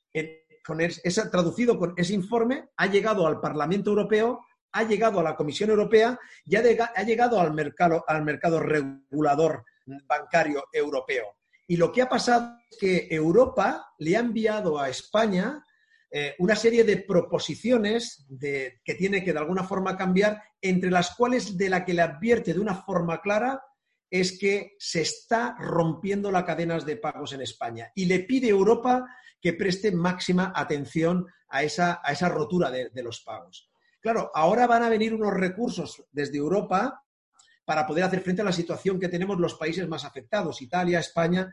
con 0.65 0.79
traducido 1.31 1.79
con 1.79 1.95
ese 1.97 2.13
informe, 2.13 2.69
ha 2.77 2.87
llegado 2.89 3.27
al 3.27 3.41
Parlamento 3.41 3.91
Europeo 3.91 4.45
ha 4.77 4.83
llegado 4.83 5.21
a 5.21 5.23
la 5.23 5.35
Comisión 5.35 5.71
Europea 5.71 6.19
y 6.45 6.55
ha, 6.57 6.63
llegado 6.63 7.41
al 7.41 7.55
mercado, 7.55 8.05
al 8.07 8.23
mercado 8.23 8.61
regulador 8.61 9.65
bancario 10.07 10.65
europeo. 10.71 11.37
Y 11.67 11.79
lo 11.79 11.91
que 11.91 12.03
ha 12.03 12.09
pasado 12.09 12.59
es 12.71 12.79
que 12.79 13.09
Europa 13.11 13.95
le 13.99 14.17
ha 14.17 14.21
enviado 14.21 14.79
a 14.79 14.91
España 14.91 15.65
eh, 16.11 16.35
una 16.39 16.55
serie 16.55 16.85
de 16.85 16.99
proposiciones 16.99 18.27
que 18.39 18.95
tiene 18.97 19.25
que 19.25 19.33
de 19.33 19.39
alguna 19.39 19.65
forma 19.65 19.97
cambiar, 19.97 20.43
entre 20.61 20.91
las 20.91 21.17
cuales 21.17 21.57
de 21.57 21.71
la 21.71 21.85
que 21.85 21.95
le 21.95 22.03
advierte 22.03 22.53
de 22.53 22.61
una 22.61 22.75
forma 22.75 23.21
clara 23.23 23.63
es 24.11 24.39
que 24.39 24.77
se 24.79 25.01
está 25.01 25.57
rompiendo 25.59 26.31
las 26.31 26.45
cadenas 26.45 26.85
de 26.85 26.97
pagos 26.97 27.33
en 27.33 27.41
España 27.41 27.91
y 27.95 28.05
le 28.05 28.21
pide 28.21 28.49
a 28.49 28.51
Europa 28.51 29.07
que 29.41 29.55
preste 29.55 29.91
máxima 29.91 30.53
atención 30.55 31.27
a 31.49 31.63
esa, 31.63 32.01
a 32.05 32.13
esa 32.13 32.29
rotura 32.29 32.71
de, 32.71 32.91
de 32.91 33.03
los 33.03 33.23
pagos. 33.23 33.71
Claro, 34.07 34.31
ahora 34.33 34.69
van 34.69 34.85
a 34.85 34.89
venir 34.89 35.13
unos 35.13 35.35
recursos 35.35 36.05
desde 36.13 36.37
Europa 36.37 37.03
para 37.65 37.85
poder 37.89 38.05
hacer 38.05 38.21
frente 38.21 38.41
a 38.41 38.45
la 38.45 38.53
situación 38.53 39.01
que 39.01 39.09
tenemos 39.09 39.41
los 39.41 39.55
países 39.55 39.89
más 39.89 40.05
afectados, 40.05 40.63
Italia, 40.63 41.01
España. 41.01 41.53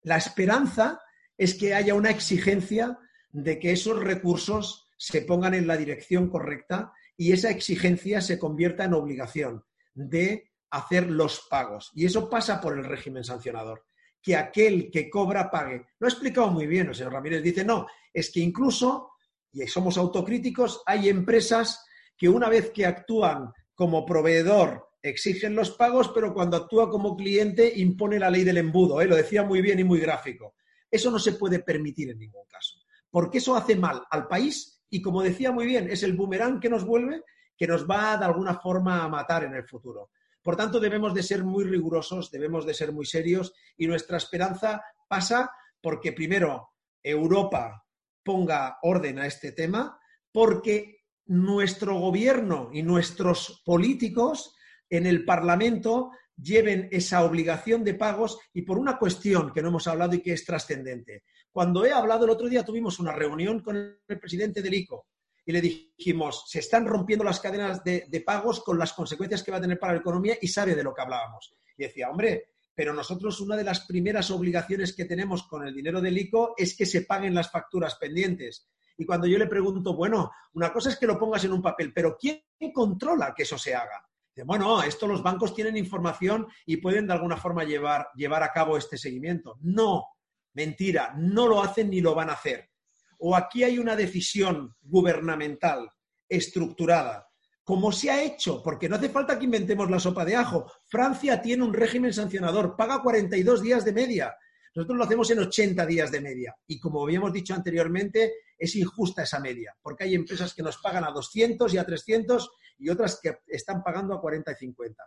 La 0.00 0.16
esperanza 0.16 1.02
es 1.36 1.52
que 1.52 1.74
haya 1.74 1.92
una 1.92 2.08
exigencia 2.08 2.98
de 3.30 3.58
que 3.58 3.72
esos 3.72 4.02
recursos 4.02 4.88
se 4.96 5.20
pongan 5.20 5.52
en 5.52 5.66
la 5.66 5.76
dirección 5.76 6.30
correcta 6.30 6.94
y 7.14 7.32
esa 7.32 7.50
exigencia 7.50 8.22
se 8.22 8.38
convierta 8.38 8.84
en 8.84 8.94
obligación 8.94 9.62
de 9.92 10.50
hacer 10.70 11.10
los 11.10 11.46
pagos. 11.50 11.90
Y 11.94 12.06
eso 12.06 12.30
pasa 12.30 12.58
por 12.58 12.78
el 12.78 12.86
régimen 12.86 13.22
sancionador. 13.22 13.84
Que 14.22 14.34
aquel 14.34 14.90
que 14.90 15.10
cobra 15.10 15.50
pague. 15.50 15.88
Lo 15.98 16.06
ha 16.06 16.10
explicado 16.10 16.48
muy 16.48 16.66
bien 16.66 16.86
el 16.88 16.94
señor 16.94 17.12
Ramírez. 17.12 17.42
Dice, 17.42 17.66
no, 17.66 17.86
es 18.14 18.30
que 18.32 18.40
incluso, 18.40 19.11
y 19.52 19.66
somos 19.66 19.98
autocríticos, 19.98 20.82
hay 20.86 21.08
empresas 21.08 21.84
que 22.16 22.28
una 22.28 22.48
vez 22.48 22.70
que 22.70 22.86
actúan 22.86 23.52
como 23.74 24.06
proveedor 24.06 24.88
exigen 25.02 25.54
los 25.54 25.72
pagos, 25.72 26.10
pero 26.14 26.32
cuando 26.32 26.56
actúa 26.56 26.88
como 26.88 27.16
cliente 27.16 27.72
impone 27.76 28.18
la 28.18 28.30
ley 28.30 28.44
del 28.44 28.58
embudo. 28.58 29.00
¿eh? 29.00 29.06
Lo 29.06 29.16
decía 29.16 29.42
muy 29.42 29.60
bien 29.60 29.80
y 29.80 29.84
muy 29.84 30.00
gráfico. 30.00 30.54
Eso 30.90 31.10
no 31.10 31.18
se 31.18 31.32
puede 31.32 31.58
permitir 31.58 32.10
en 32.10 32.18
ningún 32.18 32.46
caso 32.46 32.82
porque 33.12 33.38
eso 33.38 33.54
hace 33.54 33.76
mal 33.76 34.02
al 34.10 34.26
país 34.26 34.82
y, 34.88 35.00
como 35.00 35.22
decía 35.22 35.52
muy 35.52 35.66
bien, 35.66 35.88
es 35.88 36.02
el 36.02 36.14
boomerang 36.14 36.58
que 36.58 36.70
nos 36.70 36.84
vuelve 36.84 37.22
que 37.56 37.66
nos 37.68 37.88
va 37.88 38.16
de 38.16 38.24
alguna 38.24 38.58
forma 38.58 39.04
a 39.04 39.08
matar 39.08 39.44
en 39.44 39.54
el 39.54 39.68
futuro. 39.68 40.10
Por 40.42 40.56
tanto, 40.56 40.80
debemos 40.80 41.14
de 41.14 41.22
ser 41.22 41.44
muy 41.44 41.62
rigurosos, 41.64 42.30
debemos 42.30 42.66
de 42.66 42.74
ser 42.74 42.90
muy 42.90 43.04
serios 43.04 43.52
y 43.76 43.86
nuestra 43.86 44.16
esperanza 44.16 44.82
pasa 45.06 45.52
porque 45.80 46.12
primero 46.12 46.70
Europa 47.02 47.84
ponga 48.22 48.78
orden 48.82 49.18
a 49.18 49.26
este 49.26 49.52
tema, 49.52 49.98
porque 50.30 51.02
nuestro 51.26 51.98
gobierno 51.98 52.70
y 52.72 52.82
nuestros 52.82 53.62
políticos 53.64 54.54
en 54.88 55.06
el 55.06 55.24
Parlamento 55.24 56.10
lleven 56.36 56.88
esa 56.90 57.24
obligación 57.24 57.84
de 57.84 57.94
pagos 57.94 58.38
y 58.52 58.62
por 58.62 58.78
una 58.78 58.98
cuestión 58.98 59.52
que 59.52 59.62
no 59.62 59.68
hemos 59.68 59.86
hablado 59.86 60.14
y 60.14 60.20
que 60.20 60.32
es 60.32 60.44
trascendente. 60.44 61.24
Cuando 61.50 61.84
he 61.84 61.92
hablado 61.92 62.24
el 62.24 62.30
otro 62.30 62.48
día, 62.48 62.64
tuvimos 62.64 62.98
una 62.98 63.12
reunión 63.12 63.60
con 63.60 63.76
el 63.76 64.18
presidente 64.18 64.62
del 64.62 64.74
ICO 64.74 65.06
y 65.44 65.52
le 65.52 65.60
dijimos, 65.60 66.44
se 66.48 66.60
están 66.60 66.86
rompiendo 66.86 67.24
las 67.24 67.40
cadenas 67.40 67.82
de, 67.82 68.22
pagos 68.24 68.62
con 68.62 68.78
las 68.78 68.92
consecuencias 68.92 69.42
que 69.42 69.50
va 69.50 69.58
a 69.58 69.60
tener 69.60 69.78
para 69.78 69.94
la 69.94 70.00
economía 70.00 70.36
y 70.40 70.48
sabe 70.48 70.74
de 70.74 70.82
lo 70.82 70.94
que 70.94 71.02
hablábamos. 71.02 71.54
Y 71.76 71.84
decía, 71.84 72.10
hombre, 72.10 72.51
pero 72.74 72.92
nosotros 72.92 73.40
una 73.40 73.56
de 73.56 73.64
las 73.64 73.86
primeras 73.86 74.30
obligaciones 74.30 74.94
que 74.94 75.04
tenemos 75.04 75.44
con 75.44 75.66
el 75.66 75.74
dinero 75.74 76.00
del 76.00 76.18
ICO 76.18 76.54
es 76.56 76.76
que 76.76 76.86
se 76.86 77.02
paguen 77.02 77.34
las 77.34 77.50
facturas 77.50 77.96
pendientes. 77.96 78.68
Y 78.96 79.04
cuando 79.04 79.26
yo 79.26 79.38
le 79.38 79.46
pregunto, 79.46 79.94
bueno, 79.94 80.30
una 80.54 80.72
cosa 80.72 80.90
es 80.90 80.98
que 80.98 81.06
lo 81.06 81.18
pongas 81.18 81.44
en 81.44 81.52
un 81.52 81.62
papel, 81.62 81.92
pero 81.94 82.16
¿quién 82.18 82.42
controla 82.72 83.34
que 83.34 83.42
eso 83.42 83.58
se 83.58 83.74
haga? 83.74 84.06
Bueno, 84.44 84.82
esto 84.82 85.06
los 85.06 85.22
bancos 85.22 85.54
tienen 85.54 85.76
información 85.76 86.46
y 86.64 86.78
pueden 86.78 87.06
de 87.06 87.12
alguna 87.12 87.36
forma 87.36 87.64
llevar, 87.64 88.08
llevar 88.14 88.42
a 88.42 88.52
cabo 88.52 88.78
este 88.78 88.96
seguimiento. 88.96 89.58
No, 89.60 90.06
Mentira, 90.54 91.14
no 91.16 91.48
lo 91.48 91.62
hacen 91.62 91.90
ni 91.90 92.00
lo 92.00 92.14
van 92.14 92.30
a 92.30 92.34
hacer. 92.34 92.70
O 93.18 93.36
aquí 93.36 93.64
hay 93.64 93.78
una 93.78 93.96
decisión 93.96 94.74
gubernamental 94.82 95.90
estructurada, 96.28 97.28
como 97.64 97.92
se 97.92 98.10
ha 98.10 98.22
hecho, 98.22 98.62
porque 98.62 98.88
no 98.88 98.96
hace 98.96 99.08
falta 99.08 99.38
que 99.38 99.44
inventemos 99.44 99.90
la 99.90 100.00
sopa 100.00 100.24
de 100.24 100.36
ajo. 100.36 100.70
Francia 100.86 101.40
tiene 101.40 101.64
un 101.64 101.72
régimen 101.72 102.12
sancionador, 102.12 102.76
paga 102.76 103.02
42 103.02 103.62
días 103.62 103.84
de 103.84 103.92
media. 103.92 104.34
Nosotros 104.74 104.98
lo 104.98 105.04
hacemos 105.04 105.30
en 105.30 105.38
80 105.38 105.86
días 105.86 106.10
de 106.10 106.20
media. 106.20 106.56
Y 106.66 106.80
como 106.80 107.02
habíamos 107.02 107.32
dicho 107.32 107.54
anteriormente, 107.54 108.32
es 108.58 108.74
injusta 108.74 109.22
esa 109.22 109.38
media, 109.38 109.76
porque 109.82 110.04
hay 110.04 110.14
empresas 110.14 110.54
que 110.54 110.62
nos 110.62 110.78
pagan 110.78 111.04
a 111.04 111.10
200 111.10 111.72
y 111.74 111.78
a 111.78 111.84
300 111.84 112.50
y 112.78 112.88
otras 112.88 113.20
que 113.22 113.38
están 113.48 113.82
pagando 113.82 114.14
a 114.14 114.20
40 114.20 114.50
y 114.52 114.54
50. 114.54 115.04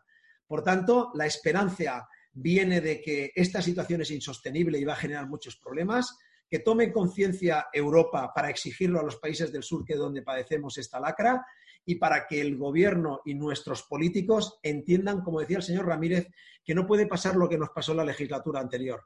Por 0.48 0.64
tanto, 0.64 1.12
la 1.16 1.26
esperanza 1.26 2.08
viene 2.32 2.80
de 2.80 3.02
que 3.02 3.32
esta 3.34 3.62
situación 3.62 4.02
es 4.02 4.12
insostenible 4.12 4.78
y 4.78 4.84
va 4.84 4.94
a 4.94 4.98
generar 4.98 5.28
muchos 5.28 5.58
problemas, 5.58 6.18
que 6.50 6.60
tome 6.60 6.92
conciencia 6.92 7.68
Europa 7.74 8.32
para 8.34 8.50
exigirlo 8.50 9.00
a 9.00 9.04
los 9.04 9.18
países 9.18 9.52
del 9.52 9.64
sur, 9.64 9.84
que 9.84 9.94
es 9.94 10.00
donde 10.00 10.22
padecemos 10.22 10.78
esta 10.78 11.00
lacra, 11.00 11.44
y 11.86 11.96
para 11.96 12.28
que 12.28 12.42
el 12.42 12.58
gobierno 12.58 13.22
y 13.26 13.36
nuestros 13.36 13.84
políticos 13.84 14.60
entiendan, 14.64 15.22
como 15.22 15.40
decía 15.40 15.58
el 15.58 15.64
señor 15.64 15.86
Ramírez, 15.86 16.28
que 16.64 16.74
no 16.76 16.88
puede 16.88 17.06
pasar 17.06 17.36
lo 17.36 17.48
que 17.48 17.58
nos 17.58 17.70
pasó 17.70 17.92
en 17.92 17.98
la 17.98 18.06
legislatura 18.06 18.60
anterior, 18.60 19.04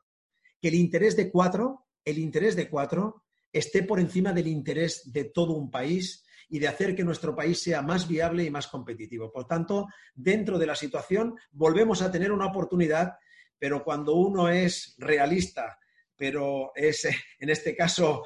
que 0.62 0.70
el 0.70 0.76
interés 0.76 1.16
de 1.16 1.30
cuatro, 1.30 1.88
el 2.06 2.18
interés 2.18 2.56
de 2.56 2.70
cuatro, 2.70 3.24
esté 3.52 3.84
por 3.84 4.00
encima 4.00 4.32
del 4.32 4.48
interés 4.48 5.12
de 5.12 5.26
todo 5.26 5.54
un 5.54 5.70
país 5.70 6.26
y 6.48 6.60
de 6.60 6.68
hacer 6.68 6.96
que 6.96 7.04
nuestro 7.04 7.36
país 7.36 7.62
sea 7.62 7.82
más 7.82 8.08
viable 8.08 8.44
y 8.44 8.50
más 8.50 8.68
competitivo. 8.68 9.32
Por 9.32 9.46
tanto, 9.46 9.88
dentro 10.16 10.58
de 10.58 10.66
la 10.66 10.76
situación 10.76 11.36
volvemos 11.52 12.02
a 12.02 12.12
tener 12.12 12.32
una 12.32 12.48
oportunidad, 12.48 13.14
pero 13.58 13.84
cuando 13.84 14.16
uno 14.16 14.50
es 14.50 14.96
realista, 14.98 15.78
pero 16.16 16.72
es, 16.76 17.06
en 17.40 17.50
este 17.50 17.76
caso, 17.76 18.24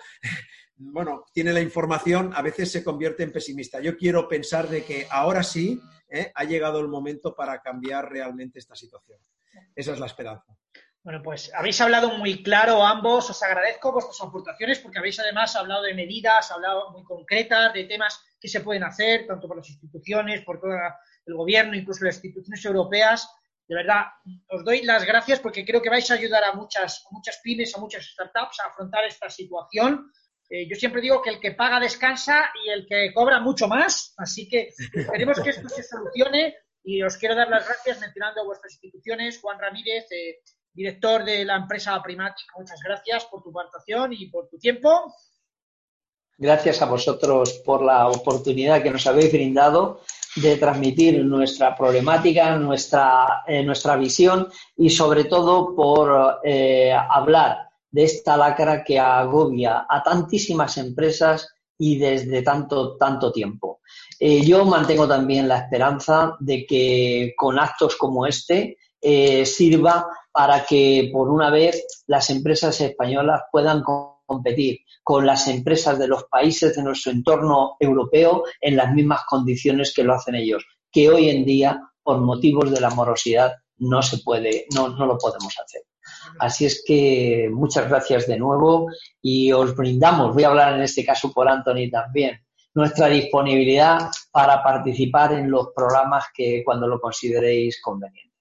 bueno, 0.92 1.26
tiene 1.34 1.54
la 1.54 1.62
información, 1.62 2.32
a 2.36 2.42
veces 2.42 2.72
se 2.72 2.84
convierte 2.84 3.24
en 3.24 3.32
pesimista. 3.32 3.80
Yo 3.80 3.98
quiero 3.98 4.28
pensar 4.28 4.68
de 4.68 4.84
que 4.84 5.08
ahora 5.10 5.44
sí 5.44 5.82
¿eh? 6.10 6.32
ha 6.34 6.44
llegado 6.44 6.80
el 6.80 6.88
momento 6.88 7.36
para 7.36 7.62
cambiar 7.62 8.10
realmente 8.12 8.60
esta 8.60 8.76
situación. 8.76 9.20
Esa 9.76 9.94
es 9.94 10.00
la 10.00 10.08
esperanza. 10.08 10.56
Bueno, 11.04 11.22
pues 11.22 11.52
habéis 11.54 11.82
hablado 11.82 12.18
muy 12.18 12.42
claro 12.44 12.86
ambos, 12.86 13.30
os 13.30 13.44
agradezco 13.44 13.92
vuestras 13.92 14.22
aportaciones 14.22 14.80
porque 14.80 15.00
habéis 15.00 15.20
además 15.20 15.54
hablado 15.58 15.84
de 15.84 15.94
medidas, 15.94 16.50
hablado 16.50 16.92
muy 16.92 17.04
concretas, 17.04 17.74
de 17.74 17.84
temas 17.84 18.24
que 18.40 18.48
se 18.48 18.62
pueden 18.62 18.86
hacer, 18.86 19.28
tanto 19.28 19.48
por 19.50 19.58
las 19.58 19.70
instituciones, 19.70 20.46
por 20.46 20.62
todo 20.62 20.72
el 21.26 21.36
gobierno, 21.36 21.76
incluso 21.76 22.06
las 22.06 22.16
instituciones 22.16 22.64
europeas. 22.64 23.30
De 23.68 23.76
verdad, 23.76 24.06
os 24.48 24.64
doy 24.64 24.84
las 24.84 25.06
gracias 25.06 25.42
porque 25.42 25.66
creo 25.66 25.82
que 25.82 25.90
vais 25.90 26.10
a 26.10 26.14
ayudar 26.14 26.46
a 26.46 26.54
muchas, 26.54 27.06
muchas 27.12 27.40
pymes, 27.44 27.76
a 27.76 27.82
muchas 27.82 28.06
startups 28.06 28.62
a 28.62 28.70
afrontar 28.70 29.04
esta 29.04 29.30
situación. 29.30 30.10
Eh, 30.50 30.68
yo 30.70 30.76
siempre 30.76 31.02
digo 31.02 31.22
que 31.22 31.30
el 31.30 31.40
que 31.40 31.52
paga 31.52 31.80
descansa 31.80 32.52
y 32.64 32.70
el 32.70 32.86
que 32.86 33.14
cobra 33.14 33.40
mucho 33.40 33.68
más, 33.68 34.14
así 34.18 34.48
que 34.48 34.70
esperemos 34.94 35.40
que 35.40 35.52
esto 35.52 35.70
se 35.70 35.84
solucione 35.84 36.56
y 36.84 37.02
os 37.02 37.18
quiero 37.18 37.36
dar 37.36 37.50
las 37.50 37.66
gracias 37.66 38.00
mencionando 38.00 38.46
vuestras 38.46 38.74
instituciones, 38.74 39.40
Juan 39.40 39.58
Ramírez, 39.58 40.06
eh, 40.12 40.42
director 40.74 41.24
de 41.24 41.46
la 41.46 41.56
empresa 41.56 42.02
Primatic, 42.04 42.46
muchas 42.58 42.80
gracias 42.84 43.26
por 43.26 43.42
tu 43.42 43.52
participación 43.52 44.14
y 44.14 44.28
por 44.28 44.50
tu 44.50 44.58
tiempo. 44.58 45.16
Gracias 46.38 46.82
a 46.82 46.86
vosotros 46.86 47.62
por 47.66 47.82
la 47.82 48.08
oportunidad 48.10 48.84
que 48.84 48.92
nos 48.92 49.08
habéis 49.08 49.32
brindado 49.32 50.02
de 50.36 50.58
transmitir 50.58 51.24
nuestra 51.24 51.76
problemática, 51.76 52.58
nuestra, 52.58 53.44
eh, 53.48 53.64
nuestra 53.64 53.96
visión 53.96 54.50
y 54.76 54.90
sobre 54.90 55.26
todo 55.26 55.76
por 55.76 56.42
hablar 56.42 57.63
de 57.94 58.04
esta 58.04 58.36
lacra 58.36 58.84
que 58.84 59.00
agobia 59.00 59.86
a 59.88 60.04
tantísimas 60.04 60.78
empresas 60.78 61.48
y 61.78 61.98
desde 61.98 62.42
tanto, 62.42 62.98
tanto 62.98 63.32
tiempo. 63.32 63.80
Eh, 64.20 64.42
yo 64.42 64.66
mantengo 64.66 65.08
también 65.08 65.48
la 65.48 65.60
esperanza 65.60 66.36
de 66.42 66.66
que 66.66 67.34
con 67.38 67.58
actos 67.58 67.96
como 67.96 68.28
este 68.28 68.78
sirva 69.46 70.08
para 70.32 70.66
que 70.66 71.10
por 71.12 71.30
una 71.30 71.50
vez 71.50 72.04
las 72.08 72.30
empresas 72.30 72.80
españolas 72.80 73.42
puedan 73.52 73.84
competir 74.26 74.80
con 75.04 75.26
las 75.26 75.48
empresas 75.48 76.00
de 76.00 76.08
los 76.08 76.26
países 76.26 76.76
de 76.76 76.84
nuestro 76.84 77.12
entorno 77.12 77.76
europeo 77.80 78.44
en 78.62 78.78
las 78.78 78.94
mismas 78.94 79.22
condiciones 79.28 79.94
que 79.94 80.04
lo 80.04 80.14
hacen 80.14 80.36
ellos, 80.36 80.66
que 80.92 81.10
hoy 81.10 81.30
en 81.30 81.46
día, 81.46 81.82
por 82.02 82.20
motivos 82.20 82.72
de 82.72 82.82
la 82.82 82.90
morosidad, 82.90 83.54
no 83.78 84.02
se 84.02 84.20
puede, 84.20 84.66
no, 84.74 84.90
no 84.90 85.06
lo 85.06 85.18
podemos 85.18 85.54
hacer. 85.64 85.82
Así 86.40 86.66
es 86.66 86.84
que 86.86 87.50
muchas 87.52 87.90
gracias 87.90 88.28
de 88.28 88.38
nuevo 88.38 88.88
y 89.22 89.52
os 89.52 89.76
brindamos, 89.76 90.34
voy 90.34 90.44
a 90.44 90.50
hablar 90.50 90.76
en 90.76 90.82
este 90.82 91.06
caso 91.06 91.32
por 91.32 91.48
Anthony 91.48 91.90
también, 91.92 92.42
nuestra 92.74 93.08
disponibilidad 93.08 94.10
para 94.32 94.64
participar 94.64 95.34
en 95.34 95.50
los 95.50 95.70
programas 95.76 96.26
que 96.34 96.64
cuando 96.66 96.88
lo 96.88 97.00
consideréis 97.00 97.82
conveniente. 97.82 98.34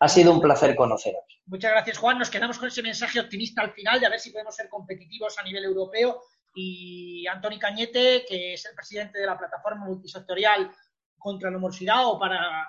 Ha 0.00 0.08
sido 0.08 0.32
un 0.32 0.40
placer 0.40 0.76
conoceros. 0.76 1.24
Muchas 1.46 1.70
gracias, 1.70 1.98
Juan. 1.98 2.18
Nos 2.18 2.28
quedamos 2.28 2.58
con 2.58 2.68
ese 2.68 2.82
mensaje 2.82 3.20
optimista 3.20 3.62
al 3.62 3.72
final 3.72 3.98
de 3.98 4.06
a 4.06 4.10
ver 4.10 4.20
si 4.20 4.30
podemos 4.30 4.54
ser 4.54 4.68
competitivos 4.68 5.38
a 5.38 5.42
nivel 5.42 5.64
europeo. 5.64 6.20
Y 6.54 7.26
Antoni 7.26 7.58
Cañete, 7.58 8.24
que 8.28 8.54
es 8.54 8.66
el 8.66 8.74
presidente 8.74 9.18
de 9.18 9.26
la 9.26 9.38
plataforma 9.38 9.84
multisectorial 9.84 10.70
contra 11.16 11.50
la 11.50 11.58
morosidad 11.58 12.06
o 12.06 12.18
para 12.18 12.66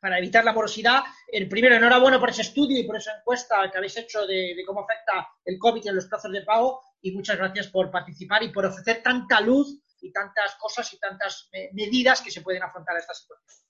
para 0.00 0.18
evitar 0.18 0.44
la 0.44 0.52
morosidad. 0.52 1.00
El 1.26 1.48
primero, 1.48 1.74
enhorabuena 1.74 2.20
por 2.20 2.30
ese 2.30 2.42
estudio 2.42 2.78
y 2.78 2.84
por 2.84 2.96
esa 2.96 3.18
encuesta 3.18 3.70
que 3.70 3.78
habéis 3.78 3.96
hecho 3.96 4.26
de, 4.26 4.56
cómo 4.66 4.80
afecta 4.80 5.28
el 5.44 5.58
COVID 5.58 5.86
en 5.86 5.96
los 5.96 6.06
plazos 6.06 6.32
de 6.32 6.42
pago 6.42 6.80
y 7.00 7.12
muchas 7.12 7.36
gracias 7.36 7.68
por 7.68 7.90
participar 7.90 8.42
y 8.42 8.50
por 8.50 8.66
ofrecer 8.66 9.02
tanta 9.02 9.40
luz 9.40 9.78
y 10.00 10.12
tantas 10.12 10.56
cosas 10.56 10.92
y 10.92 10.98
tantas 10.98 11.48
eh, 11.52 11.70
medidas 11.72 12.20
que 12.20 12.30
se 12.30 12.42
pueden 12.42 12.62
afrontar 12.62 12.96
a 12.96 13.00
esta 13.00 13.14
situación. 13.14 13.66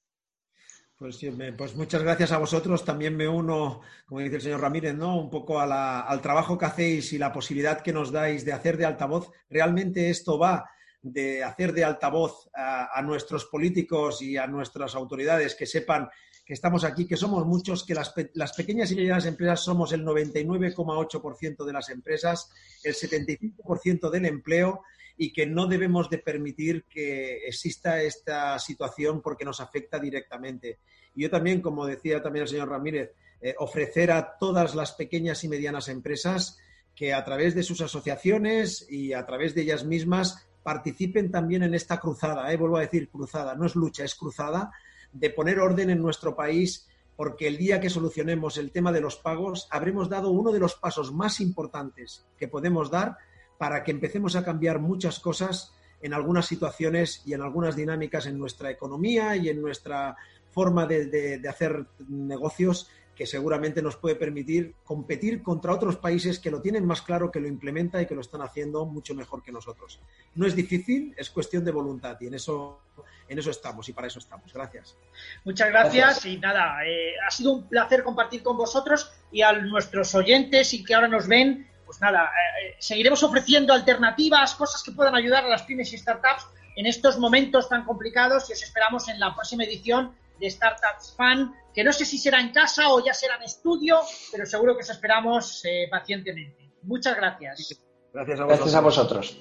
Pues, 0.99 1.21
pues, 1.59 1.77
muchas 1.77 2.03
gracias 2.03 2.33
a 2.33 2.39
vosotros. 2.39 2.83
También 2.83 3.15
me 3.17 3.29
uno, 3.29 3.83
como 4.07 4.23
dice 4.23 4.37
el 4.37 4.43
señor 4.43 4.63
Ramírez, 4.63 4.95
¿no? 4.95 5.21
un 5.21 5.29
poco 5.29 5.61
al 5.61 6.21
trabajo 6.23 6.57
que 6.57 6.65
hacéis 6.65 7.13
y 7.13 7.19
la 7.19 7.33
posibilidad 7.33 7.83
que 7.83 7.93
nos 7.93 8.11
dais 8.11 8.47
de 8.47 8.55
hacer 8.55 8.79
de 8.79 8.87
altavoz. 8.87 9.31
Realmente 9.51 10.09
esto 10.09 10.39
va 10.39 10.65
de 11.03 11.45
hacer 11.45 11.73
de 11.73 11.85
altavoz 11.85 12.49
a, 12.55 13.01
nuestros 13.03 13.47
políticos 13.47 14.23
y 14.23 14.37
a 14.37 14.47
nuestras 14.47 14.95
autoridades 14.95 15.55
que 15.55 15.67
sepan 15.67 16.09
que 16.45 16.55
estamos 16.55 16.85
aquí, 16.85 17.07
que 17.07 17.17
somos 17.17 17.45
muchos, 17.45 17.85
que 17.85 17.95
las, 17.95 18.15
las 18.35 18.53
pequeñas 18.53 18.91
y 18.93 18.97
medianas 18.97 19.27
empresas 19.27 19.61
somos 19.65 19.93
el 19.93 20.05
99,8% 20.05 21.65
de 21.65 21.73
las 21.73 21.89
empresas, 21.89 22.51
el 22.85 22.95
75% 22.95 24.11
del 24.11 24.27
empleo 24.27 24.83
y 25.17 25.33
que 25.33 25.47
no 25.47 25.67
debemos 25.67 26.11
de 26.11 26.19
permitir 26.19 26.85
que 26.85 27.47
exista 27.47 28.03
esta 28.03 28.59
situación 28.59 29.23
porque 29.23 29.45
nos 29.45 29.61
afecta 29.61 29.99
directamente. 29.99 30.79
Y 31.15 31.23
yo 31.23 31.31
también, 31.31 31.63
como 31.63 31.87
decía 31.87 32.23
también 32.23 32.43
el 32.43 32.49
señor 32.49 32.69
Ramírez, 32.69 33.13
eh, 33.41 33.55
ofrecer 33.59 34.11
a 34.13 34.37
todas 34.39 34.75
las 34.75 34.93
pequeñas 34.93 35.43
y 35.45 35.49
medianas 35.49 35.89
empresas 35.89 36.59
que 36.95 37.13
a 37.13 37.25
través 37.25 37.55
de 37.55 37.63
sus 37.63 37.81
asociaciones 37.81 38.87
y 38.91 39.13
a 39.13 39.27
través 39.27 39.55
de 39.55 39.63
ellas 39.63 39.85
mismas 39.85 40.46
participen 40.67 41.31
también 41.31 41.63
en 41.63 41.75
esta 41.75 42.01
cruzada, 42.01 42.53
eh, 42.53 42.57
vuelvo 42.57 42.79
a 42.79 42.81
decir 42.81 43.09
cruzada, 43.09 43.55
no 43.55 43.67
es 43.67 43.77
lucha, 43.77 44.03
es 44.03 44.17
cruzada, 44.17 44.73
de 45.13 45.31
poner 45.31 45.61
orden 45.61 45.91
en 45.91 46.03
nuestro 46.03 46.35
país, 46.35 46.89
porque 47.15 47.47
el 47.47 47.57
día 47.57 47.81
que 47.81 47.89
solucionemos 47.89 48.59
el 48.59 48.73
tema 48.73 48.91
de 48.91 49.01
los 49.01 49.15
pagos, 49.15 49.69
habremos 49.71 50.09
dado 50.09 50.31
uno 50.31 50.51
de 50.51 50.59
los 50.59 50.75
pasos 50.75 51.13
más 51.13 51.39
importantes 51.41 52.27
que 52.37 52.49
podemos 52.49 52.91
dar 52.91 53.17
para 53.59 53.85
que 53.85 53.93
empecemos 53.93 54.35
a 54.35 54.45
cambiar 54.45 54.81
muchas 54.81 55.21
cosas 55.21 55.73
en 56.03 56.13
algunas 56.13 56.47
situaciones 56.47 57.23
y 57.25 57.35
en 57.35 57.43
algunas 57.43 57.77
dinámicas 57.77 58.27
en 58.27 58.37
nuestra 58.37 58.69
economía 58.69 59.37
y 59.37 59.49
en 59.49 59.63
nuestra 59.63 60.17
forma 60.51 60.85
de, 60.85 61.41
hacer 61.49 61.87
negocios 62.09 62.91
que 63.17 63.27
seguramente 63.27 63.81
nos 63.81 63.97
puede 63.97 64.15
permitir 64.15 64.75
competir 64.85 65.43
contra 65.43 65.73
otros 65.73 65.97
países 65.97 66.39
que 66.39 66.51
lo 66.51 66.61
tienen 66.61 66.85
más 66.85 67.01
claro, 67.01 67.31
que 67.31 67.41
lo 67.41 67.49
implementan 67.49 68.03
y 68.03 68.07
que 68.07 68.15
lo 68.15 68.21
están 68.21 68.43
haciendo 68.43 68.85
mucho 68.85 69.15
mejor 69.15 69.43
que 69.43 69.51
nosotros. 69.51 69.99
No 70.35 70.47
es 70.47 70.55
difícil, 70.55 71.15
es 71.17 71.31
cuestión 71.31 71.65
de 71.65 71.73
voluntad 71.73 72.19
y 72.21 72.27
en 72.27 72.35
eso, 72.35 72.83
en 73.27 73.39
eso 73.39 73.51
estamos 73.51 73.89
y 73.89 73.95
para 73.95 74.07
eso 74.07 74.19
estamos. 74.19 74.53
Gracias. 74.53 74.97
Muchas 75.45 75.69
gracias, 75.71 76.27
y 76.27 76.37
nada, 76.37 76.87
eh, 76.87 77.15
ha 77.27 77.31
sido 77.31 77.53
un 77.53 77.69
placer 77.69 78.05
compartir 78.05 78.43
con 78.43 78.59
vosotros 78.59 79.11
y 79.33 79.41
a 79.41 79.53
nuestros 79.55 80.15
oyentes 80.15 80.75
y 80.75 80.85
que 80.85 80.95
ahora 80.95 81.09
nos 81.09 81.27
ven 81.27 81.67
pues 81.87 82.01
nada, 82.01 82.25
eh, 82.25 82.67
eh, 82.67 82.77
seguiremos 82.81 83.23
ofreciendo 83.23 83.73
alternativas, 83.73 84.57
cosas 84.57 84.83
que 84.83 84.91
puedan 84.91 85.15
ayudar 85.15 85.45
a 85.45 85.49
las 85.49 85.63
pymes 85.63 85.93
y 85.93 85.99
startups 85.99 86.49
en 86.75 86.85
estos 86.85 87.17
momentos 87.19 87.69
tan 87.69 87.85
complicados 87.85 88.51
y 88.51 88.53
os 88.53 88.63
esperamos 88.63 89.09
en 89.09 89.21
la 89.21 89.33
próxima 89.35 89.65
edición 89.65 90.15
de 90.39 90.51
Startups 90.51 91.15
Fan, 91.17 91.55
que 91.77 91.85
no 91.85 91.93
sé 91.93 92.07
si 92.07 92.17
será 92.17 92.41
en 92.41 92.53
casa 92.53 92.89
o 92.89 93.05
ya 93.05 93.13
será 93.13 93.37
en 93.37 93.43
estudio, 93.43 94.01
pero 94.33 94.47
seguro 94.47 94.75
que 94.75 94.81
os 94.83 94.89
esperamos 94.89 95.63
eh, 95.67 95.87
pacientemente. 95.91 96.71
Muchas 96.85 97.15
gracias. 97.15 97.79
Gracias 98.15 98.75
a 98.75 98.81
vosotros. 98.81 99.37